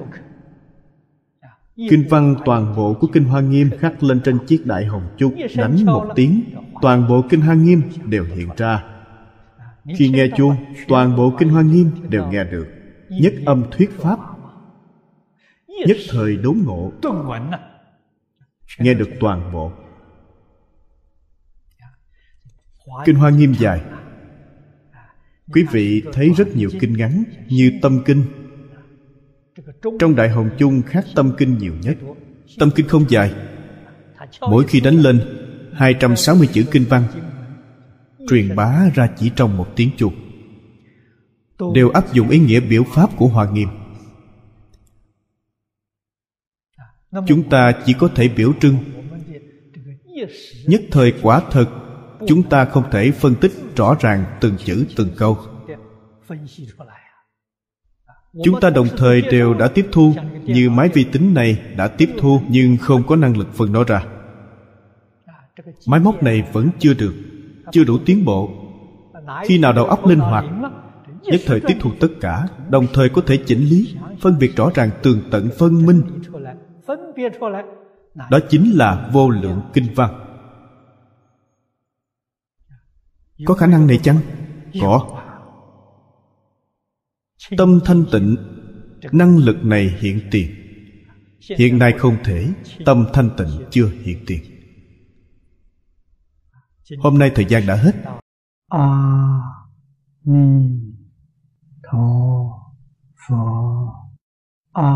[1.77, 5.35] Kinh văn toàn bộ của Kinh Hoa Nghiêm khắc lên trên chiếc đại hồng chúc
[5.57, 6.43] Đánh một tiếng,
[6.83, 8.85] Toàn bộ Kinh Hoa Nghiêm đều hiện ra.
[9.97, 10.57] Khi nghe chuông,
[10.89, 12.67] Toàn bộ Kinh Hoa Nghiêm đều nghe được,
[13.09, 14.19] Nhất âm thuyết Pháp,
[15.87, 16.93] Nhất thời đốn ngộ.
[18.79, 19.73] Nghe được toàn bộ.
[23.05, 23.81] Kinh Hoa Nghiêm dài.
[25.53, 28.25] Quý vị thấy rất nhiều kinh ngắn Như Tâm Kinh
[29.99, 31.97] trong Đại Hồng Chung khác tâm kinh nhiều nhất.
[32.59, 33.35] Tâm kinh không dài.
[34.41, 35.21] Mỗi khi đánh lên
[35.73, 37.03] 260 chữ kinh văn
[38.29, 40.15] Truyền bá ra chỉ trong một tiếng chuông.
[41.75, 43.69] Đều áp dụng ý nghĩa biểu pháp của Hòa Nghiêm.
[47.27, 48.77] Chúng ta chỉ có thể biểu trưng.
[50.67, 51.67] Nhất thời quả thật,
[52.27, 55.39] Chúng ta không thể phân tích rõ ràng từng chữ, từng câu
[58.43, 60.13] chúng ta đồng thời đều đã tiếp thu,
[60.43, 63.85] như máy vi tính này đã tiếp thu nhưng không có năng lực phân nó
[63.85, 64.05] ra.
[65.87, 67.15] Máy móc này vẫn chưa được,
[67.73, 68.51] chưa đủ tiến bộ.
[69.45, 70.45] Khi nào đầu óc linh hoạt,
[71.23, 74.71] nhất thời tiếp thu tất cả, đồng thời có thể chỉnh lý, phân biệt rõ
[74.75, 76.03] ràng tường tận phân minh.
[78.31, 80.11] Đó chính là vô lượng kinh văn.
[83.45, 84.17] Có khả năng này chăng?
[84.81, 85.14] Có
[87.57, 88.37] tâm thanh tịnh,
[89.13, 90.51] năng lực này hiện tiền.
[91.59, 92.49] Hiện nay không thể,
[92.87, 94.43] tâm thanh tịnh chưa hiện tiền.
[96.99, 97.93] Hôm nay thời gian đã hết.
[98.69, 99.15] A
[100.25, 100.85] ni
[101.83, 102.51] tho
[103.29, 103.45] pho
[104.73, 104.91] a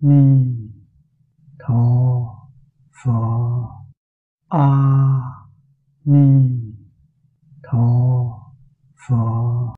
[0.00, 0.46] ni
[1.58, 1.82] tho
[3.04, 3.20] pho
[4.48, 4.68] a
[6.04, 6.50] ni
[7.62, 7.88] tho
[9.08, 9.72] pho